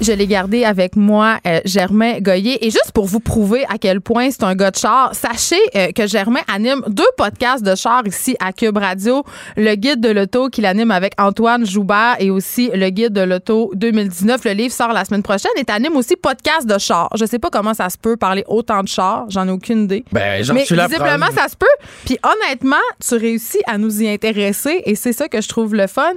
[0.00, 2.64] Je l'ai gardé avec moi, euh, Germain Goyer.
[2.64, 5.90] Et juste pour vous prouver à quel point c'est un gars de char, sachez euh,
[5.92, 9.24] que Germain anime deux podcasts de char ici à Cube Radio.
[9.56, 13.72] Le guide de l'auto qu'il anime avec Antoine Joubert et aussi le guide de l'auto
[13.74, 14.44] 2019.
[14.44, 17.08] Le livre sort la semaine prochaine et anime aussi podcast de char.
[17.16, 19.26] Je sais pas comment ça se peut parler autant de char.
[19.28, 20.04] J'en ai aucune idée.
[20.12, 21.66] Ben, Mais visiblement, ça se peut.
[22.04, 22.76] Puis honnêtement,
[23.06, 26.12] tu réussis à nous y intéresser et c'est ça que je trouve le fun.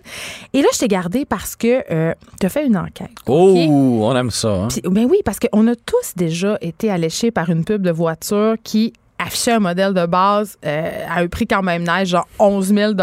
[0.53, 1.81] Et là, je t'ai gardé parce que
[2.39, 3.09] tu as fait une enquête.
[3.27, 4.49] Oh, On aime ça.
[4.49, 4.67] hein.
[4.85, 8.93] Ben oui, parce qu'on a tous déjà été alléchés par une pub de voiture qui
[9.23, 12.93] affichait un modèle de base euh, à un prix quand même nice, genre 11 000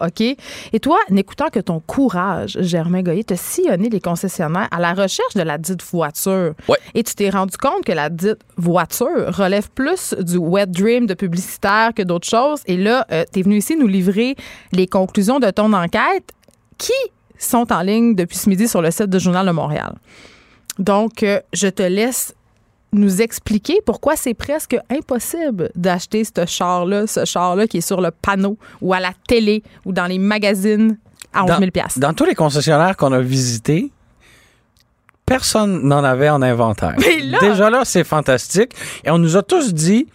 [0.00, 0.20] OK?
[0.20, 5.34] Et toi, n'écoutant que ton courage, Germain Goyer, te sillonné les concessionnaires à la recherche
[5.36, 6.54] de la dite voiture.
[6.68, 6.78] Ouais.
[6.94, 11.14] Et tu t'es rendu compte que la dite voiture relève plus du wet dream de
[11.14, 12.60] publicitaire que d'autres choses.
[12.66, 14.34] Et là, tu es venu ici nous livrer
[14.72, 16.32] les conclusions de ton enquête
[16.76, 16.92] qui
[17.38, 19.94] sont en ligne depuis ce midi sur le site du Journal de Montréal.
[20.78, 22.34] Donc, euh, je te laisse
[22.92, 28.10] nous expliquer pourquoi c'est presque impossible d'acheter ce char-là, ce char-là qui est sur le
[28.10, 30.96] panneau ou à la télé ou dans les magazines
[31.34, 33.90] à 11 000 Dans tous les concessionnaires qu'on a visités,
[35.26, 36.94] personne n'en avait en inventaire.
[37.24, 38.72] Là- Déjà là, c'est fantastique.
[39.04, 40.06] Et on nous a tous dit,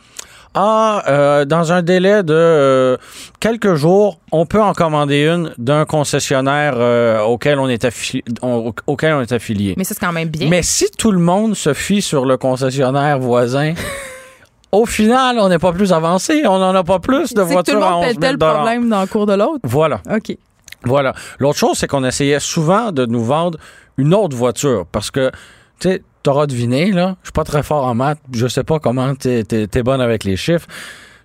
[0.56, 2.98] ah, euh, dans un délai de euh,
[3.40, 8.74] quelques jours, on peut en commander une d'un concessionnaire euh, auquel, on est affi- on-
[8.88, 9.74] auquel on est affilié.
[9.78, 10.50] Mais ça, c'est quand même bien.
[10.50, 13.74] Mais si tout le monde se fie sur le concessionnaire voisin,
[14.72, 16.44] au final, on n'est pas plus avancé.
[16.46, 18.20] On n'en a pas plus de c'est que tout voitures le à monde 11 pèle
[18.22, 19.60] 000 le problème dans le cours de l'autre?
[19.64, 20.02] Voilà.
[20.14, 20.38] OK.
[20.86, 21.14] Voilà.
[21.40, 23.58] L'autre chose, c'est qu'on essayait souvent de nous vendre
[23.98, 25.32] une autre voiture parce que,
[25.80, 28.80] tu sais, t'auras deviné, là, je suis pas très fort en maths, je sais pas
[28.80, 30.68] comment t'es es, bonne avec les chiffres.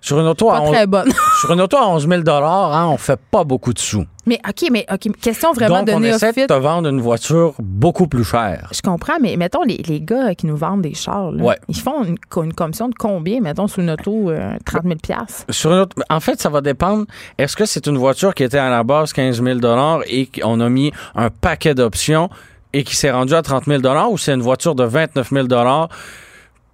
[0.01, 1.11] Sur une auto, à Pas 11, très bonne.
[1.41, 4.05] sur une auto à 11 000 hein, on fait pas beaucoup de sous.
[4.25, 7.53] mais OK, mais OK, question vraiment Donc, de on essaie de te vendre une voiture
[7.59, 8.69] beaucoup plus chère.
[8.71, 11.57] Je comprends, mais mettons, les, les gars qui nous vendent des chars, là, Ouais.
[11.67, 14.95] ils font une, une commission de combien, mettons, sur une auto, euh, 30 000
[15.49, 17.05] Sur une autre, en fait, ça va dépendre.
[17.37, 19.59] Est-ce que c'est une voiture qui était à la base 15 000
[20.07, 22.29] et qu'on a mis un paquet d'options?
[22.73, 25.47] Et qui s'est rendu à 30 000 ou c'est une voiture de 29 000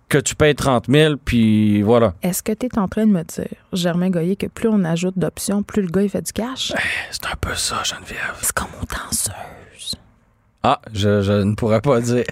[0.07, 2.13] que tu payes 30 000 puis voilà.
[2.21, 5.17] Est-ce que tu es en train de me dire, Germain Goyer, que plus on ajoute
[5.17, 6.73] d'options, plus le gars, il fait du cash?
[7.11, 8.35] C'est un peu ça, Geneviève.
[8.41, 9.95] C'est comme aux danseuses.
[10.63, 12.25] Ah, je, je ne pourrais pas dire.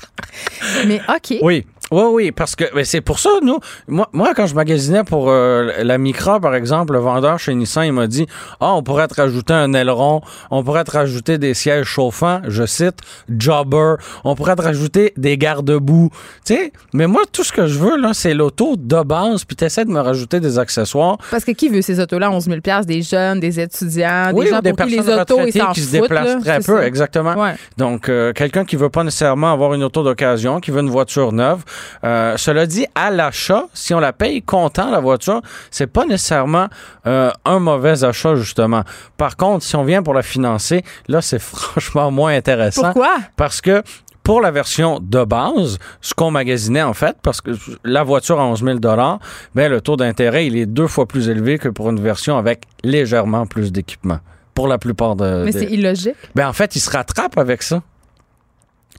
[0.86, 1.38] Mais OK.
[1.42, 1.66] Oui.
[1.90, 5.70] Oui, oui, parce que c'est pour ça, nous, moi, moi quand je magasinais pour euh,
[5.82, 8.26] la Micra, par exemple, le vendeur chez Nissan, il m'a dit
[8.60, 10.20] Ah, on pourrait te rajouter un aileron,
[10.50, 15.38] on pourrait te rajouter des sièges chauffants, je cite, jobber, on pourrait te rajouter des
[15.38, 16.10] garde-boue.
[16.44, 19.56] Tu sais, mais moi, tout ce que je veux, là, c'est l'auto de base, puis
[19.56, 21.16] t'essaies de me rajouter des accessoires.
[21.30, 24.60] Parce que qui veut ces autos-là, 11 000 des jeunes, des étudiants, oui, des gens
[24.60, 26.86] des pour qui les autos, ils qui se déplacent là, très peu, ça.
[26.86, 27.34] exactement.
[27.34, 27.54] Ouais.
[27.76, 31.32] Donc, euh, quelqu'un qui veut pas nécessairement avoir une auto d'occasion, qui veut une voiture
[31.32, 31.64] neuve.
[32.04, 36.68] Euh, cela dit, à l'achat, si on la paye comptant, la voiture, c'est pas nécessairement
[37.06, 38.82] euh, un mauvais achat, justement.
[39.16, 42.82] Par contre, si on vient pour la financer, là, c'est franchement moins intéressant.
[42.82, 43.16] Pourquoi?
[43.36, 43.82] Parce que
[44.28, 47.52] pour la version de base, ce qu'on magasinait en fait, parce que
[47.82, 51.58] la voiture à 11 000 ben, le taux d'intérêt, il est deux fois plus élevé
[51.58, 54.18] que pour une version avec légèrement plus d'équipement.
[54.52, 55.44] Pour la plupart de...
[55.46, 56.14] Mais c'est illogique.
[56.34, 57.80] ben, en fait, il se rattrape avec ça.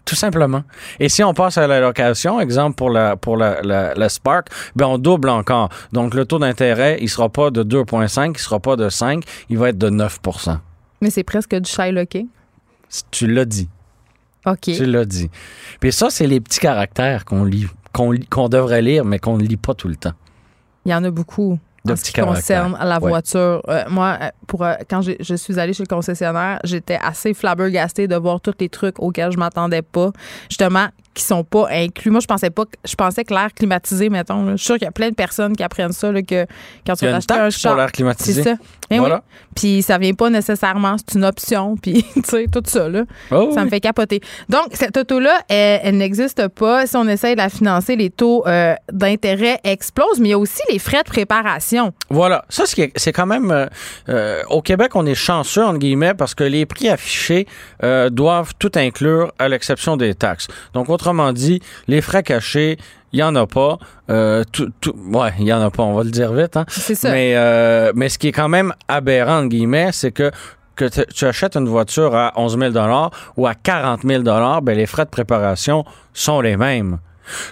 [0.05, 0.63] Tout simplement.
[0.99, 4.47] Et si on passe à la location, exemple pour la, pour la, la, la Spark,
[4.75, 5.69] ben on double encore.
[5.91, 9.57] Donc, le taux d'intérêt, il sera pas de 2,5, il sera pas de 5, il
[9.57, 10.57] va être de 9%
[11.01, 12.27] Mais c'est presque du Shylocking.
[13.11, 13.69] Tu l'as dit.
[14.45, 14.61] OK.
[14.61, 15.29] Tu l'as dit.
[15.79, 19.43] Puis ça, c'est les petits caractères qu'on lit, qu'on qu'on devrait lire, mais qu'on ne
[19.43, 20.13] lit pas tout le temps.
[20.85, 21.59] Il y en a beaucoup.
[21.87, 23.09] En ce qui concerne la Ouais.
[23.09, 23.61] voiture.
[23.69, 28.07] Euh, moi, euh, pour, euh, quand je suis allée chez le concessionnaire, j'étais assez flabbergastée
[28.07, 30.11] de voir tous les trucs auxquels je m'attendais pas,
[30.49, 32.11] justement, qui sont pas inclus.
[32.11, 34.43] Moi, je pensais pas, que- je pensais que l'air climatisé, mettons.
[34.45, 34.51] là.
[34.53, 36.45] Je suis sûre qu'il y a plein de personnes qui apprennent ça, là, que
[36.85, 37.75] quand tu vas une t'acheter un char.
[37.75, 38.43] l'air C'est climatisé.
[38.43, 38.53] ça.
[38.89, 38.99] Eh oui.
[38.99, 39.23] Voilà.
[39.55, 43.03] Puis ça vient pas nécessairement, c'est une option, puis tu sais, tout ça, là.
[43.31, 43.65] Oh, Ça oui.
[43.65, 44.21] me fait capoter.
[44.47, 46.85] Donc, cette auto-là, elle, elle n'existe pas.
[46.87, 50.39] Si on essaye de la financer, les taux euh, d'intérêt explosent, mais il y a
[50.39, 51.68] aussi les frais de préparation.
[52.09, 52.45] Voilà.
[52.49, 53.51] Ça, c'est quand même.
[53.51, 53.65] euh,
[54.09, 57.47] euh, au Québec, on est chanceux, entre guillemets, parce que les prix affichés
[57.83, 60.47] euh, doivent tout inclure, à l'exception des taxes.
[60.73, 62.77] Donc, autrement dit, les frais cachés,
[63.13, 63.77] il n'y en a pas.
[64.09, 66.57] Euh, tout, tout- ouais, il n'y en a pas, on va le dire vite.
[66.57, 66.65] Hein.
[66.67, 67.11] C'est ça.
[67.11, 70.31] Mais, euh, mais ce qui est quand même aberrant, entre guillemets, c'est que
[70.75, 72.73] que te- tu achètes une voiture à 11 000
[73.35, 76.99] ou à 40 000 ben les frais de préparation sont les mêmes.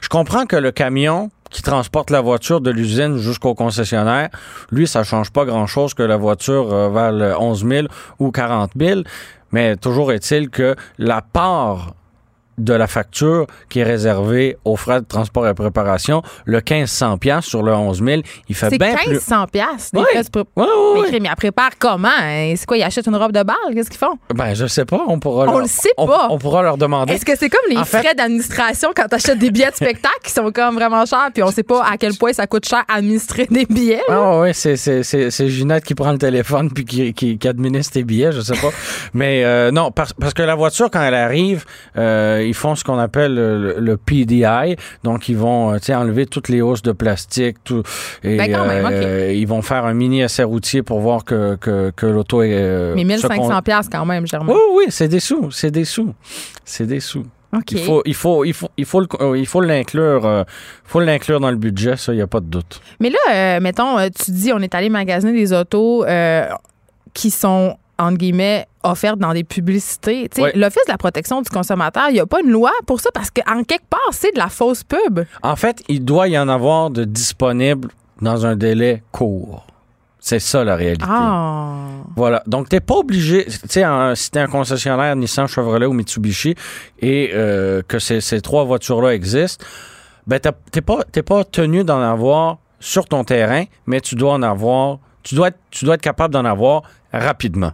[0.01, 4.29] Je comprends que le camion qui transporte la voiture de l'usine jusqu'au concessionnaire,
[4.71, 7.87] lui, ça change pas grand-chose que la voiture euh, vale 11 000
[8.19, 9.01] ou 40 000,
[9.51, 11.93] mais toujours est-il que la part
[12.57, 17.45] de la facture qui est réservée aux frais de transport et préparation, le 1500 pièces
[17.45, 19.11] sur le 11 000, il fait bien plus.
[19.11, 20.05] 1500 piastres, des Ouais.
[20.11, 20.65] frais de pré- Ouais,
[21.11, 22.07] ouais, Mais préparent comment?
[22.09, 22.53] hein?
[22.55, 23.55] C'est quoi, ils achètent une robe de bal?
[23.73, 24.17] Qu'est-ce qu'ils font?
[24.33, 26.27] Ben, je sais pas, on pourra On leur, le sait pas.
[26.29, 27.13] On, pourra leur demander.
[27.13, 29.75] Est-ce que c'est comme les En fait- frais d'administration quand tu achètes des billets de
[29.75, 32.67] spectacle qui sont comme vraiment chers, puis on sait pas à quel point ça coûte
[32.67, 34.01] cher administrer des billets?
[34.09, 38.31] Ah oui, c'est, Ginette qui prend le téléphone puis qui, qui, qui administre tes billets,
[38.31, 38.69] je sais pas.
[39.13, 41.65] Mais euh, non, parce, parce que la voiture, quand elle arrive,
[41.97, 44.75] euh, ils font ce qu'on appelle le, le PDI.
[45.03, 47.57] Donc, ils vont euh, enlever toutes les hausses de plastique.
[47.63, 47.83] Tout,
[48.23, 51.55] et Ben, quand même, euh, ils vont faire un mini essai routier pour voir que,
[51.55, 52.51] que, que l'auto est...
[52.53, 54.53] euh, Mais se 1500 con- piastres quand même, Germain.
[54.53, 55.51] Oui, oui, c'est des sous.
[55.51, 56.13] C'est des sous.
[56.65, 57.25] C'est des sous.
[57.71, 60.43] Il faut, il faut, il faut, il faut, le- il faut l'inclure, euh,
[60.83, 62.81] faut l'inclure dans le budget, ça, il n'y a pas de doute.
[62.99, 66.45] Mais là, euh, mettons, tu dis, on est allé magasiner des autos euh,
[67.13, 70.29] qui sont, entre guillemets, offertes dans des publicités.
[70.55, 73.29] L'Office de la protection du consommateur, il n'y a pas une loi pour ça parce
[73.31, 75.21] qu'en quelque part, c'est de la fausse pub.
[75.43, 77.89] En fait, il doit y en avoir de disponibles
[78.21, 79.65] dans un délai court.
[80.19, 81.05] C'est ça la réalité.
[81.07, 81.75] Ah.
[82.15, 82.43] Voilà.
[82.47, 86.53] Donc, t'es pas obligé, tu sais, un- si t'es un concessionnaire Nissan, Chevrolet ou Mitsubishi
[86.99, 89.63] et euh, que ces, ces trois voitures-là existent,
[90.25, 90.39] ben,
[90.71, 95.35] t'es pas, pas tenu d'en avoir sur ton terrain, mais tu dois en avoir, tu
[95.35, 96.81] dois tu dois être capable d'en avoir
[97.13, 97.71] rapidement.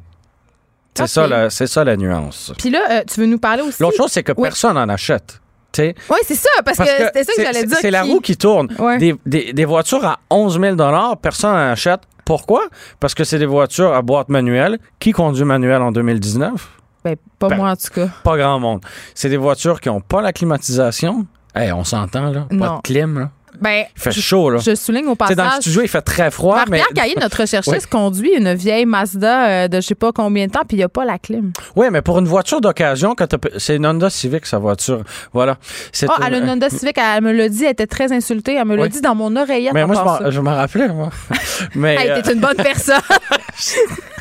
[0.95, 2.53] C'est ça, ça la nuance.
[2.57, 3.81] Puis là, euh, tu veux nous parler aussi?
[3.81, 4.43] L'autre chose, c'est que Oui.
[4.43, 5.39] personne n'en achète.
[5.79, 7.77] Oui, c'est ça, parce, parce que, c'était ça que j'allais dire.
[7.81, 8.67] C'est la roue qui tourne.
[8.77, 8.99] Ouais.
[8.99, 10.75] Des, des- des voitures à 11 000
[11.19, 12.01] personne n'en achète.
[12.25, 12.61] Pourquoi?
[12.99, 14.77] Parce que c'est des voitures à boîte manuelle.
[14.99, 16.51] Qui conduit manuel en 2019?
[17.03, 18.07] Ben, pas Ben, moi, en tout cas.
[18.23, 18.81] Pas grand monde.
[19.15, 21.25] C'est des voitures qui n'ont pas la climatisation.
[21.55, 22.45] Hey, on s'entend, là.
[22.49, 22.77] Pas Non.
[22.77, 23.29] de clim, là.
[23.63, 24.59] Ben, Il fait je, chaud, là.
[24.59, 25.61] je souligne au Tu sais, dans le passage.
[25.63, 26.79] studio, il fait très froid, mais...
[26.79, 27.89] Marc-Pierre Caillé, notre recherchiste, Oui.
[27.89, 30.83] conduit une vieille Mazda euh, de je sais pas combien de temps, puis il n'y
[30.83, 31.53] a pas la clim.
[31.75, 33.27] Oui, mais pour une voiture d'occasion, quand
[33.57, 35.01] c'est une Honda Civic, sa voiture.
[35.31, 35.57] Voilà.
[35.93, 38.55] C'est Ah, elle a une Honda Civic, elle me l'a dit, elle était très insultée.
[38.55, 38.89] Elle me l'a Oui.
[38.89, 39.73] dit dans mon oreillette.
[39.73, 39.95] Mais moi,
[40.29, 41.09] je m'en- rappelais, moi.
[41.75, 41.95] mais...
[41.95, 42.99] Hey, euh, t'es une bonne personne.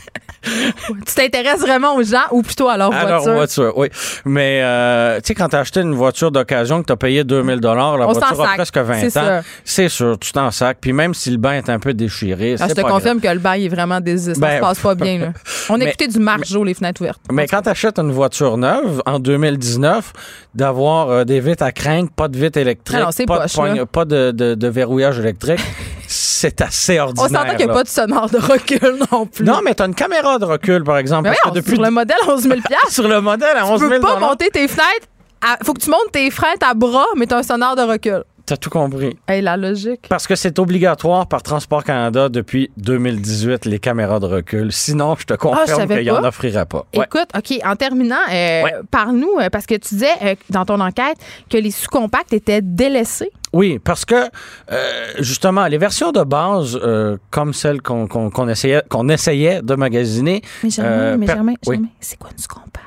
[1.06, 3.34] tu t'intéresses vraiment aux gens ou plutôt à leur À leur voiture?
[3.34, 3.88] voiture, oui.
[4.24, 7.24] Mais, euh, tu sais, quand tu as acheté une voiture d'occasion que tu as payé
[7.24, 8.54] 2000 la On s'en voiture a sac.
[8.56, 10.78] presque 20 C'est ans, c'est sûr, tu t'en sacs.
[10.80, 13.28] Puis même si le bain est un peu déchiré, Ah, je te pas confirme que
[13.28, 14.18] le bail est vraiment des.
[14.18, 15.32] Ça Ben, se passe pas bien, là.
[15.68, 17.20] On mais- écoutait du Marjo, les fenêtres ouvertes.
[17.30, 20.12] Mais quand tu achètes une voiture neuve, en 2019,
[20.54, 23.76] d'avoir euh, des vitres à craindre, pas de vitres électriques, non, pas, poche, de, pogne-
[23.76, 23.86] là.
[23.86, 25.60] pas de, de- de verrouillage électrique,
[26.12, 27.28] c'est assez On ordinaire.
[27.42, 29.44] s'entend qu'il n'y a pas de sonore de recul non plus.
[29.44, 31.24] Non, mais tu as une caméra de recul, par exemple.
[31.24, 32.54] Mais parce que voyons, depuis sur le modèle 11 000
[32.90, 35.06] sur le modèle à 11 tu 000 peux pas monter tes fenêtres.
[35.40, 38.22] à- faut que tu montes tes fenêtres à bras, mais t'as un sonore de recul.
[38.44, 39.16] T'as tout compris.
[39.28, 40.06] Hey, la logique.
[40.08, 44.72] Parce que c'est obligatoire par Transport Canada depuis 2018, les caméras de recul.
[44.72, 46.28] Sinon, je te Ah, confirme savais qu'il n'y en pas.
[46.28, 46.84] offrirait pas.
[46.96, 47.04] Ouais.
[47.06, 48.74] Écoute, OK, en terminant, euh, Ouais.
[48.90, 51.16] parle-nous, euh, parce que tu disais euh, dans ton enquête
[51.48, 53.30] que les sous-compacts étaient délaissés.
[53.52, 58.48] Oui, parce que euh, justement, les versions de base, euh, comme celles qu'on qu'on- qu'on
[58.48, 61.76] essayait, qu'on essayait de magasiner, Mais Germain, Euh, mais Germain, oui.
[61.76, 62.86] Germain, c'est quoi une sous-compact?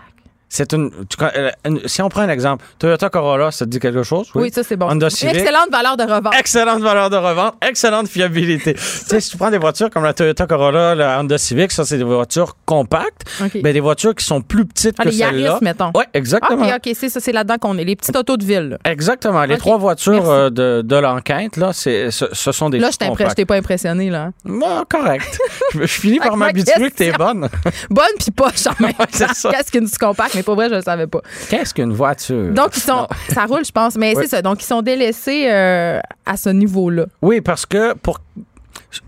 [0.56, 3.70] C'est une, tu con- euh, une- Si on prend un exemple, Toyota Corolla, ça te
[3.72, 4.30] dit quelque chose?
[4.36, 4.88] Oui, ça, c'est bon.
[4.90, 5.36] Honda Civic.
[5.36, 6.34] excellente valeur de revente.
[6.40, 8.74] Excellente valeur de revente, excellente fiabilité.
[8.76, 11.86] tu sais, si tu prends des voitures comme la Toyota Corolla, la Honda Civic, ça,
[11.86, 13.24] c'est des voitures compactes,
[13.62, 15.42] ben, des voitures qui sont plus petites Ah, que les celles-là.
[15.42, 15.92] Yaris, mettons.
[15.96, 16.66] Oui, exactement.
[16.68, 17.84] OK, OK, c'est ça, c'est là-dedans qu'on est.
[17.84, 18.70] Les petites autos de ville.
[18.70, 18.78] là.
[18.92, 19.44] Exactement.
[19.46, 23.34] Les trois voitures euh, de, de l'enquête, là, c'est, ce, ce sont des Là, je
[23.34, 24.30] t'ai pas impressionné, là.
[24.46, 25.38] Non, correct.
[25.74, 27.50] je, je finis par m'habituer que t'es bonne.
[27.90, 29.06] Bonne puis poche en même temps.
[29.52, 30.36] Qu'est-ce qu'une sous-compact?
[30.36, 31.20] Mais pour vrai, je le savais pas.
[31.50, 32.52] Qu'est-ce qu'une voiture?
[32.54, 33.08] Donc, ils sont.
[33.30, 33.96] Ça roule, je pense.
[33.98, 34.24] Mais Oui.
[34.24, 34.42] c'est ça.
[34.42, 37.06] Donc, ils sont délaissés euh, à ce niveau-là.
[37.22, 38.20] Oui, parce que pour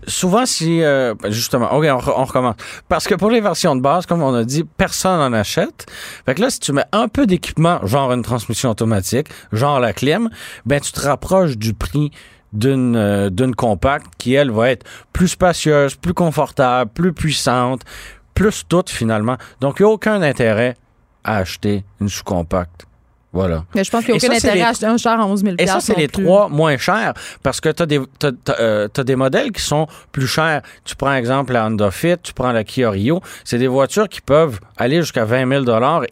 [0.06, 2.56] souvent si euh, justement, ok, on, re- on recommence.
[2.88, 5.86] Parce que pour les versions de base, comme on a dit, personne en achète.
[6.26, 9.92] Fait que là, si tu mets un peu d'équipement, genre une transmission automatique, genre la
[9.92, 10.28] clim,
[10.66, 12.10] ben tu te rapproches du prix
[12.52, 17.82] d'une euh, d'une compacte qui elle va être plus spacieuse, plus confortable, plus puissante,
[18.34, 19.36] plus toute finalement.
[19.60, 20.74] Donc il n'y a aucun intérêt
[21.28, 22.86] à acheter une sous-compacte.
[23.30, 23.64] Voilà.
[23.74, 25.26] Mais je pense qu'il n'y a aucun ça, intérêt les- à acheter un char à
[25.26, 26.24] 11 000 Et ça, c'est les plus.
[26.24, 30.62] trois moins chers parce que tu as, euh, des modèles qui sont plus chers.
[30.84, 33.20] Tu prends exemple la Honda Fit, tu prends la Kia Rio.
[33.44, 35.64] C'est des voitures qui peuvent aller jusqu'à 20 000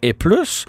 [0.03, 0.65] et plus.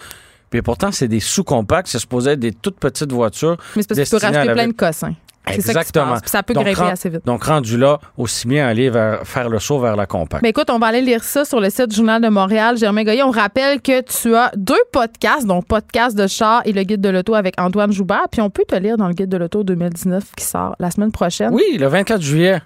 [0.49, 1.89] Puis pourtant, c'est des sous-compacts.
[1.89, 3.59] C'est supposé être des toutes petites voitures.
[3.77, 5.15] Mais c'est parce que tu peux racheter plein de cossins.
[5.55, 6.13] C'est ça qui se Exactement.
[6.13, 6.21] passe.
[6.23, 7.25] Puis ça peut Donc, grimper assez vite.
[7.25, 10.43] Donc, rendu là, aussi bien aller vers, faire le saut vers la compacte.
[10.43, 12.77] Mais écoute, on va aller lire ça sur le site du Journal de Montréal.
[12.77, 16.83] Germain Goyer, on rappelle que tu as deux podcasts, donc podcast de char et le
[16.83, 18.27] guide de l'auto avec Antoine Joubert.
[18.31, 21.13] Puis on peut te lire dans le guide de l'auto 2019 qui sort la semaine
[21.13, 21.51] prochaine.
[21.53, 22.61] Oui, le 24 juillet.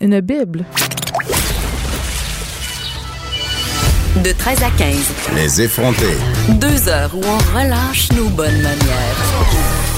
[0.00, 0.64] Une Bible.
[4.24, 5.12] De 13 à 15.
[5.36, 6.16] Les effrontés.
[6.60, 9.89] Deux heures où on relâche nos bonnes manières.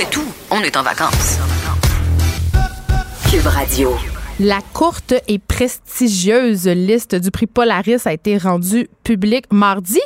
[0.00, 1.36] Après tout, on est en vacances.
[3.30, 3.94] Cube Radio.
[4.38, 10.00] La courte et prestigieuse liste du prix Polaris a été rendue publique mardi.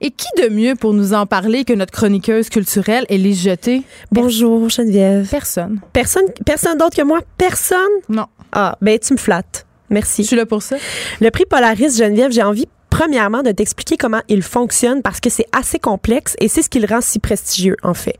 [0.00, 3.82] Et qui de mieux pour nous en parler que notre chroniqueuse culturelle, Élise Jeté?
[4.10, 5.28] Bonjour Geneviève.
[5.28, 5.78] Personne.
[5.92, 7.20] Personne, personne d'autre que moi?
[7.36, 7.78] Personne?
[8.08, 8.26] Non.
[8.50, 9.66] Ah, ben tu me flattes.
[9.90, 10.22] Merci.
[10.22, 10.76] Je suis là pour ça.
[11.20, 15.46] Le prix Polaris, Geneviève, j'ai envie premièrement de t'expliquer comment il fonctionne parce que c'est
[15.50, 18.16] assez complexe et c'est ce qui le rend si prestigieux en fait.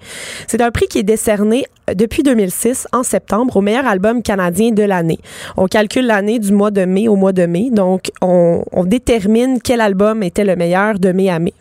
[0.48, 4.72] C'est un prix qui est décerné euh, depuis 2006 en septembre au meilleur album canadien
[4.72, 5.20] de l'année.
[5.56, 9.60] On calcule l'année du mois de mai au mois de mai, donc on, on détermine
[9.62, 11.54] quel album était le meilleur de mai à mai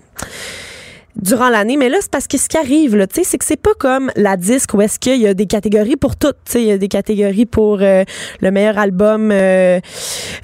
[1.16, 1.78] durant l'année.
[1.78, 3.74] Mais là, c'est parce que ce qui arrive, là, tu sais, c'est que c'est pas
[3.80, 6.38] comme la disque où est-ce qu'il y a des catégories pour toutes.
[6.46, 8.04] Tu sais, il y a des catégories pour euh,
[8.42, 9.80] le meilleur album euh,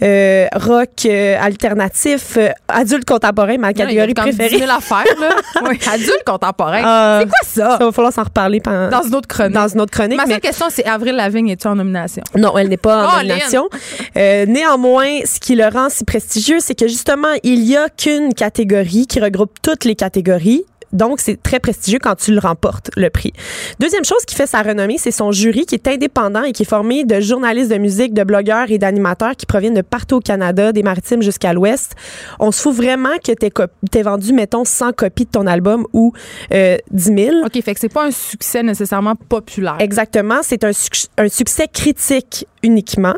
[0.01, 4.49] euh, rock euh, alternatif, euh, adulte contemporain, ma catégorie Il y a comme préférée.
[4.59, 5.29] 10 000 affaires, là.
[5.69, 5.79] oui.
[5.91, 6.81] Adulte contemporain.
[6.83, 7.77] Ah, c'est quoi ça?
[7.79, 9.53] Ça va falloir s'en reparler pendant, Dans une autre chronique.
[9.53, 10.17] dans une autre chronique.
[10.17, 12.23] Ma mais- seule question, c'est Avril Lavigne, es-tu en nomination?
[12.35, 13.69] Non, elle n'est pas en nomination.
[14.17, 18.33] Euh, néanmoins, ce qui le rend si prestigieux, c'est que justement, il y a qu'une
[18.33, 20.58] catégorie qui regroupe toutes les catégories.
[20.93, 23.33] Donc, c'est très prestigieux quand tu le remportes, le prix.
[23.79, 26.69] Deuxième chose qui fait sa renommée, c'est son jury qui est indépendant et qui est
[26.69, 30.71] formé de journalistes de musique, de blogueurs et d'animateurs qui proviennent de partout au Canada,
[30.71, 31.93] des maritimes jusqu'à l'ouest.
[32.39, 36.13] On se fout vraiment que t'aies vendu, mettons, 100 copies de ton album ou
[36.53, 37.17] euh, 10 000.
[37.45, 39.77] OK, fait que c'est pas un succès nécessairement populaire.
[39.79, 43.15] Exactement, c'est un, suc- un succès critique uniquement.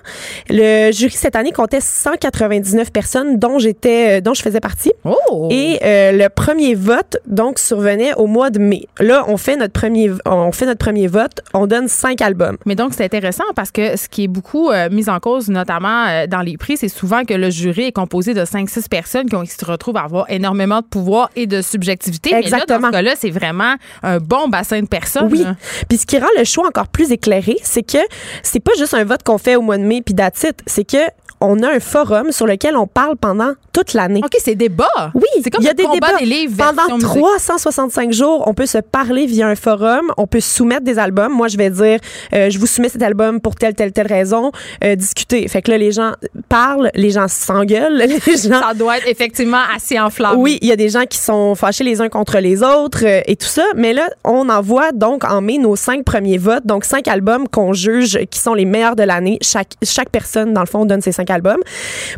[0.50, 5.48] Le jury cette année comptait 199 personnes dont j'étais euh, dont je faisais partie Oh!
[5.52, 8.88] et euh, le premier vote donc survenait au mois de mai.
[9.00, 12.58] Là, on fait notre premier on fait notre premier vote, on donne cinq albums.
[12.66, 16.06] Mais donc, c'est intéressant parce que ce qui est beaucoup euh, mis en cause, notamment
[16.08, 19.36] euh, dans les prix, c'est souvent que le jury est composé de 5-6 personnes qui,
[19.36, 22.32] ont, qui se retrouvent à avoir énormément de pouvoir et de subjectivité.
[22.32, 22.88] Mais là, dans Exactement.
[22.88, 25.30] ce cas-là, c'est vraiment un bon bassin de personnes.
[25.32, 25.46] Oui.
[25.90, 28.00] Puis ce qui rend le choix encore plus éclairé, c'est que
[28.44, 30.62] c'est pas juste un vote qu'on fait au mois de mai puis it.
[30.66, 30.98] c'est que
[31.42, 34.22] on a un forum sur lequel on parle pendant toute l'année.
[34.24, 34.86] OK, c'est débat.
[35.16, 36.18] Oui, c'est comme il y a des débats.
[36.20, 37.10] des livres Pendant version musique.
[37.10, 41.34] 365 jours, on peut se parler via un forum, on peut soumettre des albums.
[41.34, 42.00] Moi, je vais dire,
[42.34, 44.52] euh, je vous soumets cet album pour telle, telle, telle raison,
[44.84, 45.48] euh, discuter.
[45.48, 46.12] Fait que là, les gens
[46.48, 47.98] parlent, les gens s'engueulent,
[48.28, 48.62] les gens...
[48.62, 50.36] Ça doit être effectivement assez enflammé.
[50.38, 53.22] Oui, il y a des gens qui sont fâchés les uns contre les autres euh,
[53.26, 53.64] et tout ça.
[53.76, 57.74] Mais là, on envoie donc en mai nos cinq premiers votes, donc cinq albums qu'on
[57.74, 59.21] juge qui sont les meilleurs de l'année.
[59.42, 61.62] Chaque, chaque personne, dans le fond, donne ses cinq albums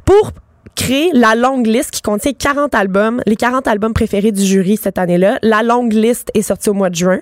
[0.06, 0.32] pour
[0.76, 4.98] créer la longue liste qui contient 40 albums, les 40 albums préférés du jury cette
[4.98, 5.38] année-là.
[5.42, 7.20] La longue liste est sortie au mois de juin.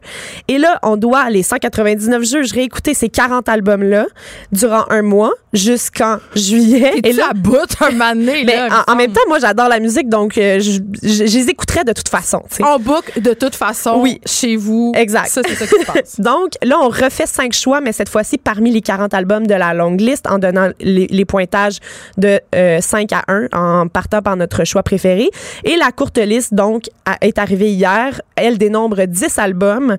[0.47, 4.05] Et là, on doit, les 199 juges, réécouter ces 40 albums-là
[4.51, 6.93] durant un mois jusqu'en juillet.
[7.03, 10.37] Et là, bout un là, il me en, même temps, moi, j'adore la musique, donc
[10.37, 12.41] euh, je, je- je les écouterais de toute façon.
[12.63, 14.21] En boucle, de toute façon, Oui.
[14.25, 14.93] chez vous.
[14.95, 15.27] Exact.
[15.27, 16.19] Ça, c'est ça qui se passe.
[16.19, 19.73] Donc, là, on refait cinq choix, mais cette fois-ci parmi les 40 albums de la
[19.73, 21.79] longue liste, en donnant les, les pointages
[22.17, 25.29] de euh, 5 à 1, en partant par notre choix préféré.
[25.63, 28.21] Et la courte liste, donc, a- est arrivée hier.
[28.35, 29.97] Elle dénombre 10 albums.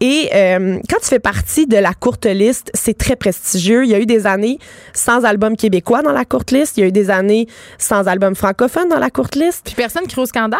[0.00, 3.84] Et euh, quand tu fais partie de la courte liste, c'est très prestigieux.
[3.84, 4.58] Il y a eu des années
[4.92, 6.76] sans album québécois dans la courte liste.
[6.76, 7.46] Il y a eu des années
[7.78, 9.62] sans album francophone dans la courte liste.
[9.64, 10.58] Puis personne crie au scandale?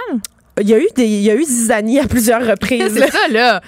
[0.60, 2.92] Il y a eu des, il y a eu Zizani à plusieurs reprises.
[2.98, 3.60] C'est ça, là.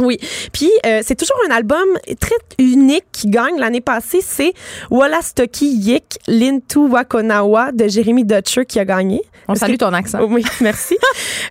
[0.00, 0.18] Oui.
[0.52, 1.86] Puis euh, c'est toujours un album
[2.20, 4.52] très unique qui gagne l'année passée, c'est
[4.90, 9.22] Wallastoki Yik Lintu Wakonawa de Jérémy Dutcher qui a gagné.
[9.48, 10.18] On salue que- ton accent.
[10.28, 10.96] Oui, merci.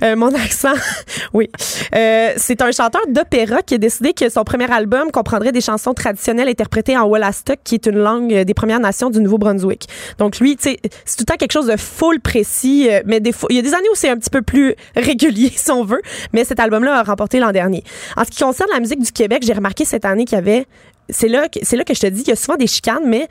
[0.04, 0.74] Euh, mon accent,
[1.34, 1.50] oui.
[1.96, 5.94] Euh, c'est un chanteur d'opéra qui a décidé que son premier album comprendrait des chansons
[5.94, 9.88] traditionnelles interprétées en Wolastoq, qui est une langue euh, des Premières Nations du Nouveau-Brunswick.
[10.20, 13.48] Donc lui, c'est tout le temps quelque chose de full précis, euh, mais des fois,
[13.50, 16.02] il y a des années où c'est un petit peu plus régulier, si on veut.
[16.34, 17.84] Mais cet album-là a remporté l'an dernier.
[18.16, 20.66] En ce qui concerne la musique du Québec, j'ai remarqué cette année qu'il y avait
[21.10, 23.04] c'est là, que- c'est là que je te dis qu'il y a souvent des chicanes,
[23.06, 23.28] mais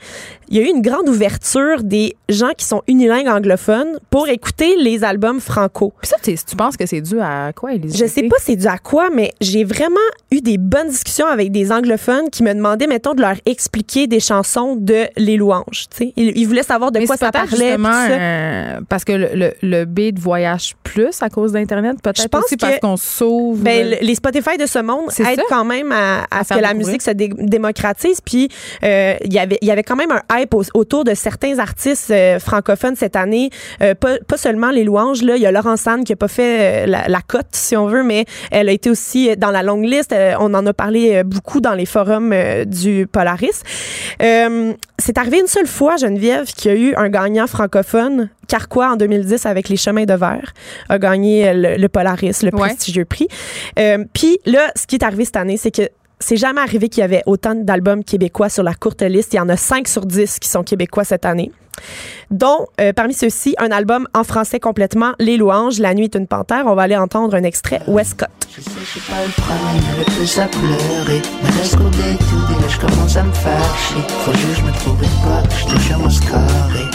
[0.49, 4.75] il y a eu une grande ouverture des gens qui sont unilingues anglophones pour écouter
[4.77, 5.93] les albums franco.
[6.01, 7.97] Puis ça, tu penses que c'est dû à quoi, Élise?
[7.97, 9.95] Je sais pas c'est dû à quoi, mais j'ai vraiment
[10.31, 14.19] eu des bonnes discussions avec des anglophones qui me demandaient, mettons, de leur expliquer des
[14.19, 15.85] chansons de Les Louanges.
[15.89, 16.13] tu sais.
[16.15, 17.49] Ils, ils voulaient savoir de Mais quoi ça parlait.
[17.49, 18.11] justement, ça.
[18.11, 21.95] euh, parce que le, le, le beat voyage plus à cause d'Internet.
[21.97, 23.59] Je Peut-être pense aussi parce que- qu'on sauve.
[23.61, 25.43] Ben, le- les Spotify de ce monde aident ça.
[25.49, 27.29] quand même à, à À ce que la musique se dé-
[27.67, 28.21] démocratise.
[28.21, 28.49] Puis
[28.83, 31.59] euh, il y avait il y avait quand même un hype au- autour de certains
[31.59, 33.49] artistes euh, francophones cette année.
[33.81, 35.21] Euh, pas, pas seulement les louanges.
[35.23, 37.87] Là, il y a Laurence Anne qui a pas fait la, la cote si on
[37.87, 40.15] veut, mais elle a été aussi dans la longue liste.
[40.39, 42.33] On en a parlé beaucoup dans les forums
[42.65, 43.61] du Polaris.
[44.99, 48.29] C'est arrivé une seule fois, Geneviève, qu'il y a eu un gagnant francophone.
[48.47, 50.53] Carquois, en 2010, avec Les Chemins de Verre,
[50.89, 52.61] a gagné le, le Polaris, le Ouais.
[52.69, 53.27] prestigieux prix.
[54.13, 55.83] Puis là, ce qui est arrivé cette année, c'est que
[56.19, 59.33] c'est jamais arrivé qu'il y avait autant d'albums québécois sur la courte liste.
[59.33, 61.51] Il y en a 5 sur 10 qui sont québécois cette année.
[62.31, 66.27] Dont, euh, parmi ceux-ci, un album en français complètement, Les Louanges, La nuit est une
[66.27, 66.63] panthère.
[66.65, 68.29] On va aller entendre un extrait Westcott.
[68.55, 69.31] Je sais, je pas le
[69.91, 71.21] mais le plus à pleurer.
[71.43, 74.01] Mais laisse couler tout, et là, je commence à me faire chier.
[74.25, 76.86] Faut juste je me trouve une pas, je te jure, moi, c'est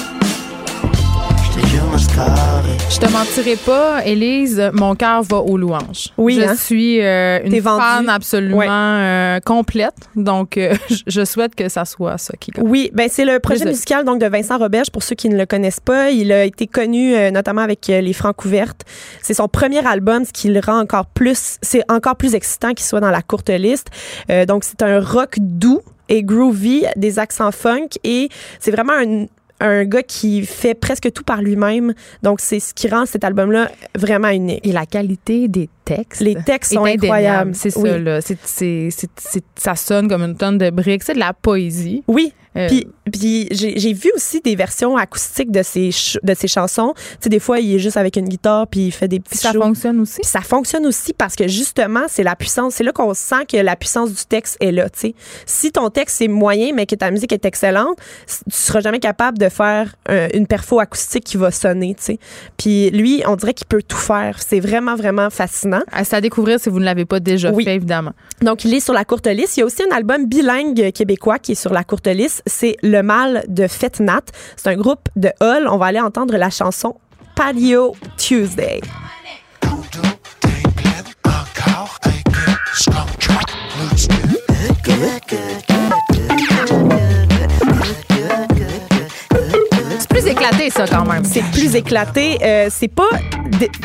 [2.17, 6.11] Je te mentirai pas, Élise, mon cœur va aux louanges.
[6.19, 6.55] Oui, Je hein?
[6.57, 8.67] suis euh, une fan absolument Ouais.
[8.69, 9.95] euh, complète.
[10.15, 10.75] Donc, euh,
[11.07, 12.67] je- souhaite que ça soit ça qui gagne.
[12.67, 15.47] Oui, ben c'est le projet musical donc de Vincent Roberge pour ceux qui ne le
[15.47, 16.11] connaissent pas.
[16.11, 18.83] Il a été connu euh, notamment avec euh, les Francs ouvertes.
[19.23, 22.85] C'est son premier album, ce qui le rend encore plus, c'est encore plus excitant qu'il
[22.85, 23.89] soit dans la courte liste.
[24.31, 25.81] Euh, donc c'est un rock doux
[26.11, 28.29] et groovy, des accents funk et
[28.61, 29.27] c'est vraiment un
[29.63, 31.95] un gars qui fait presque tout par lui-même.
[32.23, 34.67] Donc, c'est ce qui rend cet album-là vraiment unique.
[34.67, 36.21] Et la qualité des textes.
[36.21, 37.55] Les textes sont incroyables.
[37.55, 37.91] C'est Oui.
[37.91, 38.21] ça, là.
[39.57, 41.03] Ça sonne comme une tonne de briques.
[41.03, 42.03] C'est de la poésie.
[42.09, 42.33] Oui.
[42.55, 46.93] Euh, Puis, puis j'ai vu aussi des versions acoustiques de ses, ch- de ses chansons.
[46.95, 49.31] Tu sais, des fois, il est juste avec une guitare puis il fait des petits
[49.31, 49.63] puis ça shows.
[49.63, 50.21] fonctionne aussi?
[50.21, 52.75] Puis ça fonctionne aussi parce que justement, c'est la puissance.
[52.75, 54.91] C'est là qu'on sent que la puissance du texte est là.
[54.91, 55.15] tu sais.
[55.47, 57.97] Si ton texte est moyen, mais que ta musique est excellente,
[58.27, 61.95] tu seras jamais capable de faire euh, une perfo acoustique qui va sonner.
[61.95, 62.19] tu sais.
[62.59, 64.43] Puis lui, on dirait qu'il peut tout faire.
[64.47, 65.72] C'est vraiment, vraiment fascinant.
[66.05, 67.65] C'est à découvrir si vous ne l'avez pas déjà Oui.
[67.65, 68.13] fait, évidemment.
[68.41, 69.57] Donc, il est sur la courte liste.
[69.57, 72.43] Il y a aussi un album bilingue québécois qui est sur la courte liste.
[72.47, 74.23] C'est Le Mal de Fête Nat.
[74.57, 75.67] C'est un groupe de Hull.
[75.69, 76.97] On va aller entendre la chanson
[77.35, 78.81] Patio Tuesday.
[90.43, 91.25] C'est plus éclaté, ça, quand même.
[91.25, 92.39] C'est plus éclaté.
[92.43, 93.09] Euh, c'est pas.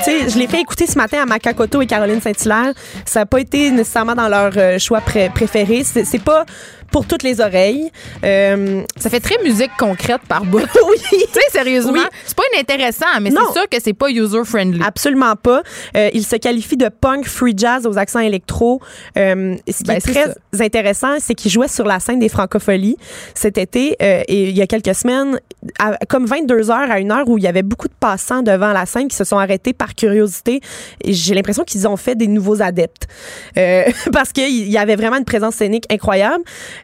[0.04, 2.74] Tu je l'ai fait écouter ce matin à Macacoto et Caroline Saint-Hilaire.
[3.06, 5.84] Ça n'a pas été nécessairement dans leur euh, choix pré- préféré.
[5.84, 6.46] C'est pas
[6.92, 7.92] pour toutes les oreilles.
[8.24, 10.60] Euh, Ça fait très musique concrète par bout.
[10.90, 10.98] oui.
[11.10, 12.02] tu sais, sérieusement, Oui.
[12.26, 14.82] c'est pas inintéressant, mais c'est sûr que c'est pas user-friendly.
[14.84, 15.62] Absolument pas.
[15.96, 18.82] Euh, il se qualifie de punk free jazz aux accents électro.
[19.18, 20.64] Euh, ce qui Ben, est très ça.
[20.64, 22.98] intéressant, c'est qu'il jouait sur la scène des francopholies
[23.34, 25.40] cet été et il y a quelques semaines,
[25.80, 28.72] à- comme 22 heures à une heure où il y avait beaucoup de passants devant
[28.74, 30.62] la scène qui se sont arrêtés par curiosité.
[31.06, 33.08] J'ai l'impression qu'ils ont fait des nouveaux adeptes
[34.14, 36.44] parce qu'il y avait vraiment une présence scénique incroyable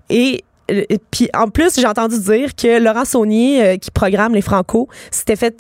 [0.10, 4.34] et euh, et puis en plus, j'ai entendu dire que Laurent Saunier, euh, qui programme
[4.34, 5.57] les Franco, s'était fait.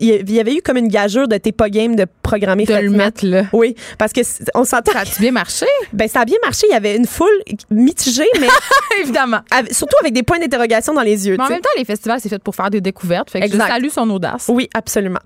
[0.00, 2.90] Il y avait eu comme une gageure de t'es pas game de programmer de le
[2.90, 3.44] mettre là.
[3.52, 4.20] Oui, parce que
[4.54, 4.92] on s'entend.
[4.92, 5.66] Ça a-tu bien marché?
[5.92, 6.66] Ben ça a bien marché.
[6.70, 7.26] Il y avait une foule
[7.70, 8.46] mitigée, mais
[9.00, 9.40] Évidemment.
[9.50, 11.36] avec- surtout avec des points d'interrogation dans les yeux.
[11.36, 13.30] Mais en même temps, les festivals, c'est fait pour faire des découvertes.
[13.30, 13.64] Fait que Exact.
[13.66, 14.46] je salue son audace.
[14.48, 15.18] Oui, absolument.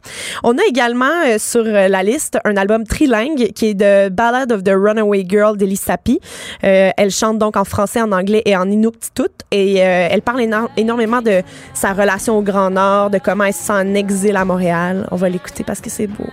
[0.42, 4.52] On a également euh, sur euh, la liste un album trilingue qui est de Ballad
[4.52, 6.18] of the Runaway Girl d'Ellie Sapi.
[6.64, 10.40] Euh, elle chante donc en français, en anglais et en inuktitut et euh, elle parle
[10.40, 11.42] éno- énormément de
[11.74, 15.06] sa relation au Grand Nord, de comment elle se sent en exil à Montréal.
[15.10, 16.30] On va l'écouter parce que c'est beau.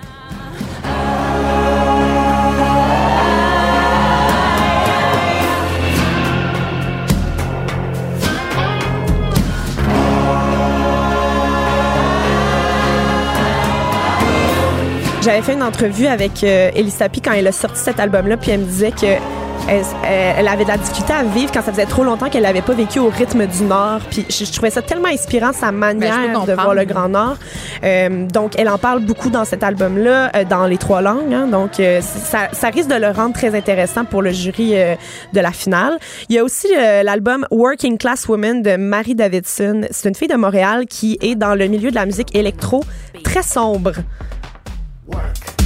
[15.23, 18.51] J'avais fait une entrevue avec euh, Ellie Sapi quand elle a sorti cet album-là, puis
[18.51, 19.17] elle me disait que
[19.67, 22.73] elle, avait de la difficulté à vivre quand ça faisait trop longtemps qu'elle n'avait pas
[22.73, 23.99] vécu au rythme du Nord.
[24.09, 27.37] Puis je, je trouvais ça tellement inspirant, sa manière de voir le Grand Nord.
[27.83, 31.33] Euh, donc, elle en parle beaucoup dans cet album-là, euh, dans les trois langues.
[31.33, 31.47] hein.
[31.47, 34.73] donc, euh, ça, ça risque de le rendre très intéressant pour le jury
[35.33, 35.97] de la finale.
[36.29, 36.67] Il y a aussi
[37.03, 39.81] l'album Working Class Woman de Marie Davidson.
[39.91, 42.83] C'est une fille de Montréal qui est dans le milieu de la musique électro
[43.23, 43.93] très sombre.
[45.05, 45.62] Work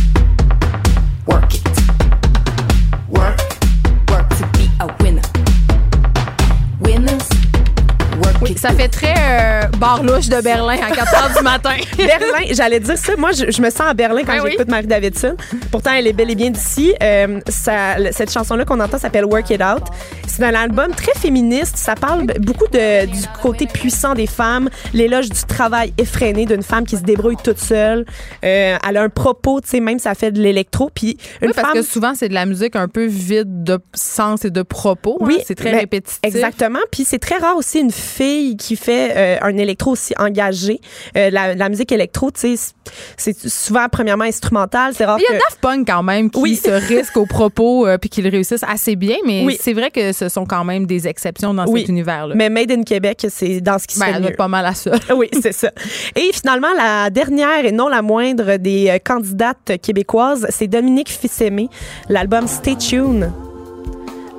[8.58, 11.76] Ça fait très euh, bar louche de Berlin à 4 heures du matin.
[11.98, 13.16] Berlin, j'allais dire ça.
[13.18, 14.52] Moi, je, je me sens à Berlin quand Ben oui.
[14.52, 15.36] j'écoute Marie Davidson.
[15.72, 16.94] Pourtant, elle est bel et bien d'ici.
[17.04, 19.84] Euh, ça- cette chanson-là qu'on entend s'appelle Work It Out.
[20.28, 21.78] C'est un album très féministe.
[21.78, 26.86] Ça parle beaucoup de, du côté puissant des femmes, l'éloge du travail effréné d'une femme
[26.86, 28.06] qui se débrouille toute seule.
[28.44, 30.90] Euh, elle a un propos, tu sais, même ça fait de l'électro.
[30.94, 31.78] Puis une Oui, parce femme.
[31.78, 35.18] que souvent, c'est de la musique un peu vide de sens et de propos.
[35.22, 35.26] hein.
[35.28, 36.20] Oui, c'est très mais répétitif.
[36.24, 36.80] Exactement.
[36.92, 40.80] Puis c'est très rare aussi une fille qui fait euh, un électro aussi engagé.
[41.18, 42.74] Euh, la, la musique électro, tu sais,
[43.18, 44.94] c'est souvent premièrement instrumental.
[44.96, 45.44] C'est rare Il y a que...
[45.44, 46.56] Daft Punk quand même qui Oui.
[46.56, 49.58] se risque aux propos euh, puis qu'ils réussissent assez bien, mais Oui.
[49.60, 51.82] c'est vrai que ce sont quand même des exceptions dans Oui.
[51.82, 52.36] cet univers-là.
[52.36, 54.36] Mais Made in Québec, c'est dans ce qui se Ben, fait mieux.
[54.36, 54.92] pas mal à ça.
[55.18, 55.72] Oui, c'est ça.
[56.16, 61.70] Et finalement, la dernière et non la moindre des candidates québécoises, c'est Dominique Fils-Aimé,
[62.08, 63.32] l'album Stay Tuned.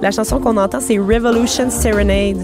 [0.00, 2.38] La chanson qu'on entend, c'est Revolution Serenade.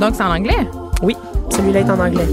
[0.00, 0.66] Donc, c'est en anglais?
[1.02, 1.16] Oui,
[1.50, 2.26] celui-là est en anglais.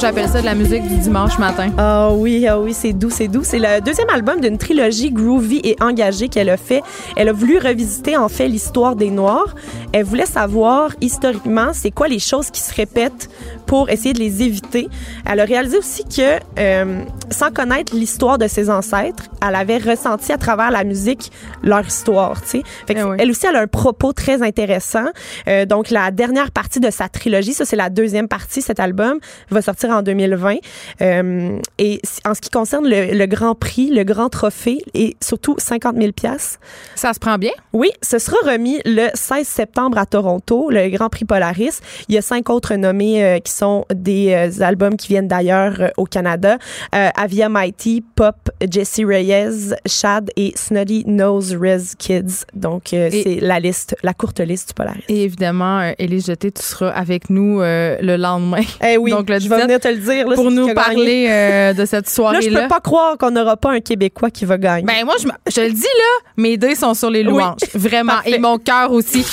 [0.00, 1.70] J'appelle ça de la musique du dimanche matin.
[1.78, 3.42] Ah oui, ah oui, c'est doux, c'est doux.
[3.42, 6.82] C'est le deuxième album d'une trilogie groovy et engagée qu'elle a fait.
[7.16, 9.54] Elle a voulu revisiter en fait l'histoire des Noirs.
[9.92, 13.30] Elle voulait savoir historiquement c'est quoi les choses qui se répètent
[13.66, 14.88] pour essayer de les éviter.
[15.30, 20.32] Elle a réalisé aussi que euh, sans connaître l'histoire de ses ancêtres, elle avait ressenti
[20.32, 21.30] à travers la musique
[21.62, 22.40] leur histoire.
[22.42, 23.16] Tu sais, fait que Eh oui.
[23.18, 25.06] elle aussi elle a un propos très intéressant.
[25.48, 29.18] Euh, donc la dernière partie de sa trilogie, ça c'est la deuxième partie, cet album
[29.50, 30.56] va sortir en 2020.
[31.00, 35.54] Euh, et en ce qui concerne le, le Grand Prix, le Grand Trophée et surtout
[35.58, 36.58] 50 000 pièces.
[36.94, 37.52] Ça se prend bien?
[37.72, 41.80] Oui, ce sera remis le 16 septembre à Toronto, le Grand Prix Polaris.
[42.08, 45.88] Il y a cinq autres nommés qui sont des euh, albums qui viennent d'ailleurs euh,
[45.96, 46.58] au Canada.
[46.94, 48.36] Euh, Avia Mighty, Pop,
[48.70, 52.44] Jesse Reyes, Shad et Snotty Nose Rez Kids.
[52.54, 55.04] Donc, c'est la liste, la courte liste du Polaris.
[55.08, 58.60] Et évidemment, Élise Jeté, tu seras avec nous le lendemain.
[58.86, 60.28] Eh oui, Donc, le je vais 17, venir te le dire.
[60.28, 62.62] là, pour nous parler euh, de cette Là, je soirée-là.
[62.62, 64.84] peux pas croire qu'on n'aura pas un Québécois qui va gagner.
[64.86, 67.26] Ben moi, je, le dis là, mes dés sont sur les Oui.
[67.30, 67.58] louanges.
[67.74, 68.20] Vraiment.
[68.26, 69.24] Et mon cœur aussi.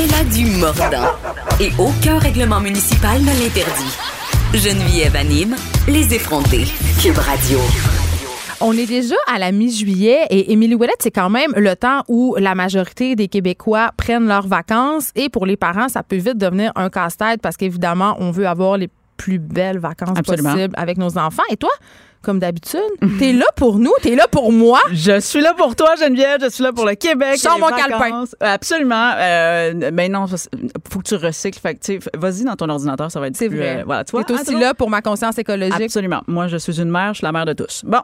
[0.00, 1.10] Elle a du mordant.
[1.58, 3.96] Et aucun règlement municipal ne l'interdit.
[4.54, 5.56] Geneviève anime
[5.88, 6.66] Les effrontés.
[7.02, 7.58] Cube Radio.
[8.60, 12.36] On est déjà à la mi-juillet et Émilie Ouellette, c'est quand même le temps où
[12.38, 16.70] la majorité des Québécois prennent leurs vacances et pour les parents, ça peut vite devenir
[16.76, 20.52] un casse-tête parce qu'évidemment, on veut avoir les plus belles vacances Absolument.
[20.52, 21.42] possibles avec nos enfants.
[21.50, 21.72] Et toi,
[22.22, 22.80] comme d'habitude,
[23.18, 24.80] t'es là pour nous, t'es là pour moi.
[24.92, 26.38] Je suis là pour toi, Geneviève.
[26.42, 27.38] Je suis là pour le Québec.
[27.42, 28.24] Les mon calepin.
[28.40, 29.12] Absolument.
[29.16, 30.48] Euh, ben non, ça-
[30.90, 31.58] faut que tu recycles.
[31.60, 31.78] Fait
[32.16, 33.78] vas-y dans ton ordinateur, ça va être C'est vrai.
[33.80, 34.04] euh, voilà.
[34.04, 35.80] T'es Ah, aussi là pour ma conscience écologique.
[35.80, 36.22] Absolument.
[36.26, 37.82] Moi, je suis une mère, je suis la mère de tous.
[37.84, 38.00] Bon.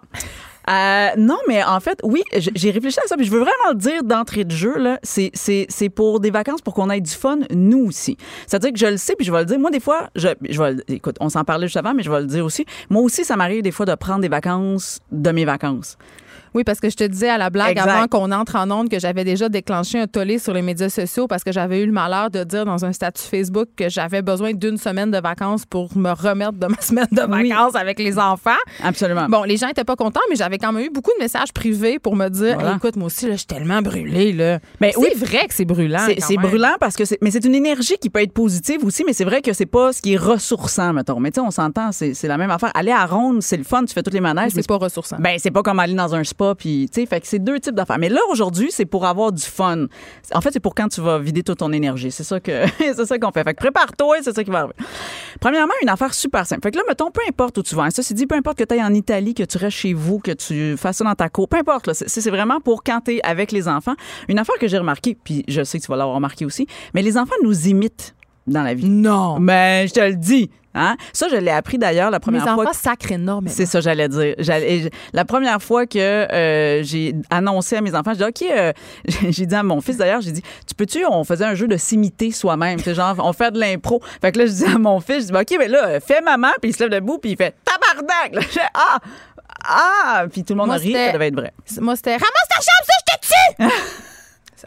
[0.70, 2.23] Euh, non, mais en fait, oui,
[2.55, 5.31] j'ai réfléchi à ça, puis je veux vraiment le dire d'entrée de jeu, là, c'est,
[5.35, 8.16] c'est, c'est pour des vacances pour qu'on ait du fun, nous aussi.
[8.47, 9.59] C'est-à-dire que je le sais, puis je vais le dire.
[9.59, 12.11] Moi, des fois, je, je vais, le- écoute, on s'en parlait juste avant, mais je
[12.11, 12.65] vais le dire aussi.
[12.89, 15.99] Moi aussi, ça m'arrive des fois de prendre des vacances de mes vacances.
[16.55, 17.89] Oui, parce que je te disais à la blague Exact.
[17.91, 21.27] avant qu'on entre en onde que j'avais déjà déclenché un tollé sur les médias sociaux
[21.27, 24.53] parce que j'avais eu le malheur de dire dans un statut Facebook que j'avais besoin
[24.53, 27.49] d'une semaine de vacances pour me remettre de ma semaine de Oui.
[27.49, 28.51] vacances avec les enfants.
[28.83, 29.27] Absolument.
[29.29, 31.99] Bon, les gens étaient pas contents, mais j'avais quand même eu beaucoup de messages privés
[31.99, 32.71] pour me dire Voilà.
[32.71, 34.33] Hey, écoute, moi aussi, là, je suis tellement brûlée.
[34.33, 34.61] Là.
[34.81, 35.09] Mais c'est oui.
[35.17, 36.07] vrai que c'est brûlant.
[36.19, 39.13] C'est brûlant parce que c'est mais c'est une énergie qui peut être positive aussi mais
[39.13, 41.91] c'est vrai que c'est pas ce qui est ressourçant mettons mais tu sais on s'entend
[41.93, 44.35] c'est la même affaire aller à ronde c'est le fun tu fais toutes les Mais
[44.35, 45.17] manèges mais C'est pas ressourçant.
[45.19, 47.59] ben c'est pas comme aller dans un spa puis tu sais fait que c'est deux
[47.59, 47.99] types d'affaires.
[47.99, 49.87] Mais là aujourd'hui c'est pour avoir du fun.
[50.35, 52.11] En fait c'est pour quand tu vas vider toute ton énergie.
[52.11, 53.45] C'est ça que c'est ça qu'on fait.
[53.45, 54.75] Fait que prépare-toi c'est ça qui va arriver.
[55.41, 56.62] Premièrement une affaire super simple.
[56.62, 58.59] Fait que là mettons peu importe où tu vas hein, ça c'est dit peu importe
[58.59, 61.15] que tu ailles en Italie que tu restes chez vous que tu fasses ça dans
[61.15, 63.95] ta cour peu importe c'est vraiment pour quand tu es avec les enfants.
[64.29, 67.03] Une affaire que j'ai remarqué puis je sais que tu vas l'avoir remarqué aussi mais
[67.03, 68.15] les enfants nous imitent
[68.47, 68.89] dans la vie.
[68.89, 69.39] Non.
[69.39, 70.97] mais je te le dis hein?
[71.13, 73.55] Ça je l'ai appris d'ailleurs la Mes première fois enfants sacrent énormément.
[73.55, 74.35] c'est ça, j'allais dire.
[74.39, 78.73] J'allais- la première fois que euh, j'ai annoncé à mes enfants, j'ai dit, OK, euh,
[79.31, 81.77] j'ai dit à mon fils d'ailleurs, j'ai dit, tu peux-tu, on faisait un jeu de
[81.77, 82.79] s'imiter soi-même.
[82.79, 84.01] C'est genre, on fait de l'impro.
[84.21, 86.49] Fait que là, je dis à mon fils, je dis, OK, mais là, fais maman,
[86.61, 88.35] puis il se lève debout, puis il fait tabarnak.
[88.35, 88.99] Là, je fais, ah,
[89.67, 91.53] ah, puis tout le monde a ri, ça devait être vrai.
[91.81, 94.05] Moi, c'était Ramasse ta chambre, ça, je te tue!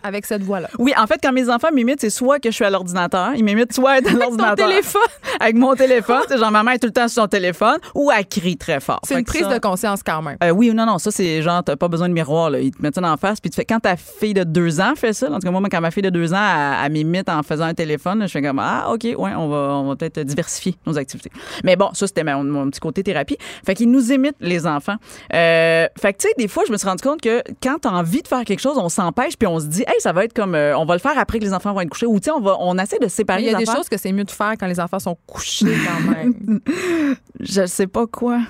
[0.04, 0.70] avec cette voix-là.
[0.80, 3.44] Oui, en fait, quand mes enfants m'imitent, c'est soit que je suis à l'ordinateur, ils
[3.44, 4.68] m'imitent soit à l'ordinateur.
[4.68, 5.02] téléphone.
[5.40, 6.22] Avec mon téléphone.
[6.28, 9.00] C'est genre, maman est tout le temps sur son téléphone ou elle crie très fort.
[9.04, 10.38] C'est une prise ça- de conscience quand même.
[10.44, 12.60] Euh, oui ou non, non, ça, c'est genre, t'as pas besoin de miroir, là.
[12.60, 14.94] Ils te mettent ça en face, puis tu fais, quand ta fille de deux ans
[14.96, 17.30] fait ça, en tout cas, moi, quand ma fille de deux ans, elle, elle m'imite
[17.30, 20.20] en faisant un téléphone, je fais comme, ah, OK, ouais, on va, on va peut-être
[20.22, 21.32] diversifier nos activités.
[21.64, 23.38] Mais bon, ça, c'était mon, mon petit côté thérapie.
[23.66, 24.96] Fait qu'ils nous imitent, les enfants.
[25.34, 27.90] Euh, fait que, tu sais, des fois, je me suis rendu compte que quand t'as
[27.92, 30.34] envie de faire quelque chose, on s'empêche, puis on se dit, hey, ça va être
[30.34, 32.26] comme, euh, on va le faire après que les enfants vont être couchés, ou tu
[32.26, 33.78] sais, on, va, on essaie de séparer il y a les des affaires.
[33.82, 36.60] choses que c'est mieux de faire quand les enfants sont couchés quand même.
[37.40, 38.42] Je sais pas quoi.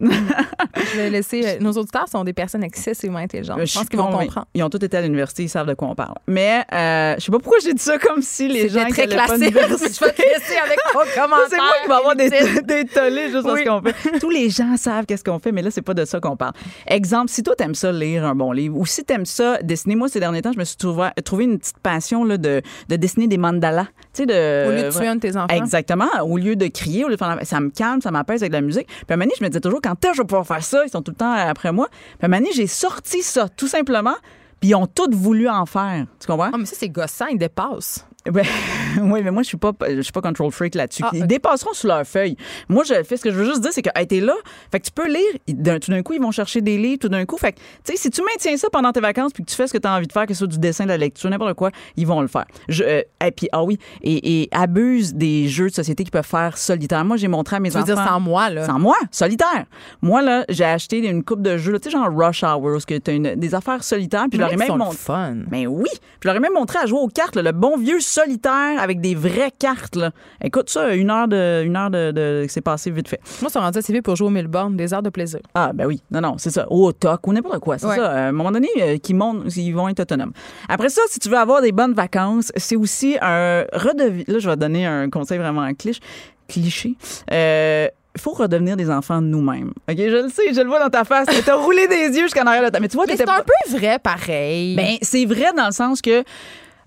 [0.00, 1.42] Je vais laisser.
[1.44, 3.64] euh, Nos auditeurs sont des personnes excessivement intelligentes.
[3.64, 4.46] Je pense qu'ils vont comprendre.
[4.54, 6.14] Ils ont tous été à l'université, ils savent de quoi on parle.
[6.26, 9.00] Mais euh, je sais pas pourquoi j'ai dit ça comme si les gens très qui
[9.02, 11.46] allaient pas Je vais te laisser avec ton commentaire.
[11.50, 12.30] C'est moi qui vais avoir des,
[12.62, 13.62] des tollés juste Oui.
[13.64, 14.18] parce qu'on fait.
[14.18, 16.52] Tous les gens savent qu'est-ce qu'on fait, mais là, c'est pas de ça qu'on parle.
[16.86, 20.08] Exemple, si toi, t'aimes ça lire un bon livre ou si t'aimes ça dessiner, moi,
[20.08, 23.26] ces derniers temps, je me suis trouvé, trouvé une petite passion là, de, de dessiner
[23.28, 23.86] des mandalas.
[24.14, 24.68] Sais, de.
[24.68, 25.54] Au lieu de tuer un de tes enfants.
[25.54, 26.08] Exactement.
[26.22, 28.60] Au lieu de crier, au lieu de faire ça me calme, ça m'apaise avec la
[28.60, 28.86] musique.
[28.86, 30.46] Puis à un moment donné, je me disais toujours, quand est-ce que je vais pouvoir
[30.46, 30.84] faire ça?
[30.86, 31.88] Ils sont tout le temps après moi.
[31.90, 34.14] Puis à un moment donné, j'ai sorti ça, tout simplement.
[34.60, 36.06] Puis ils ont tous voulu en faire.
[36.20, 36.50] Tu comprends?
[36.52, 38.06] Ah, mais ça, c'est gossant, ils dépassent.
[38.30, 38.44] Ben,
[39.02, 41.02] oui, mais moi, je suis pas, je suis pas control freak là-dessus.
[41.04, 41.28] Ah, ils ok.
[41.28, 42.36] dépasseront sur leur feuille.
[42.68, 44.32] Moi, je fais ce que je veux juste dire, c'est que, hey, t'es là.
[44.72, 45.78] Fait que tu peux lire.
[45.80, 47.36] Tout d'un coup, ils vont chercher des livres, tout d'un coup.
[47.36, 49.66] Fait que, tu sais, si tu maintiens ça pendant tes vacances puis que tu fais
[49.66, 51.28] ce que tu as envie de faire, que ce soit du dessin, de la lecture,
[51.28, 52.46] n'importe quoi, ils vont le faire.
[52.68, 56.24] Je, euh, et puis, ah oui, et, et abuse des jeux de société qu'ils peuvent
[56.24, 57.04] faire solitaire.
[57.04, 57.94] Moi, j'ai montré à mes Tu veux enfants.
[57.94, 58.64] dire sans moi, là?
[58.64, 59.66] Sans moi, solitaire.
[60.00, 62.94] Moi, là, j'ai acheté une coupe de jeux, tu sais, genre Rush Hour, où tu
[62.94, 64.96] as des affaires solitaires, puis je leur ai même montré.
[64.96, 65.36] fun.
[65.50, 65.90] Mais oui.
[65.92, 68.80] Puis je leur ai même montré à jouer aux cartes, là, le bon vieux solitaire
[68.80, 69.96] avec des vraies cartes.
[69.96, 70.10] Là.
[70.42, 73.20] Écoute ça, une heure de, une heure de, de- c'est passé vite fait.
[73.40, 75.40] Moi, sont rendus à TV pour jouer au Melbourne, des heures de plaisir.
[75.54, 76.66] Ah ben oui, non non, c'est ça.
[76.70, 77.96] Ou au toc ou n'importe quoi, c'est Ouais.
[77.96, 78.10] ça.
[78.10, 80.32] À un moment donné, euh, qu'ils montent, ils vont être autonomes.
[80.68, 84.24] Après ça, si tu veux avoir des bonnes vacances, c'est aussi un redevi.
[84.28, 86.00] Là, je vais te donner un conseil vraiment cliché.
[86.48, 86.94] cliché.
[87.32, 89.72] Euh, il faut redevenir des enfants nous-mêmes.
[89.90, 91.26] OK, je le sais, je le vois dans ta face.
[91.44, 92.78] T'as roulé des yeux jusqu'en arrière de ta.
[92.78, 94.76] Mais tu vois, Mais c'est un peu vrai, pareil.
[94.76, 96.22] ben, c'est vrai dans le sens que.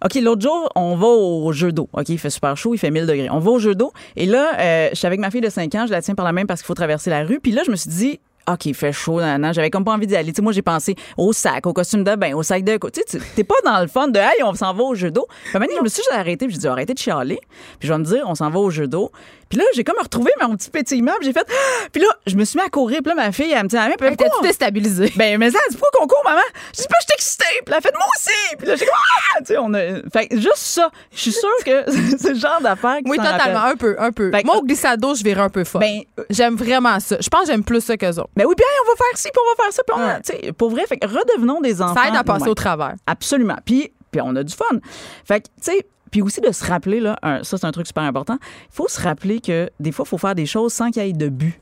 [0.03, 1.90] OK, l'autre jour, on va au jeu d'eau.
[1.94, 3.30] OK, il fait super chaud, il fait 1000 degrés.
[3.30, 3.91] On va au jeu d'eau.
[4.15, 6.26] Et là, euh, je suis avec ma fille de 5 ans, je la tiens par
[6.26, 7.40] la main parce qu'il faut traverser la rue.
[7.40, 8.19] Puis là, je me suis dit,
[8.49, 10.32] OK, il fait chaud, nan, j'avais comme pas envie d'y aller.
[10.32, 12.78] Tu sais, moi, j'ai pensé au sac, au costume de bain, au sac de.
[12.78, 15.28] Tu sais, t'es pas dans le fun de, hey, on s'en va au jeu d'eau.
[15.44, 17.40] Puis donné, je me suis juste arrêtée, puis j'ai dit, arrêtez de chialer.
[17.80, 19.11] Puis je vais me dire, on s'en va au jeu d'eau.
[19.49, 21.48] Puis là, j'ai comme retrouvé mon petit pétillement, puis j'ai fait,
[21.91, 22.99] puis là, je me suis mis à courir.
[23.03, 24.48] Puis là, ma fille, elle me tient à la main, puis elle T'es fait, Pourquoi?
[24.48, 25.14] déstabilisé.
[25.18, 26.41] Ben, mais ça, elle dit pourquoi qu'on court, maman?
[26.76, 27.44] Je dis pas, je excitée.
[27.65, 28.56] Puis là, elle fait moi aussi.
[28.57, 29.38] Puis là, j'ai comme, ah!
[29.40, 29.80] Tu sais, on a.
[30.11, 31.84] Fait juste ça, je suis sûre que
[32.18, 33.38] c'est le genre d'affaire qui Oui, totalement.
[33.38, 33.56] rappelle.
[33.57, 34.32] Un peu, un peu.
[34.32, 35.82] Fait que- Moi, au glissade d'eau, je virais un peu fort.
[35.82, 37.18] Ben, euh, J'aime vraiment ça.
[37.19, 38.30] Je pense que j'aime plus ça qu'eux autres.
[38.36, 40.45] ben oui, hey, on va faire ci, puis on va faire ça, puis on tu
[40.48, 41.95] sais, pour vrai, fait que redevenons des enfants.
[42.02, 42.94] Ça aide à passer au travers.
[43.07, 43.57] Absolument.
[43.65, 44.65] Puis, puis on a du fun.
[45.26, 47.88] Fait que, tu sais, puis aussi de se rappeler, là, un- ça, c'est un truc
[47.88, 48.38] super important.
[48.42, 51.10] Il faut se rappeler que des fois, il faut faire des choses sans qu'il y
[51.10, 51.60] ait de but.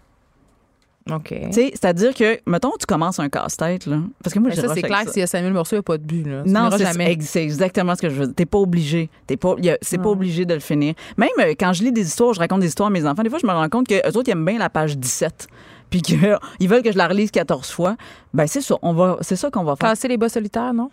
[1.11, 1.27] OK.
[1.29, 3.97] Tu sais, c'est-à-dire que, mettons, tu commences un casse-tête, là.
[4.23, 5.81] Parce que moi, Mais je ça, c'est clair s'il y a 5000 morceaux, il n'y
[5.81, 6.23] a pas de but.
[6.27, 6.41] Là.
[6.43, 7.11] Tu Non, c'est jamais.
[7.11, 8.35] ex- c'est exactement ce que je veux dire.
[8.35, 9.11] T'es pas obligé.
[9.27, 10.95] T'es pas, c'est pas obligé de le finir.
[11.17, 13.29] Même euh, quand je lis des histoires, je raconte des histoires à mes enfants, des
[13.29, 15.47] fois, je me rends compte que eux autres, ils aiment bien la page 17.
[15.91, 16.17] Puis qu'ils
[16.67, 17.95] veulent que je la relise 14 fois.
[18.33, 18.75] Ben, c'est ça.
[18.81, 19.89] On va, c'est ça qu'on va faire.
[19.91, 20.89] Casser les bas solitaires, non?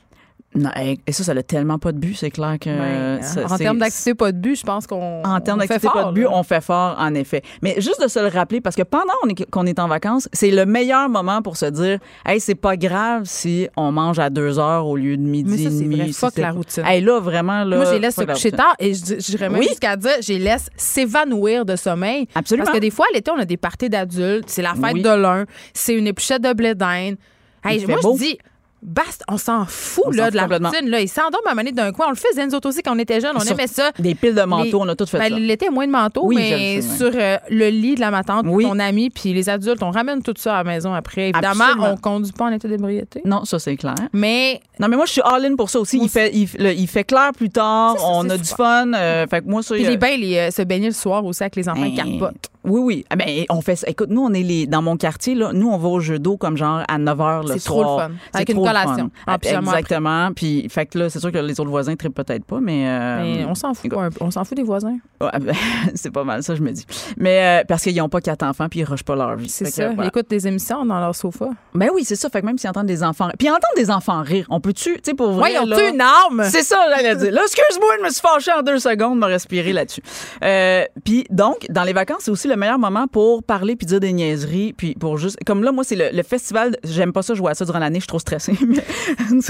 [0.54, 2.14] Non, et ça, ça n'a tellement pas de but.
[2.14, 2.68] C'est clair que.
[2.68, 5.22] Ben, ça- en termes d'activité, pas de but, je pense qu'on.
[5.24, 6.30] en termes d'activité, pas de but, là.
[6.32, 7.42] on fait fort, en effet.
[7.62, 9.14] Mais juste de se le rappeler, parce que pendant
[9.50, 13.22] qu'on est en vacances, c'est le meilleur moment pour se dire Hey, c'est pas grave
[13.24, 16.06] si on mange à deux heures au lieu de midi Mais ça, et c'est vrai.
[16.08, 16.84] si Fuck la routine.
[16.86, 17.76] Hey, là, vraiment, là.
[17.78, 19.68] Moi, les laisse se la coucher tard et j'irais même Oui.
[19.68, 22.28] jusqu'à dire, les laisse s'évanouir de sommeil.
[22.34, 22.64] Absolument.
[22.66, 25.02] Parce que des fois, à l'été, on a des parties d'adultes, c'est la fête Oui.
[25.02, 27.16] de l'un, c'est une épluchette de blé d'Inde.
[27.64, 28.14] Hey, moi, beau.
[28.14, 28.38] je dis,
[28.82, 30.88] basta, on s'en fout On là, de la routine.
[30.88, 31.00] Là.
[31.00, 32.06] Ils s'endorment à mener d'un coin.
[32.08, 33.32] On le faisait, nous autres aussi, quand on était jeunes.
[33.36, 33.90] On Sur- aimait ça.
[33.98, 35.38] Des piles de manteaux, Les- on a tout fait Ben, ça.
[35.38, 38.44] L'été, moins de manteaux, Oui, mais sais, sur euh, le lit de la ma tante,
[38.48, 38.64] Oui.
[38.64, 41.30] ton ami, puis les adultes, on ramène tout ça à la maison après.
[41.30, 41.90] Évidemment, Absolument.
[41.92, 43.22] on conduit pas en état d'ébriété.
[43.24, 43.94] Non, ça, c'est clair.
[44.12, 45.98] Mais Non, mais moi, je suis all-in pour ça aussi.
[46.02, 47.96] Il fait, il, le- il fait clair plus tard.
[47.98, 48.92] Ça, on a du fun.
[48.94, 51.42] euh, fait que moi, ça, puis il les bains, euh, se baigner le soir aussi
[51.42, 52.48] avec les enfants, ils Ben, capotent.
[52.64, 53.04] Oui, oui.
[53.10, 53.88] Ah, Ben, on fait ça.
[53.88, 56.36] Écoute, nous, on est les, dans mon quartier, là, nous, on va au jeu d'eau
[56.36, 58.08] comme genre à 9 h le C'est trop soir.
[58.08, 58.20] le fun.
[58.32, 59.10] C'est Avec une collation.
[59.10, 59.50] pyjama après.
[59.58, 60.32] Exactement.
[60.34, 62.86] Puis, fait que là, c'est sûr que les autres voisins trippent peut-être pas, mais.
[62.88, 63.92] euh, Mais on s'en fout.
[64.20, 64.96] On s'en fout des voisins.
[65.20, 65.54] ouais, ben,
[65.94, 66.86] c'est pas mal, ça, je me dis.
[67.16, 69.48] Mais euh, parce qu'ils n'ont pas quatre enfants, puis ils rushent pas leur vie.
[69.48, 69.86] C'est que, ça.
[69.88, 70.04] voilà.
[70.04, 71.48] Ils écoutent des émissions dans leur sofa.
[71.74, 72.28] Ben oui, c'est ça.
[72.30, 73.28] Fait que même s'ils entendent des enfants.
[73.38, 75.42] Puis entendre des enfants rire, on peut-tu, tu sais, pour vrai.
[75.50, 76.44] Ouais, ils ont là- une arme.
[76.48, 77.32] C'est ça, j'allais dire.
[77.32, 80.02] Là, excuse-moi, je me suis fâchée en deux secondes, me respirer là-dessus.
[80.44, 83.86] Euh, Puis donc, dans les vacances, c'est aussi le le meilleur moment pour parler puis
[83.86, 87.22] dire des niaiseries puis pour juste comme là moi c'est le, le festival j'aime pas
[87.22, 88.82] ça jouer à ça durant l'année je suis trop stressée mais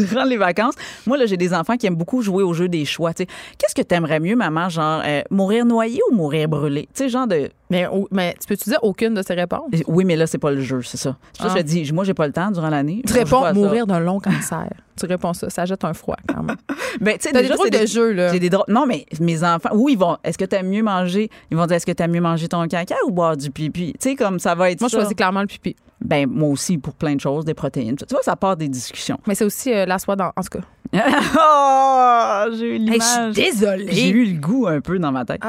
[0.06, 0.74] durant les vacances
[1.06, 3.28] moi là j'ai des enfants qui aiment beaucoup jouer au jeu des choix tu sais
[3.58, 7.26] qu'est-ce que t'aimerais mieux maman genre euh, mourir noyé ou mourir brûlé tu sais genre
[7.26, 9.68] de Mais, mais tu peux-tu dire aucune de ces réponses?
[9.86, 11.56] oui mais là c'est pas le jeu c'est ça C'est ça que Ah.
[11.58, 14.20] je te dis moi j'ai pas le temps durant l'année Tu réponds mourir d'un long
[14.20, 14.68] cancer.
[15.06, 15.50] Tu réponds ça.
[15.50, 16.56] Ça jette un froid quand même.
[17.00, 18.32] Ben, tu sais, T'as des déjà, drôles de jeux, là.
[18.32, 18.66] J'ai des drôles.
[18.68, 20.18] Non, mais mes enfants, oui, ils vont.
[20.24, 21.30] Est-ce que t'aimes mieux manger?
[21.50, 23.94] Ils vont dire, est-ce que t'aimes mieux manger ton caca ou boire du pipi?
[23.98, 24.80] Tu sais, comme ça va être.
[24.80, 25.74] Moi, je choisis clairement le pipi.
[26.04, 27.96] Ben, moi aussi, pour plein de choses, des protéines.
[27.96, 29.18] Tu vois, ça part des discussions.
[29.26, 30.32] Mais c'est aussi euh, la soie dans.
[30.36, 30.64] En tout cas.
[30.94, 33.00] oh, j'ai eu l'image.
[33.28, 33.88] je suis désolée.
[33.92, 35.40] J'ai eu le goût un peu dans ma tête.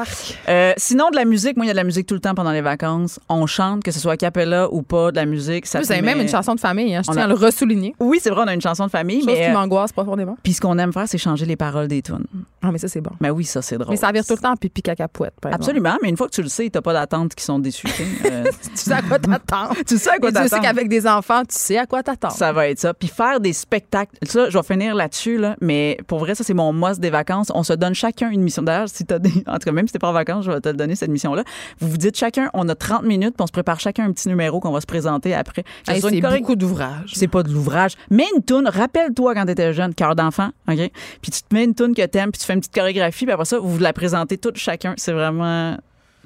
[0.48, 2.34] Euh, sinon, de la musique, moi, il y a de la musique tout le temps
[2.34, 3.20] pendant les vacances.
[3.28, 5.66] On chante, que ce soit a cappella ou pas, de la musique.
[5.66, 7.34] Ça Vous avez même une chanson de famille, hein, je On tiens a- à le
[7.34, 7.94] ressouligner.
[8.00, 9.34] Oui, c'est vrai, on a une chanson de famille, Chose mais.
[9.36, 10.36] qui euh, m'angoisse profondément.
[10.42, 12.24] Puis ce qu'on aime faire, c'est changer les paroles des tunes.
[12.62, 13.10] Ah, mais ça, c'est bon.
[13.20, 13.90] Ben oui, ça, c'est drôle.
[13.90, 15.34] Mais ça vire tout le temps pipi cacapouette.
[15.40, 15.62] par exemple.
[15.64, 17.88] Absolument, mais une fois que tu le sais, t'as pas d'attente qui sont déçues.
[17.88, 18.32] tu sais.
[18.32, 18.44] Euh,
[18.74, 19.68] Tu sais à quoi t'attends.
[19.86, 20.62] tu sais à quoi Et Sait t'attends.
[20.62, 22.30] qu'avec des enfants, tu sais à quoi t'attends.
[22.30, 22.94] Ça va être ça.
[22.94, 24.16] Puis faire des spectacles.
[24.26, 25.56] Ça, je vais finir là-dessus, là.
[25.60, 27.50] Mais pour vrai, ça, c'est mon must des vacances.
[27.54, 28.62] On se donne chacun une mission.
[28.62, 29.32] D'ailleurs, si t'as des.
[29.46, 31.10] En tout cas, même si t'es pas en vacances, je vais te le donner, cette
[31.10, 31.44] mission-là.
[31.80, 34.28] Vous vous dites chacun, on a 30 minutes, puis on se prépare chacun un petit
[34.28, 35.64] numéro qu'on va se présenter après.
[35.88, 37.12] Hey, c'est choré- beaucoup d'ouvrages.
[37.14, 37.92] C'est pas de l'ouvrage.
[38.10, 38.68] Mets une toune.
[38.68, 40.90] Rappelle-toi quand t'étais jeune, cœur d'enfant, OK?
[41.22, 43.32] Puis tu te mets une toune que t'aimes, puis tu fais une petite chorégraphie, puis
[43.32, 44.94] après ça, vous la présentez toute chacun.
[44.96, 45.76] C'est vraiment.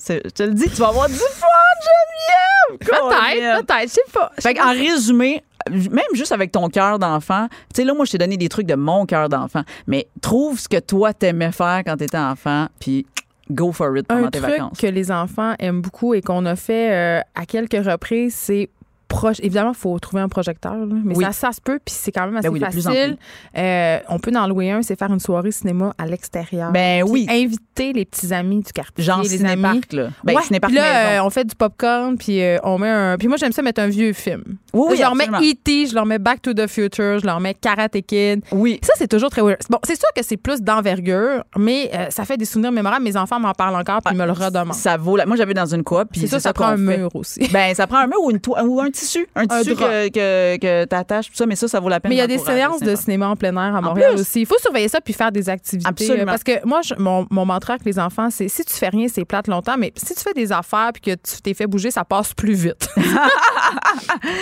[0.08, 1.46] Je te le dis, tu vas avoir du fun,
[1.80, 2.47] Geneviève!
[2.80, 4.30] Peut-être, peut-être, je sais pas.
[4.40, 8.18] Fait en résumé, même juste avec ton cœur d'enfant, tu sais, là, moi, je t'ai
[8.18, 11.96] donné des trucs de mon cœur d'enfant, mais trouve ce que toi, t'aimais faire quand
[11.96, 13.06] t'étais enfant, puis
[13.50, 14.78] go for it pendant Un tes truc vacances.
[14.78, 18.68] que les enfants aiment beaucoup et qu'on a fait euh, à quelques reprises, c'est
[19.08, 19.38] proche.
[19.42, 21.24] Évidemment, il faut trouver un projecteur, là, mais Oui.
[21.24, 23.16] ça, ça se peut, puis c'est quand même assez Ben oui, facile.
[23.56, 26.70] Euh, on peut en louer un, c'est faire une soirée cinéma à l'extérieur.
[26.72, 27.26] Ben oui.
[27.28, 29.80] Inviter les petits amis du quartier, Genre les amis.
[29.92, 30.08] là.
[30.24, 33.16] Ben, ouais, là, euh, on fait du popcorn, puis euh, on met un.
[33.18, 34.42] Puis moi, j'aime ça mettre un vieux film.
[34.74, 35.26] Oui, oui, je leur mets.
[35.26, 38.42] E.T., je leur mets Back to the Future, je leur mets Karate Kid.
[38.52, 38.78] Oui.
[38.82, 39.58] Ça, c'est toujours très weird.
[39.70, 43.04] Bon, c'est sûr que c'est plus d'envergure, mais euh, ça fait des souvenirs mémorables.
[43.04, 44.74] Mes enfants m'en parlent encore, puis ils me le redemandent.
[44.74, 45.26] Ça vaut la...
[45.26, 46.98] Moi, j'avais dans une coop, puis C'est ça, ça prend un fait.
[46.98, 47.48] mur aussi.
[47.52, 49.26] Ben, ça prend un mur ou, une ou un tissu.
[49.34, 49.86] Un Un tissu drap.
[49.88, 52.10] que, que, que t'attaches, tout ça, mais ça, ça vaut la peine.
[52.10, 54.20] Mais il y a des séances de cinéma en plein air à Montréal plus.
[54.22, 54.40] aussi.
[54.40, 55.88] Il faut surveiller ça puis faire des activités.
[55.88, 56.26] Absolument.
[56.26, 59.06] Parce que moi, je- mon, mon mantra avec les enfants, c'est si tu fais rien,
[59.12, 61.90] c'est plate longtemps, mais si tu fais des affaires puis que tu t'es fait bouger,
[61.90, 62.88] ça passe plus vite.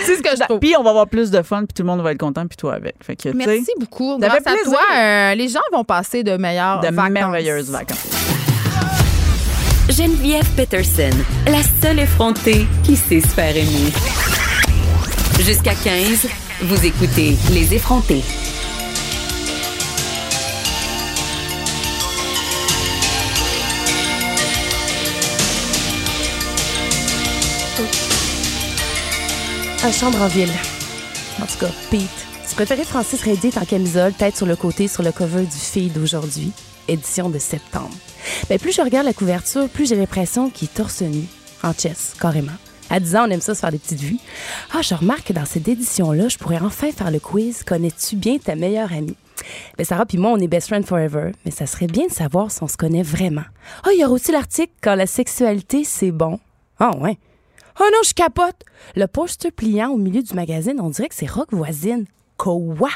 [0.04, 0.58] c'est ce que je trouve.
[0.60, 2.56] Puis on va avoir plus de fun, puis tout le monde va être content, puis
[2.56, 2.94] toi avec.
[3.02, 4.18] Fait que, Merci beaucoup.
[4.20, 7.10] Ça Grâce à toi, euh, les gens vont passer de meilleures de vacances.
[7.12, 8.06] merveilleuses vacances.
[9.88, 11.10] Geneviève Peterson,
[11.46, 13.92] la seule effrontée qui sait se faire aimer.
[15.40, 16.26] Jusqu'à 15,
[16.62, 18.22] vous écoutez Les effrontés.
[29.84, 30.48] À chambre en ville.
[31.40, 32.00] En tout cas, Pete.
[32.48, 35.92] Tu préférais Francis Reddy en camisole, tête sur le côté, sur le cover du Feed
[35.92, 36.50] d'aujourd'hui,
[36.88, 37.94] édition de septembre.
[38.48, 41.24] Ben, plus je regarde la couverture, plus j'ai l'impression qu'il est torse nu,
[41.62, 42.52] en chess, carrément.
[42.88, 44.18] À 10 ans, on aime ça se faire des petites vues.
[44.72, 48.38] Ah, je remarque que dans cette édition-là, je pourrais enfin faire le quiz Connais-tu bien
[48.38, 49.16] ta meilleure amie?
[49.76, 52.50] Ben, Sarah puis moi, on est best friend forever, mais ça serait bien de savoir
[52.50, 53.44] si on se connaît vraiment.
[53.82, 56.38] Ah, il y aura aussi l'article Quand la sexualité, c'est bon.
[56.78, 57.18] Ah, ouais.
[57.80, 58.62] Oh non, je capote!
[58.94, 62.06] Le poster pliant au milieu du magazine, on dirait que c'est Rock Voisine.
[62.36, 62.90] Quoi?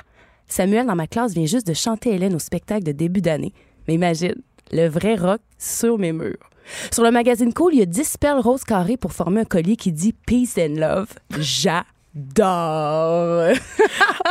[0.46, 3.52] Samuel, dans ma classe, vient juste de chanter Hélène au spectacle de début d'année.
[3.86, 4.36] Mais imagine,
[4.72, 6.49] le vrai rock sur mes murs.
[6.92, 9.76] Sur le magazine Cool, il y a 10 perles roses carrées pour former un collier
[9.76, 11.08] qui dit Peace and Love.
[11.38, 11.99] J'adore!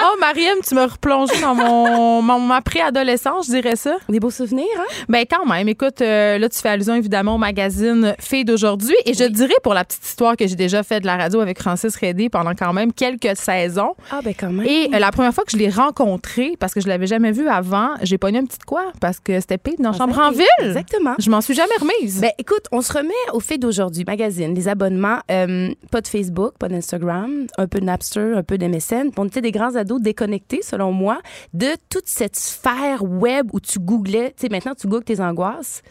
[0.02, 3.98] Oh, Mariam, tu me replongé dans mon, mon- ma préadolescence, je dirais ça.
[4.08, 4.84] Des beaux souvenirs, hein?
[5.10, 9.14] Ben quand même, écoute, euh, là tu fais allusion évidemment au magazine Fille d'aujourd'hui et
[9.14, 11.96] je dirais pour la petite histoire que j'ai déjà fait de la radio avec Francis
[11.98, 13.94] Redé pendant quand même quelques saisons.
[14.12, 14.66] Ah, ben quand même.
[14.66, 17.48] Et euh, la première fois que je l'ai rencontré, parce que je l'avais jamais vu
[17.50, 20.46] avant, j'ai pogné un petit quoi parce que c'était Pete dans Chambre en ville.
[20.62, 21.16] Exactement.
[21.20, 22.22] Je m'en suis jamais remise.
[22.22, 24.06] Ben, écoute, on se remet au fait d'aujourd'hui.
[24.08, 28.58] Magazine, les abonnements, euh, pas de Facebook, pas d'Instagram, un peu de Napster, un peu
[28.58, 28.70] de.
[29.18, 31.20] On était des grands ados déconnectés, selon moi,
[31.54, 34.34] de toute cette sphère web où tu googlais.
[34.38, 35.82] Tu sais, maintenant, tu googles tes angoisses,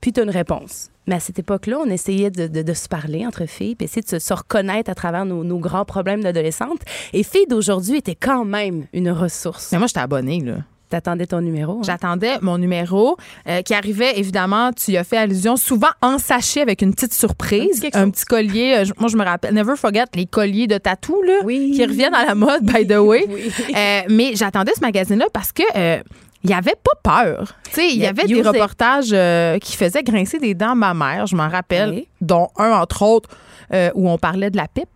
[0.00, 0.90] puis tu as une réponse.
[1.06, 4.34] Mais à cette époque-là, on essayait de, se parler entre filles, puis essayer de se,
[4.34, 6.80] reconnaître à travers nos, nos grands problèmes d'adolescente.
[7.12, 9.70] Et Filles d'aujourd'hui était quand même une ressource.
[9.72, 10.58] Mais moi, j'étais abonnée, là.
[10.94, 11.72] T'attendais ton numéro.
[11.78, 11.82] hein?
[11.84, 13.16] J'attendais mon numéro
[13.48, 17.12] euh, qui arrivait, évidemment, tu y as fait allusion, souvent en sachet avec une petite
[17.12, 17.68] Un surprise.
[17.72, 18.74] petit quelque Un petit collier.
[18.78, 21.72] euh, moi, je me rappelle, never forget, les colliers de tatou, là, Oui.
[21.74, 23.24] qui reviennent à la mode, by the way.
[23.28, 23.50] Oui.
[23.76, 25.62] Euh, mais j'attendais ce magazine-là parce que.
[26.44, 27.56] il y avait pas peur.
[27.76, 31.48] Il y avait des reportages euh, qui faisaient grincer des dents ma mère, je m'en
[31.48, 32.08] rappelle, Oui.
[32.20, 33.30] dont un entre autres
[33.72, 34.93] euh, où on parlait de la pipe.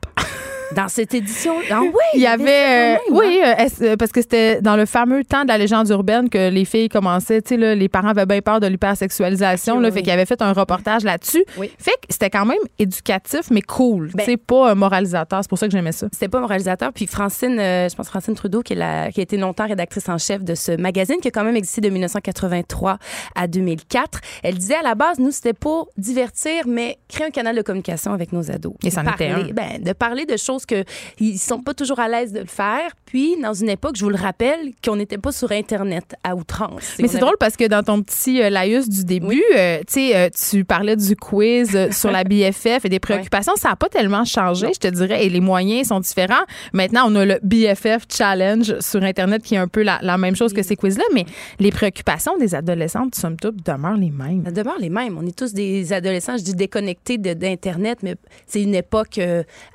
[0.77, 1.55] Dans cette édition.
[1.71, 4.77] Ah oui, Il y ça avait, euh, oui, euh, est-ce- euh, parce que c'était dans
[4.77, 7.89] le fameux temps de la légende urbaine que les filles commençaient, tu sais, là, les
[7.89, 11.45] parents avaient bien peur de l'hypersexualisation, là, oui, fait qu'ils avaient fait un reportage là-dessus.
[11.57, 11.71] Oui.
[11.79, 15.41] Fait que c'était quand même éducatif, mais cool, Ben- sais, pas un moralisateur.
[15.43, 16.07] C'est pour ça que j'aimais ça.
[16.13, 16.93] C'était pas mon réalisateur.
[16.93, 20.09] Puis Francine, euh, je pense Francine Trudeau, qui, est la, qui a été longtemps rédactrice
[20.09, 22.99] en chef de ce magazine, qui a quand même existé de 1983
[23.35, 24.21] à 2004.
[24.43, 28.13] Elle disait à la base, nous, c'était pour divertir, mais créer un canal de communication
[28.13, 28.75] avec nos ados.
[28.85, 29.55] Et c'en était Parler- un.
[29.55, 30.85] Ben, de parler de choses que
[31.19, 32.91] ils sont pas toujours à l'aise de le faire.
[33.07, 36.95] Puis, dans une époque, je vous le rappelle, qu'on n'était pas sur Internet à outrance.
[36.99, 40.29] Mais c'est avait- drôle parce que dans ton petit euh, laïus du début, euh, euh,
[40.51, 43.55] tu parlais du quiz euh, sur la BFF et des préoccupations.
[43.57, 46.45] Ça n'a pas tellement changé, je te dirais, et les moyens sont différents.
[46.75, 50.37] Maintenant, on a le BFF Challenge sur Internet qui est un peu la, la même
[50.37, 51.25] chose que ces quiz-là, mais
[51.59, 54.43] les préoccupations des adolescentes, somme toute, demeurent les mêmes.
[54.45, 55.17] Ça demeure les mêmes.
[55.19, 58.17] On est tous des adolescents, je dis déconnectés d'Internet, mais
[58.47, 59.19] c'est une époque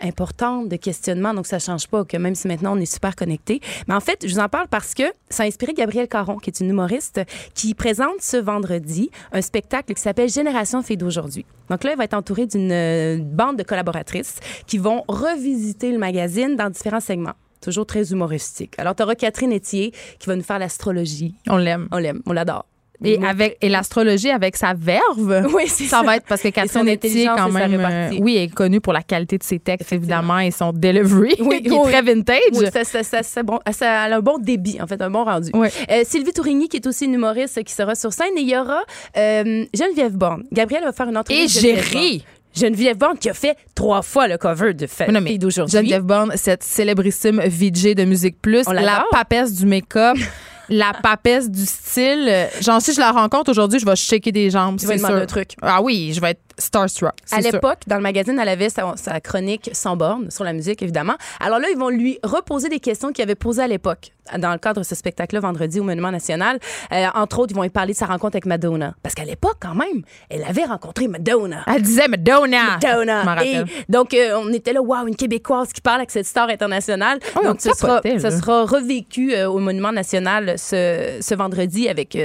[0.02, 3.62] importante de questionnement, donc ça change pas, que même si maintenant on est super connectés.
[3.88, 6.50] Mais en fait, je vous en parle parce que ça a inspiré Gabrielle Caron, qui
[6.50, 7.22] est une humoriste,
[7.54, 11.46] qui présente ce vendredi un spectacle qui s'appelle Génération Filles d'aujourd'hui.
[11.70, 14.38] Donc là, elle va être entourée d'une euh, bande de collaboratrices
[14.68, 17.34] qui vont revisiter le magazine dans différents segments.
[17.62, 18.74] Toujours très humoristique.
[18.78, 21.34] Alors, tu auras Catherine Etier qui va nous faire l'astrologie.
[21.48, 21.88] On l'aime.
[21.92, 22.66] On l'aime, on l'adore.
[23.04, 25.48] Et, avec, et l'astrologie avec sa verve.
[25.54, 25.86] Oui, ça.
[25.86, 26.02] ça.
[26.04, 29.38] va être parce que Catherine Etier, quand même, euh, oui, est connue pour la qualité
[29.38, 31.78] de ses textes, évidemment, et son delivery, Oui, qui oui.
[31.78, 32.38] est très vintage.
[32.54, 35.52] Oui, ça, ça, ça, bon, ça a un bon débit, en fait, un bon rendu.
[35.54, 38.38] Euh, Sylvie Tourigny, qui est aussi une humoriste, qui sera sur scène.
[38.38, 38.82] Et il y aura
[39.18, 40.44] euh, Geneviève Borne.
[40.52, 41.40] Gabrielle va faire une entrevue.
[41.40, 42.26] Et j'ai Geneviève ri.
[42.56, 45.76] Geneviève Borne qui a fait trois fois le cover de Fille d'aujourd'hui.
[45.78, 50.18] Geneviève Borne, cette célébrissime VJ de Musique Plus, la papesse du make-up,
[50.70, 52.28] la papesse du style.
[52.28, 54.80] Euh, Genre, si je la rencontre aujourd'hui, je vais shaker des jambes.
[54.80, 55.56] Tu vas c'est demander un truc.
[55.62, 57.14] Ah oui, je vais être starstruck.
[57.32, 60.82] À l'époque, dans le magazine, elle avait sa, sa chronique sans borne sur la musique,
[60.82, 61.16] évidemment.
[61.40, 64.58] Alors là, ils vont lui reposer des questions qu'il avait posées à l'époque, dans le
[64.58, 66.60] cadre de ce spectacle-là, vendredi au Monument National.
[66.92, 68.96] Euh, entre autres, ils vont lui parler de sa rencontre avec Madonna.
[69.04, 71.64] Parce qu'à l'époque, quand même, elle avait rencontré Madonna.
[71.68, 72.80] Elle disait Madonna.
[72.82, 73.46] Madonna.
[73.46, 77.20] Et donc, euh, on était là, waouh, une Québécoise qui parle avec cette star internationale.
[77.36, 82.18] Oh, on donc, ce sera, revécu euh, au Monument National ce, ce vendredi avec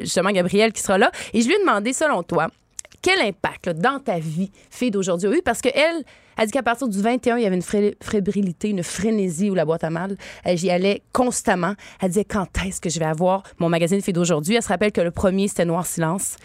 [0.00, 1.10] justement Gabrielle qui sera là.
[1.32, 2.48] Et je lui ai demandé, selon toi,
[3.02, 5.42] quel impact là, dans ta vie, fille d'aujourd'hui, a eu?
[5.42, 6.04] Parce qu'elle,
[6.36, 9.54] elle dit qu'à partir du 21, il y avait une fré- fébrilité, une frénésie ou
[9.54, 10.16] la boîte à mal.
[10.44, 11.74] Elle, J'y allais constamment.
[12.00, 14.54] Elle disait quand est-ce que je vais avoir mon magazine Fille d'aujourd'hui?
[14.56, 16.36] Elle se rappelle que le premier, c'était Noir Silence.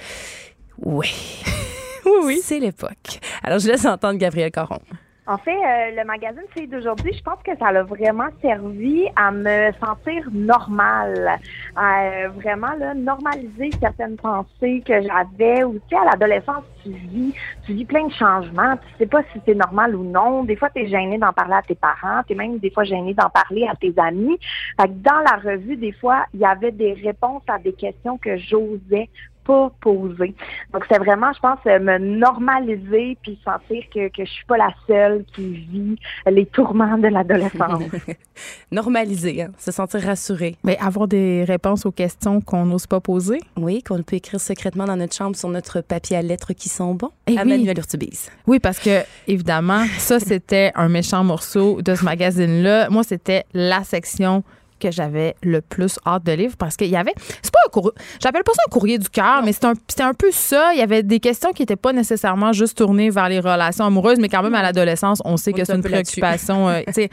[0.83, 1.11] Oui.
[2.05, 2.39] oui, oui.
[2.43, 3.19] C'est l'époque.
[3.43, 4.79] Alors, je laisse entendre Gabrielle Caron.
[5.27, 9.31] En fait, euh, le magazine Filles d'aujourd'hui, je pense que ça l'a vraiment servi à
[9.31, 11.39] me sentir normale,
[11.75, 15.63] à euh, vraiment là, normaliser certaines pensées que j'avais.
[15.63, 17.33] Ou tu sais, à l'adolescence, tu vis,
[17.65, 18.75] tu vis plein de changements.
[18.77, 20.43] Tu sais pas si c'est normal ou non.
[20.43, 22.21] Des fois, tu es gêné d'en parler à tes parents.
[22.27, 24.37] Tu es même des fois gêné d'en parler à tes amis.
[24.79, 28.19] Fait que dans la revue, des fois, il y avait des réponses à des questions
[28.19, 29.09] que j'osais
[29.45, 30.33] pas poser.
[30.73, 34.57] Donc, c'est vraiment, je pense, euh, me normaliser puis sentir que, que je suis pas
[34.57, 35.95] la seule qui vit
[36.29, 37.83] les tourments de l'adolescence.
[38.71, 40.55] Normaliser, hein, se sentir rassuré.
[40.63, 43.39] Mais avoir des réponses aux questions qu'on n'ose pas poser?
[43.55, 46.95] Oui, qu'on peut écrire secrètement dans notre chambre sur notre papier à lettres qui sont
[46.95, 47.11] bons.
[47.27, 47.49] Eh à oui.
[47.49, 48.29] Manuel Urtubise.
[48.47, 52.89] Oui, parce que, évidemment, ça, c'était un méchant morceau de ce magazine-là.
[52.89, 54.43] Moi, c'était la section
[54.85, 57.93] que j'avais le plus hâte de lire parce qu'il y avait c'est pas un courrier
[58.21, 60.71] j'appelle pas ça un courrier du cœur mais c'était un, un peu ça.
[60.73, 64.19] Il y avait des questions qui étaient pas nécessairement juste tournées vers les relations amoureuses
[64.19, 66.81] mais quand même à l'adolescence on sait On que est c'est un une préoccupation euh,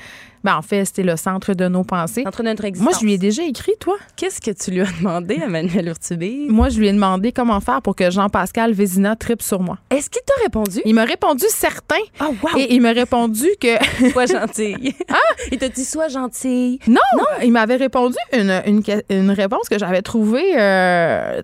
[0.44, 2.92] ben, en fait c'était le centre de nos pensées Entre notre existence.
[2.92, 5.88] moi je lui ai déjà écrit toi Qu'est-ce que tu lui as demandé à Manuel
[5.88, 6.50] Urtubise?
[6.50, 10.10] moi je lui ai demandé comment faire pour que Jean-Pascal Vézina tripe sur moi Est-ce
[10.10, 10.80] qu'il t'a répondu?
[10.84, 12.58] il m'a répondu certain Ah, wow!
[12.58, 13.76] et il m'a répondu que
[14.12, 14.94] Sois gentille.
[15.08, 15.14] ah!
[15.50, 16.78] Il t'a dit sois gentille.
[16.86, 17.00] Non,
[17.42, 21.42] il m'avait répondu une, une, que- une réponse que j'avais trouvée euh,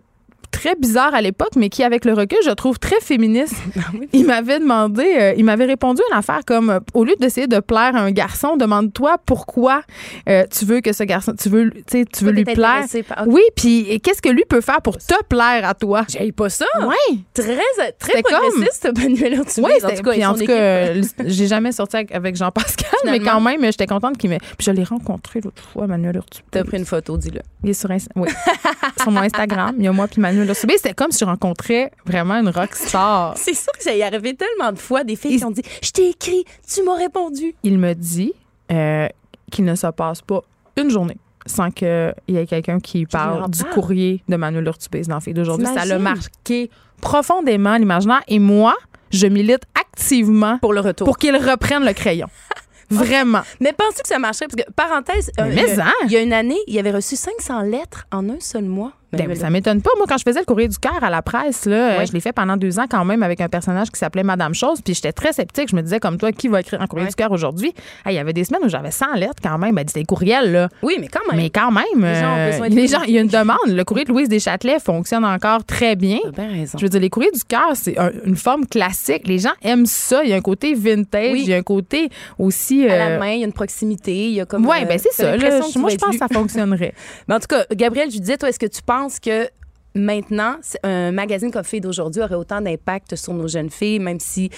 [0.50, 3.54] très bizarre à l'époque, mais qui, avec le recul, je trouve très féministe.
[4.12, 7.60] Il m'avait demandé, euh, il m'avait répondu une affaire comme, euh, au lieu d'essayer de
[7.60, 9.82] plaire à un garçon, demande-toi pourquoi
[10.28, 12.84] euh, tu veux que ce garçon, tu veux, tu veux lui plaire.
[13.08, 13.32] par- Ok.
[13.32, 16.04] Oui, puis qu'est-ce que lui peut faire pour te plaire à toi?
[16.08, 16.66] J'aille pas ça.
[16.82, 17.24] Oui.
[17.34, 17.56] Très,
[17.98, 19.58] très comme- progressiste, Manuel Urtubise.
[19.64, 20.92] Oui, en tout cas, en tout cas,
[21.26, 24.38] j'ai jamais sorti avec, Jean-Pascal, mais quand même, j'étais contente qu'il me.
[24.38, 26.44] Puis je l'ai rencontré l'autre fois, Manuel Urtubis.
[26.50, 27.40] T'as pris une photo, dis-le.
[27.64, 28.28] Il est sur, oui.
[29.00, 29.74] sur mon Instagram.
[29.78, 30.74] Il y a moi puis Manuel Urtubis.
[30.76, 33.34] C'était comme si je rencontrais vraiment une rock star.
[33.36, 35.62] C'est sûr que ça y est arrivé tellement de fois des filles qui ont dit
[35.82, 37.54] Je t'ai écrit, tu m'as répondu.
[37.62, 38.32] Il me dit
[38.70, 39.08] euh,
[39.50, 40.42] qu'il ne se passe pas
[40.76, 41.16] une journée
[41.46, 45.66] sans qu'il y ait quelqu'un qui parle du courrier de Manuel Urtubis dans Fille d'aujourd'hui.
[45.66, 46.70] Ça l'a marqué
[47.00, 48.22] profondément l'imaginaire.
[48.28, 48.76] Et moi,
[49.10, 51.06] je milite activement Pour le retour.
[51.06, 52.28] pour qu'il reprenne le crayon.
[52.90, 53.42] Vraiment.
[53.60, 54.46] Mais penses-tu que ça marcherait?
[54.48, 55.92] Parce que, parenthèse, euh, il, y a, hein?
[56.06, 58.92] il y a une année, il avait reçu 500 lettres en un seul mois.
[59.12, 59.36] Ben, Manuel.
[59.38, 59.90] ça m'étonne pas.
[59.96, 62.20] Moi, quand je faisais le courrier du cœur à la presse, là, euh, je l'ai
[62.20, 64.80] fait pendant deux ans quand même avec un personnage qui s'appelait Madame Chose.
[64.84, 65.68] Puis j'étais très sceptique.
[65.70, 67.68] Je me disais, comme toi, qui va écrire un courrier du cœur aujourd'hui?
[68.04, 69.74] Hey, il y avait des semaines où j'avais 100 lettres quand même.
[69.74, 70.68] Ben, des courriels, là.
[70.82, 71.40] Oui, mais quand même.
[71.40, 72.92] Mais quand même, Les gens ont euh, besoin de les plus.
[72.92, 73.56] gens, il y a une demande.
[73.68, 76.18] Le courrier de Louise Deschâtelet fonctionne encore très bien.
[76.36, 76.76] Bien raison.
[76.78, 79.26] Je veux dire, les courriers du cœur, c'est un- une forme classique.
[79.26, 80.22] Les gens aiment ça.
[80.22, 81.40] Il y a un côté vintage, Oui.
[81.44, 82.86] il y a un côté aussi.
[82.86, 84.66] À euh, la main, il y a une proximité, il y a comme.
[84.66, 85.34] Ouais, euh, ben c'est ça.
[85.36, 85.60] là.
[85.76, 86.92] moi, je pense que ça fonctionnerait.
[87.28, 89.48] Mais en tout cas, Gabriel, je disais, toi, est-ce que tu penses que
[89.94, 94.50] maintenant, un magazine comme Fille d'aujourd'hui aurait autant d'impact sur nos jeunes filles, même si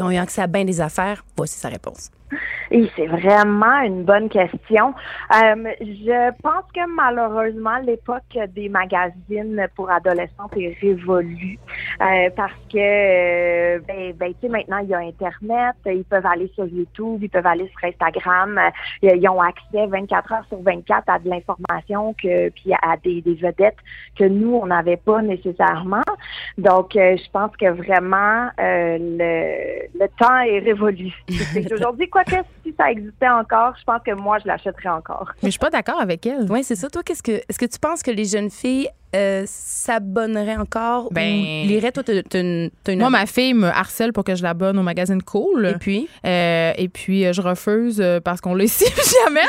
[0.00, 1.24] ont eu accès à bien des affaires?
[1.36, 2.10] Voici sa réponse.
[2.70, 4.94] Et c'est vraiment une bonne question.
[5.32, 8.22] Euh, je pense que malheureusement, l'époque
[8.54, 11.58] des magazines pour adolescentes est révolue
[12.00, 16.26] euh, parce que, euh, ben, ben, tu sais, maintenant, il y a Internet, ils peuvent
[16.26, 18.60] aller sur YouTube, ils peuvent aller sur Instagram,
[19.02, 23.34] ils ont accès 24 heures sur 24 à de l'information que puis à des, des
[23.34, 23.76] vedettes
[24.18, 26.02] que nous, on n'avait pas nécessairement.
[26.58, 31.12] Donc, je pense que vraiment, le, le temps est révolu.
[31.72, 35.32] Aujourd'hui, quoi que si ça existait encore, je pense que moi, je l'achèterais encore.
[35.42, 36.50] Mais je suis pas d'accord avec elle.
[36.50, 36.88] Oui, c'est ça.
[36.88, 41.40] Toi, qu'est-ce que est-ce que tu penses que les jeunes filles euh, s'abonneraient encore Ben,
[41.40, 41.92] ou liraient?
[41.92, 45.22] Toi, t'as une, une Moi, ma fille me harcèle pour que je l'abonne au magazine
[45.22, 45.66] Cool.
[45.66, 46.08] Et puis?
[46.26, 49.44] Euh, et puis, euh, je refuse parce qu'on l'a ici, puis j'y amène.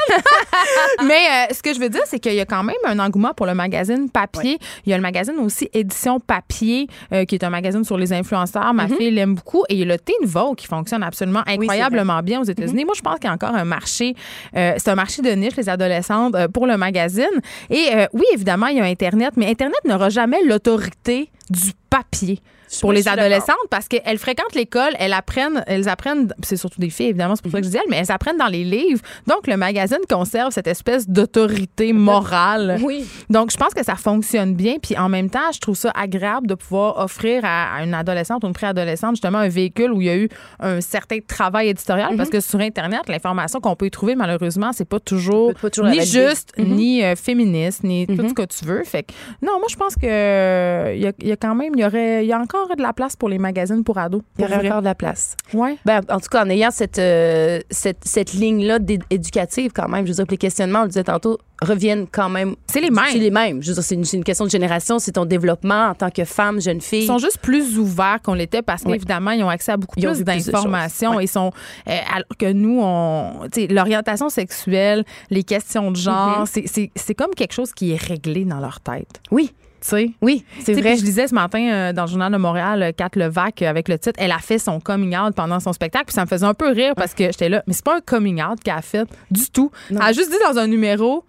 [1.07, 3.33] Mais euh, ce que je veux dire, c'est qu'il y a quand même un engouement
[3.33, 4.57] pour le magazine papier.
[4.85, 6.87] Il y a le magazine aussi Édition Papier,
[7.27, 8.73] qui est un magazine sur les influenceurs.
[8.73, 9.63] Ma fille l'aime beaucoup.
[9.69, 12.85] Et il y a le Teen Vogue qui fonctionne absolument incroyablement bien aux États-Unis.
[12.85, 14.15] Moi, je pense qu'il y a encore un marché.
[14.53, 17.25] c'est un marché de niche, les adolescentes, pour le magazine.
[17.69, 22.41] Et oui, évidemment, il y a Internet, mais Internet n'aura jamais l'autorité du papier
[22.81, 27.09] pour les adolescentes parce qu'elles fréquentent l'école, elles apprennent, elles apprennent, c'est surtout des filles
[27.09, 29.01] évidemment, c'est pour ça que je dis elles, mais elles apprennent dans les livres.
[29.27, 32.79] Donc le magazine conserve cette espèce d'autorité morale.
[32.81, 33.05] Oui.
[33.29, 36.47] Donc je pense que ça fonctionne bien, puis en même temps, je trouve ça agréable
[36.47, 40.07] de pouvoir offrir à, à une adolescente ou une préadolescente justement un véhicule où il
[40.07, 40.29] y a eu
[40.59, 44.87] un certain travail éditorial parce que sur internet, l'information qu'on peut y trouver malheureusement, c'est
[44.87, 48.83] pas toujours, pas toujours ni juste, ni euh, féministe, ni tout ce que tu veux.
[48.83, 51.81] Fait que non, moi je pense que euh, il y, y a quand même, il
[51.81, 54.21] y aurait, il y a encore de la place pour les magazines pour ados.
[54.37, 54.67] Il y aurait vrai.
[54.67, 55.35] encore de la place.
[55.53, 55.77] Ouais.
[55.85, 58.79] Ben, en tout cas, en ayant cette, euh, cette, cette ligne-là
[59.09, 62.55] éducative, quand même, je veux dire, les questionnements, on le disait tantôt, reviennent quand même.
[62.67, 63.05] C'est les mêmes.
[63.11, 63.61] C'est les mêmes.
[63.61, 66.59] Je veux dire, c'est une, question de génération, c'est ton développement en tant que femme,
[66.59, 67.03] jeune fille.
[67.03, 70.07] Ils sont juste plus ouverts qu'on l'était parce qu'évidemment, ils ont accès à beaucoup Ils
[70.07, 71.15] plus d'informations.
[71.15, 71.25] Ouais.
[71.25, 71.51] Ils sont,
[71.87, 77.33] euh, alors que nous, on, l'orientation sexuelle, les questions de genre, c'est- c'est c'est comme
[77.35, 79.21] quelque chose qui est réglé dans leur tête.
[79.31, 79.53] Oui.
[79.85, 80.09] Sais?
[80.19, 80.97] Oui, c'est vrai.
[80.97, 83.87] je lisais ce matin euh, dans le journal de Montréal, euh, Kat Levac, euh, avec
[83.87, 86.05] le titre Elle a fait son coming out pendant son spectacle.
[86.05, 88.01] Puis ça me faisait un peu rire parce que j'étais là, mais c'est pas un
[88.01, 89.69] coming out qu'elle a fait du tout.
[89.91, 89.99] Non.
[90.01, 91.23] Elle a juste dit dans un numéro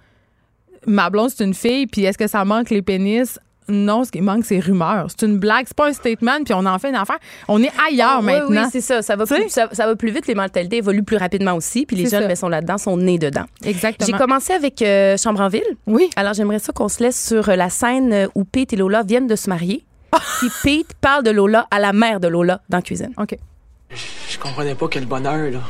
[0.86, 4.20] Ma blonde, c'est une fille, puis est-ce que ça manque les pénis Non, ce qui
[4.20, 5.06] manque, c'est rumeurs.
[5.08, 7.18] C'est une blague, c'est pas un statement, puis on en fait une affaire.
[7.48, 8.64] On est ailleurs Oui, maintenant.
[8.64, 9.02] Oui, c'est ça.
[9.02, 10.26] Ça va, plus, ça, ça va plus vite.
[10.26, 11.86] Les mentalités évoluent plus rapidement aussi.
[11.86, 13.44] Puis les jeunes ben, sont là-dedans, sont nés dedans.
[13.64, 14.06] Exactement.
[14.06, 15.76] J'ai commencé avec euh, Chambre en ville.
[15.86, 16.10] Oui.
[16.16, 19.02] Alors, j'aimerais ça qu'on se laisse sur euh, la scène euh, où Pete et Lola
[19.02, 19.84] viennent de se marier.
[20.38, 23.12] Puis Pete parle de Lola à la mère de Lola dans la cuisine.
[23.18, 23.36] OK.
[23.90, 25.60] Je comprenais pas quel bonheur, là.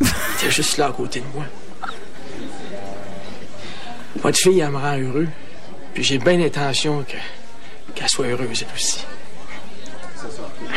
[0.00, 0.06] Il
[0.38, 1.44] était juste là à côté de moi.
[4.16, 5.28] Votre fille, elle me rend heureux.
[5.96, 7.16] Puis j'ai bien l'intention que,
[7.94, 9.02] qu'elle soit heureuse, elle aussi.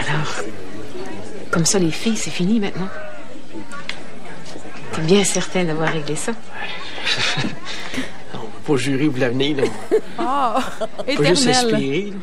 [0.08, 0.34] Alors,
[1.52, 2.88] comme ça, les filles, c'est fini maintenant.
[4.94, 6.32] T'es bien certain d'avoir réglé ça?
[8.34, 9.64] On peut pas jurer pour l'avenir, là.
[10.20, 10.62] Oh,
[11.00, 11.74] On peut juste éternel.
[11.74, 12.18] espérer, là.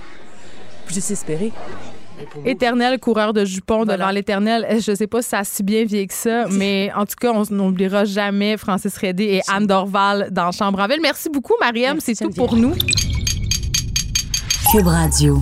[0.89, 1.53] Juste espérer.
[2.45, 3.97] Éternel coureur de jupons Voilà.
[3.97, 4.67] devant l'éternel.
[4.81, 7.33] Je sais pas si ça a si bien vieilli que ça, mais en tout cas,
[7.33, 11.01] on n'oubliera jamais Francis Redé et Anne Dorval dans Chambre en ville.
[11.03, 11.99] Merci beaucoup, Mariam.
[12.01, 12.75] C'est tout pour nous.
[14.73, 15.39] Cube Radio.